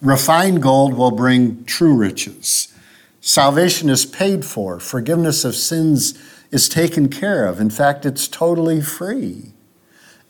Refined 0.00 0.62
gold 0.62 0.94
will 0.94 1.10
bring 1.10 1.64
true 1.64 1.94
riches. 1.94 2.74
Salvation 3.20 3.90
is 3.90 4.06
paid 4.06 4.44
for, 4.44 4.80
forgiveness 4.80 5.44
of 5.44 5.54
sins 5.54 6.18
is 6.50 6.68
taken 6.68 7.08
care 7.08 7.46
of. 7.46 7.60
In 7.60 7.70
fact, 7.70 8.06
it's 8.06 8.26
totally 8.26 8.80
free. 8.80 9.52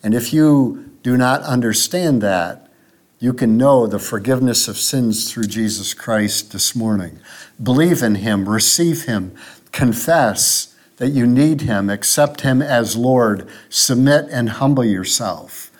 And 0.03 0.13
if 0.13 0.33
you 0.33 0.91
do 1.03 1.17
not 1.17 1.41
understand 1.43 2.21
that, 2.21 2.67
you 3.21 3.33
can 3.33 3.55
know 3.55 3.85
the 3.85 3.99
forgiveness 3.99 4.67
of 4.67 4.77
sins 4.77 5.31
through 5.31 5.43
Jesus 5.43 5.93
Christ 5.93 6.51
this 6.51 6.75
morning. 6.75 7.19
Believe 7.61 8.01
in 8.01 8.15
Him, 8.15 8.49
receive 8.49 9.05
Him, 9.05 9.35
confess 9.71 10.75
that 10.97 11.09
you 11.09 11.27
need 11.27 11.61
Him, 11.61 11.87
accept 11.91 12.41
Him 12.41 12.63
as 12.63 12.95
Lord, 12.95 13.47
submit 13.69 14.25
and 14.31 14.49
humble 14.49 14.83
yourself, 14.83 15.71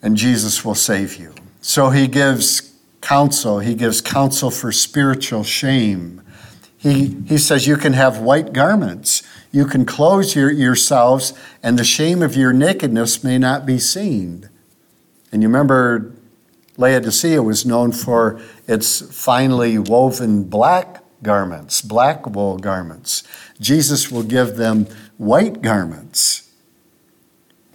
and 0.00 0.16
Jesus 0.16 0.64
will 0.64 0.76
save 0.76 1.16
you. 1.16 1.34
So 1.60 1.90
He 1.90 2.06
gives 2.06 2.72
counsel, 3.00 3.58
He 3.58 3.74
gives 3.74 4.00
counsel 4.00 4.52
for 4.52 4.70
spiritual 4.70 5.42
shame. 5.42 6.22
He, 6.78 7.16
he 7.26 7.38
says 7.38 7.66
you 7.66 7.76
can 7.76 7.94
have 7.94 8.20
white 8.20 8.52
garments. 8.52 9.24
You 9.50 9.66
can 9.66 9.84
clothe 9.84 10.32
your, 10.36 10.50
yourselves, 10.50 11.34
and 11.60 11.76
the 11.76 11.84
shame 11.84 12.22
of 12.22 12.36
your 12.36 12.52
nakedness 12.52 13.24
may 13.24 13.36
not 13.36 13.66
be 13.66 13.80
seen. 13.80 14.48
And 15.32 15.42
you 15.42 15.48
remember 15.48 16.12
Laodicea 16.76 17.42
was 17.42 17.66
known 17.66 17.92
for 17.92 18.40
its 18.66 19.00
finely 19.14 19.78
woven 19.78 20.44
black 20.44 21.02
garments, 21.22 21.82
black 21.82 22.26
wool 22.26 22.56
garments. 22.58 23.22
Jesus 23.60 24.10
will 24.10 24.22
give 24.22 24.56
them 24.56 24.86
white 25.18 25.60
garments, 25.60 26.50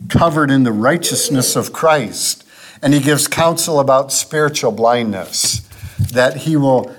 covered 0.09 0.49
in 0.49 0.63
the 0.63 0.71
righteousness 0.71 1.55
of 1.55 1.71
Christ. 1.71 2.43
And 2.81 2.93
he 2.93 2.99
gives 2.99 3.27
counsel 3.27 3.79
about 3.79 4.11
spiritual 4.11 4.71
blindness, 4.71 5.61
that 6.11 6.37
he 6.37 6.57
will, 6.57 6.93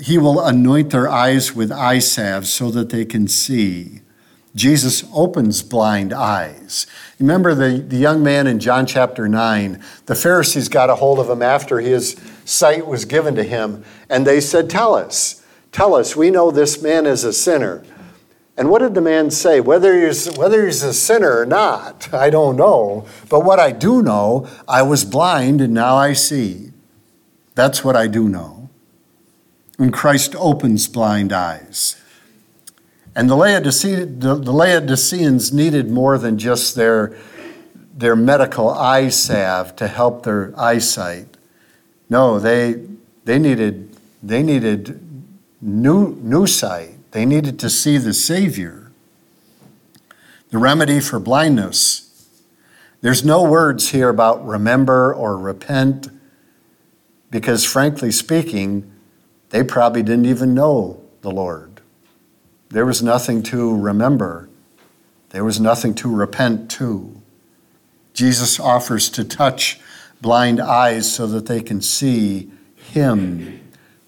he 0.00 0.18
will 0.18 0.40
anoint 0.40 0.90
their 0.90 1.08
eyes 1.08 1.54
with 1.54 1.70
eye 1.70 1.98
salve 1.98 2.46
so 2.46 2.70
that 2.70 2.90
they 2.90 3.04
can 3.04 3.28
see. 3.28 4.00
Jesus 4.58 5.04
opens 5.14 5.62
blind 5.62 6.12
eyes. 6.12 6.88
Remember 7.20 7.54
the, 7.54 7.78
the 7.80 7.96
young 7.96 8.24
man 8.24 8.48
in 8.48 8.58
John 8.58 8.86
chapter 8.86 9.28
9? 9.28 9.80
The 10.06 10.16
Pharisees 10.16 10.68
got 10.68 10.90
a 10.90 10.96
hold 10.96 11.20
of 11.20 11.30
him 11.30 11.42
after 11.42 11.78
his 11.78 12.20
sight 12.44 12.84
was 12.84 13.04
given 13.04 13.36
to 13.36 13.44
him, 13.44 13.84
and 14.10 14.26
they 14.26 14.40
said, 14.40 14.68
Tell 14.68 14.94
us, 14.94 15.44
tell 15.70 15.94
us, 15.94 16.16
we 16.16 16.30
know 16.30 16.50
this 16.50 16.82
man 16.82 17.06
is 17.06 17.22
a 17.22 17.32
sinner. 17.32 17.84
And 18.56 18.68
what 18.68 18.80
did 18.80 18.94
the 18.94 19.00
man 19.00 19.30
say? 19.30 19.60
Whether 19.60 20.04
he's, 20.04 20.36
whether 20.36 20.66
he's 20.66 20.82
a 20.82 20.92
sinner 20.92 21.38
or 21.38 21.46
not, 21.46 22.12
I 22.12 22.28
don't 22.28 22.56
know. 22.56 23.06
But 23.28 23.44
what 23.44 23.60
I 23.60 23.70
do 23.70 24.02
know, 24.02 24.48
I 24.66 24.82
was 24.82 25.04
blind 25.04 25.60
and 25.60 25.72
now 25.72 25.96
I 25.96 26.14
see. 26.14 26.72
That's 27.54 27.84
what 27.84 27.94
I 27.94 28.08
do 28.08 28.28
know. 28.28 28.68
And 29.78 29.92
Christ 29.92 30.34
opens 30.36 30.88
blind 30.88 31.32
eyes. 31.32 31.97
And 33.18 33.28
the, 33.28 33.34
Laodice- 33.34 34.20
the 34.20 34.52
Laodiceans 34.52 35.52
needed 35.52 35.90
more 35.90 36.18
than 36.18 36.38
just 36.38 36.76
their, 36.76 37.16
their 37.92 38.14
medical 38.14 38.70
eye 38.70 39.08
salve 39.08 39.74
to 39.74 39.88
help 39.88 40.22
their 40.22 40.54
eyesight. 40.56 41.36
No, 42.08 42.38
they, 42.38 42.84
they 43.24 43.40
needed, 43.40 43.96
they 44.22 44.44
needed 44.44 45.00
new, 45.60 46.14
new 46.22 46.46
sight. 46.46 47.10
They 47.10 47.26
needed 47.26 47.58
to 47.58 47.68
see 47.68 47.98
the 47.98 48.14
Savior. 48.14 48.92
The 50.50 50.58
remedy 50.58 51.00
for 51.00 51.18
blindness. 51.18 52.30
There's 53.00 53.24
no 53.24 53.42
words 53.42 53.88
here 53.88 54.10
about 54.10 54.46
remember 54.46 55.12
or 55.12 55.36
repent, 55.36 56.06
because 57.32 57.64
frankly 57.64 58.12
speaking, 58.12 58.88
they 59.50 59.64
probably 59.64 60.04
didn't 60.04 60.26
even 60.26 60.54
know 60.54 61.02
the 61.22 61.32
Lord. 61.32 61.77
There 62.70 62.86
was 62.86 63.02
nothing 63.02 63.42
to 63.44 63.74
remember, 63.76 64.48
there 65.30 65.44
was 65.44 65.60
nothing 65.60 65.94
to 65.96 66.14
repent 66.14 66.70
to. 66.72 67.20
Jesus 68.14 68.58
offers 68.58 69.08
to 69.10 69.24
touch 69.24 69.80
blind 70.20 70.60
eyes 70.60 71.12
so 71.12 71.26
that 71.26 71.46
they 71.46 71.60
can 71.60 71.80
see 71.80 72.50
Him. 72.76 73.60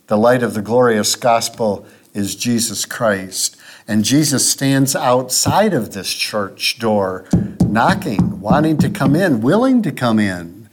The 0.09 0.19
light 0.19 0.43
of 0.43 0.55
the 0.55 0.63
glorious 0.63 1.15
gospel 1.15 1.87
is 2.13 2.35
Jesus 2.35 2.85
Christ. 2.87 3.57
And 3.87 4.05
Jesus 4.05 4.51
stands 4.51 4.97
outside 4.97 5.73
of 5.73 5.93
this 5.93 6.13
church 6.13 6.79
door, 6.79 7.27
knocking, 7.65 8.41
wanting 8.41 8.79
to 8.79 8.91
come 8.91 9.15
in, 9.15 9.41
willing 9.41 9.83
to 9.83 9.93
come 9.93 10.19
in. 10.19 10.69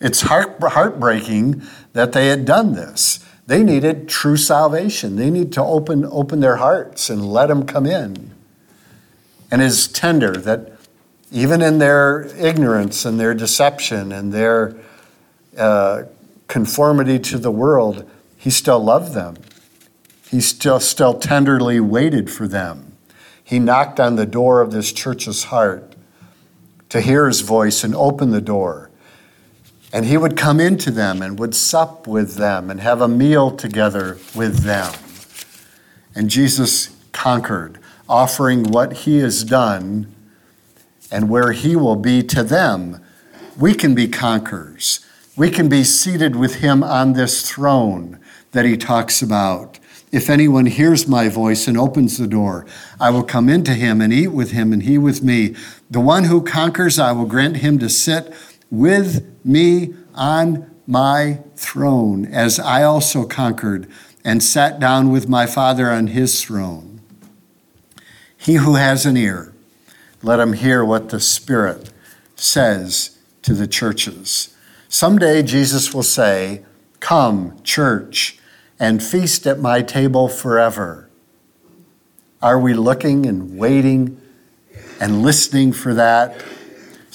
It's 0.00 0.22
heart, 0.22 0.56
heartbreaking 0.60 1.62
that 1.92 2.12
they 2.12 2.28
had 2.28 2.44
done 2.44 2.74
this. 2.74 3.24
They 3.46 3.62
needed 3.62 4.08
true 4.08 4.36
salvation. 4.36 5.16
They 5.16 5.30
need 5.30 5.52
to 5.52 5.62
open, 5.62 6.04
open 6.04 6.40
their 6.40 6.56
hearts 6.56 7.08
and 7.08 7.32
let 7.32 7.50
Him 7.50 7.64
come 7.64 7.86
in. 7.86 8.34
And 9.50 9.62
is 9.62 9.86
tender 9.86 10.32
that 10.32 10.72
even 11.30 11.62
in 11.62 11.78
their 11.78 12.24
ignorance 12.36 13.04
and 13.04 13.20
their 13.20 13.34
deception 13.34 14.10
and 14.10 14.32
their 14.32 14.76
uh, 15.56 16.04
conformity 16.48 17.18
to 17.20 17.38
the 17.38 17.52
world, 17.52 18.08
He 18.36 18.50
still 18.50 18.80
loved 18.80 19.14
them. 19.14 19.36
He 20.28 20.40
still, 20.40 20.80
still 20.80 21.14
tenderly 21.14 21.78
waited 21.78 22.30
for 22.30 22.48
them. 22.48 22.96
He 23.42 23.60
knocked 23.60 24.00
on 24.00 24.16
the 24.16 24.26
door 24.26 24.60
of 24.60 24.72
this 24.72 24.92
church's 24.92 25.44
heart 25.44 25.94
to 26.88 27.00
hear 27.00 27.28
His 27.28 27.42
voice 27.42 27.84
and 27.84 27.94
open 27.94 28.32
the 28.32 28.40
door. 28.40 28.90
And 29.96 30.04
he 30.04 30.18
would 30.18 30.36
come 30.36 30.60
into 30.60 30.90
them 30.90 31.22
and 31.22 31.38
would 31.38 31.54
sup 31.54 32.06
with 32.06 32.34
them 32.34 32.68
and 32.68 32.80
have 32.82 33.00
a 33.00 33.08
meal 33.08 33.50
together 33.50 34.18
with 34.34 34.58
them. 34.58 34.92
And 36.14 36.28
Jesus 36.28 36.94
conquered, 37.12 37.78
offering 38.06 38.64
what 38.64 38.92
he 38.92 39.20
has 39.20 39.42
done 39.42 40.14
and 41.10 41.30
where 41.30 41.52
he 41.52 41.76
will 41.76 41.96
be 41.96 42.22
to 42.24 42.42
them. 42.42 43.02
We 43.58 43.72
can 43.72 43.94
be 43.94 44.06
conquerors. 44.06 45.00
We 45.34 45.48
can 45.48 45.66
be 45.66 45.82
seated 45.82 46.36
with 46.36 46.56
him 46.56 46.84
on 46.84 47.14
this 47.14 47.50
throne 47.50 48.20
that 48.52 48.66
he 48.66 48.76
talks 48.76 49.22
about. 49.22 49.78
If 50.12 50.28
anyone 50.28 50.66
hears 50.66 51.08
my 51.08 51.30
voice 51.30 51.66
and 51.66 51.78
opens 51.78 52.18
the 52.18 52.26
door, 52.26 52.66
I 53.00 53.08
will 53.08 53.24
come 53.24 53.48
into 53.48 53.72
him 53.72 54.02
and 54.02 54.12
eat 54.12 54.28
with 54.28 54.50
him 54.50 54.74
and 54.74 54.82
he 54.82 54.98
with 54.98 55.22
me. 55.22 55.56
The 55.90 56.00
one 56.00 56.24
who 56.24 56.42
conquers, 56.42 56.98
I 56.98 57.12
will 57.12 57.24
grant 57.24 57.58
him 57.58 57.78
to 57.78 57.88
sit 57.88 58.34
with 58.70 59.24
me 59.44 59.94
on 60.14 60.70
my 60.86 61.40
throne, 61.56 62.26
as 62.26 62.58
I 62.58 62.82
also 62.82 63.24
conquered 63.24 63.88
and 64.24 64.42
sat 64.42 64.80
down 64.80 65.10
with 65.10 65.28
my 65.28 65.46
Father 65.46 65.90
on 65.90 66.08
his 66.08 66.42
throne. 66.42 67.00
He 68.36 68.54
who 68.54 68.74
has 68.74 69.06
an 69.06 69.16
ear, 69.16 69.52
let 70.22 70.40
him 70.40 70.52
hear 70.52 70.84
what 70.84 71.08
the 71.08 71.20
Spirit 71.20 71.90
says 72.34 73.18
to 73.42 73.54
the 73.54 73.66
churches. 73.66 74.54
Someday 74.88 75.42
Jesus 75.42 75.92
will 75.92 76.02
say, 76.02 76.64
Come, 77.00 77.60
church, 77.62 78.38
and 78.78 79.02
feast 79.02 79.46
at 79.46 79.58
my 79.58 79.82
table 79.82 80.28
forever. 80.28 81.08
Are 82.42 82.58
we 82.58 82.74
looking 82.74 83.26
and 83.26 83.56
waiting 83.58 84.20
and 85.00 85.22
listening 85.22 85.72
for 85.72 85.94
that? 85.94 86.44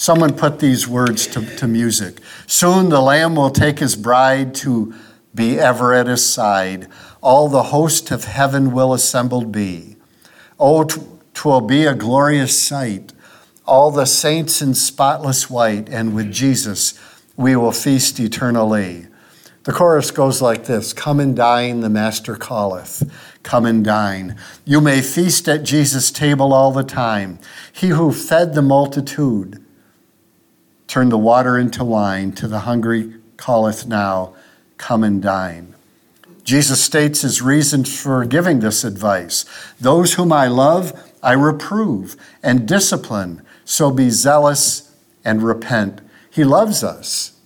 Someone 0.02 0.34
put 0.34 0.58
these 0.58 0.88
words 0.88 1.28
to, 1.28 1.46
to 1.58 1.68
music. 1.68 2.22
Soon 2.48 2.90
the 2.90 3.00
Lamb 3.00 3.36
will 3.36 3.52
take 3.52 3.78
his 3.78 3.96
bride 3.96 4.56
to 4.56 4.96
be 5.36 5.60
ever 5.60 5.94
at 5.94 6.08
his 6.08 6.26
side. 6.26 6.88
All 7.22 7.48
the 7.48 7.66
host 7.66 8.10
of 8.10 8.24
heaven 8.24 8.72
will 8.72 8.96
assembled 8.96 9.52
be. 9.52 9.98
Oh, 10.60 10.86
twill 11.36 11.62
be 11.62 11.86
a 11.86 11.94
glorious 11.94 12.60
sight. 12.60 13.14
All 13.68 13.92
the 13.92 14.06
saints 14.06 14.60
in 14.60 14.74
spotless 14.74 15.52
white, 15.52 15.88
and 15.88 16.16
with 16.16 16.32
Jesus 16.32 17.00
we 17.36 17.56
will 17.56 17.72
feast 17.72 18.20
eternally. 18.20 19.06
The 19.66 19.72
chorus 19.72 20.10
goes 20.10 20.42
like 20.42 20.66
this 20.66 20.94
Come 20.94 21.20
and 21.20 21.36
dine, 21.36 21.82
the 21.82 21.92
Master 21.92 22.36
calleth. 22.36 23.04
Come 23.44 23.68
and 23.68 23.86
dine. 23.86 24.36
You 24.66 24.82
may 24.82 25.04
feast 25.04 25.48
at 25.48 25.62
Jesus' 25.62 26.10
table 26.10 26.54
all 26.54 26.72
the 26.72 26.84
time. 26.84 27.38
He 27.72 27.90
who 27.90 28.12
fed 28.12 28.56
the 28.56 28.64
multitude 28.64 29.64
Turn 30.92 31.08
the 31.08 31.18
water 31.18 31.58
into 31.58 31.86
wine. 31.86 32.34
To 32.34 32.50
the 32.50 32.60
hungry 32.60 33.14
calleth 33.38 33.88
now, 33.88 34.34
come 34.78 35.06
and 35.06 35.22
dine. 35.22 35.74
Jesus 36.44 36.84
states 36.84 37.22
his 37.22 37.42
reason 37.42 37.86
for 37.86 38.26
giving 38.26 38.60
this 38.60 38.84
advice. 38.84 39.46
Those 39.80 40.16
whom 40.16 40.34
I 40.34 40.48
love, 40.48 40.92
I 41.24 41.32
reprove 41.32 42.18
and 42.44 42.68
discipline. 42.68 43.42
So 43.64 43.90
be 43.90 44.10
zealous 44.10 44.94
and 45.24 45.42
repent. 45.42 46.02
He 46.30 46.44
loves 46.44 46.84
us. 46.84 47.40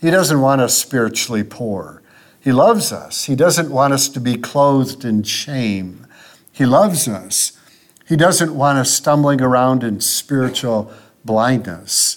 He 0.00 0.10
doesn't 0.10 0.40
want 0.40 0.60
us 0.60 0.76
spiritually 0.76 1.44
poor. 1.44 2.02
He 2.40 2.50
loves 2.50 2.90
us. 2.90 3.26
He 3.26 3.36
doesn't 3.36 3.70
want 3.70 3.92
us 3.92 4.08
to 4.08 4.18
be 4.18 4.36
clothed 4.36 5.04
in 5.04 5.22
shame. 5.22 6.08
He 6.50 6.66
loves 6.66 7.06
us. 7.06 7.56
He 8.08 8.16
doesn't 8.16 8.52
want 8.52 8.78
us 8.78 8.90
stumbling 8.90 9.40
around 9.40 9.84
in 9.84 10.00
spiritual 10.00 10.92
blindness. 11.24 12.09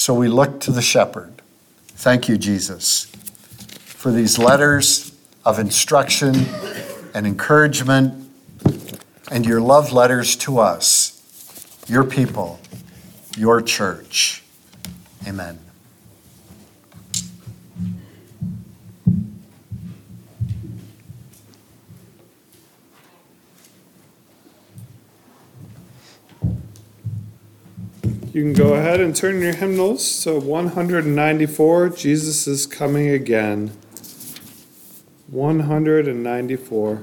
So 0.00 0.14
we 0.14 0.28
look 0.28 0.60
to 0.60 0.70
the 0.70 0.80
shepherd. 0.80 1.42
Thank 1.88 2.26
you, 2.26 2.38
Jesus, 2.38 3.04
for 3.84 4.10
these 4.10 4.38
letters 4.38 5.14
of 5.44 5.58
instruction 5.58 6.46
and 7.12 7.26
encouragement 7.26 8.14
and 9.30 9.44
your 9.44 9.60
love 9.60 9.92
letters 9.92 10.36
to 10.36 10.58
us, 10.58 11.84
your 11.86 12.04
people, 12.04 12.60
your 13.36 13.60
church. 13.60 14.42
Amen. 15.28 15.58
You 28.32 28.42
can 28.42 28.52
go 28.52 28.74
ahead 28.74 29.00
and 29.00 29.16
turn 29.16 29.40
your 29.42 29.52
hymnals 29.52 30.22
to 30.22 30.38
194. 30.38 31.88
Jesus 31.88 32.46
is 32.46 32.64
coming 32.64 33.08
again. 33.08 33.72
194. 35.26 37.02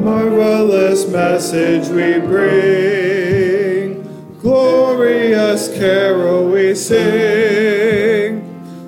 Marvelous 0.00 1.06
message 1.08 1.88
we 1.88 2.18
bring, 2.26 4.02
glorious 4.40 5.68
carol 5.76 6.50
we 6.50 6.74
sing, 6.74 8.42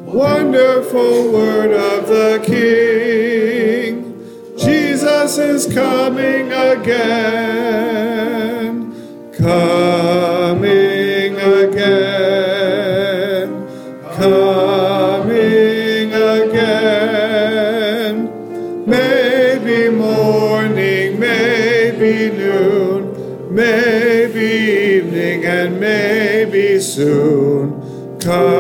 wonderful 0.07 1.31
word 1.33 1.73
of 1.73 1.98
is 5.59 5.67
coming 5.75 6.53
again, 6.53 6.95
coming 9.33 11.35
again, 11.65 13.49
coming 14.15 16.13
again. 16.39 18.15
Maybe 18.87 19.91
morning, 19.91 21.19
maybe 21.19 22.31
noon, 22.37 23.53
maybe 23.53 24.47
evening, 24.97 25.45
and 25.45 25.81
maybe 25.81 26.79
soon. 26.79 27.83
Coming 28.21 28.58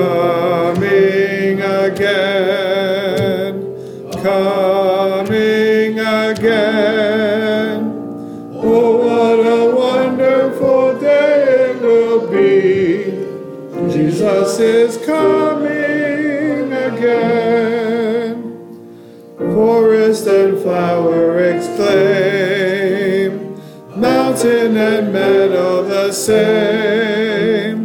is 14.68 14.96
coming 14.98 16.72
again. 16.72 18.34
Forest 19.38 20.26
and 20.26 20.60
flower 20.62 21.38
exclaim, 21.52 23.30
mountain 23.96 24.76
and 24.76 25.12
meadow 25.12 25.82
the 25.82 26.12
same. 26.12 27.78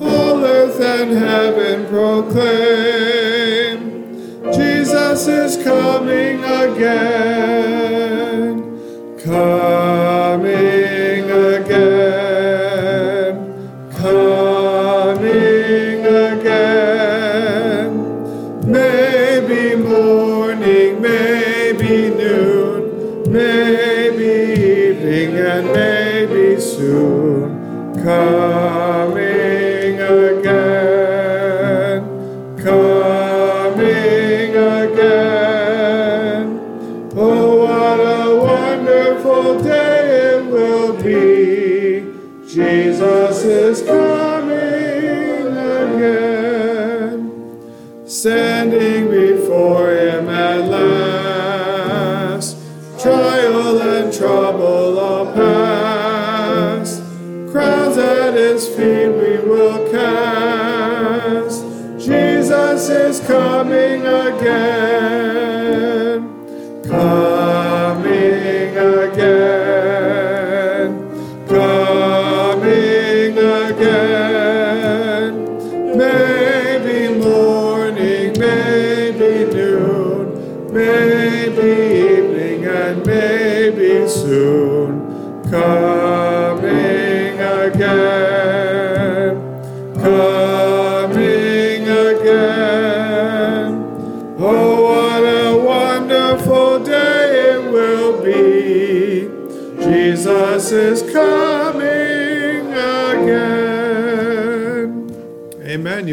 All 0.00 0.42
earth 0.44 0.80
and 0.80 1.10
heaven 1.12 1.86
proclaim, 1.86 3.78
Jesus 4.52 5.26
is 5.28 5.56
coming 5.62 6.42
again, 6.42 7.21
soon. 28.02 28.51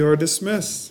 Are 0.09 0.15
dismissed. 0.15 0.88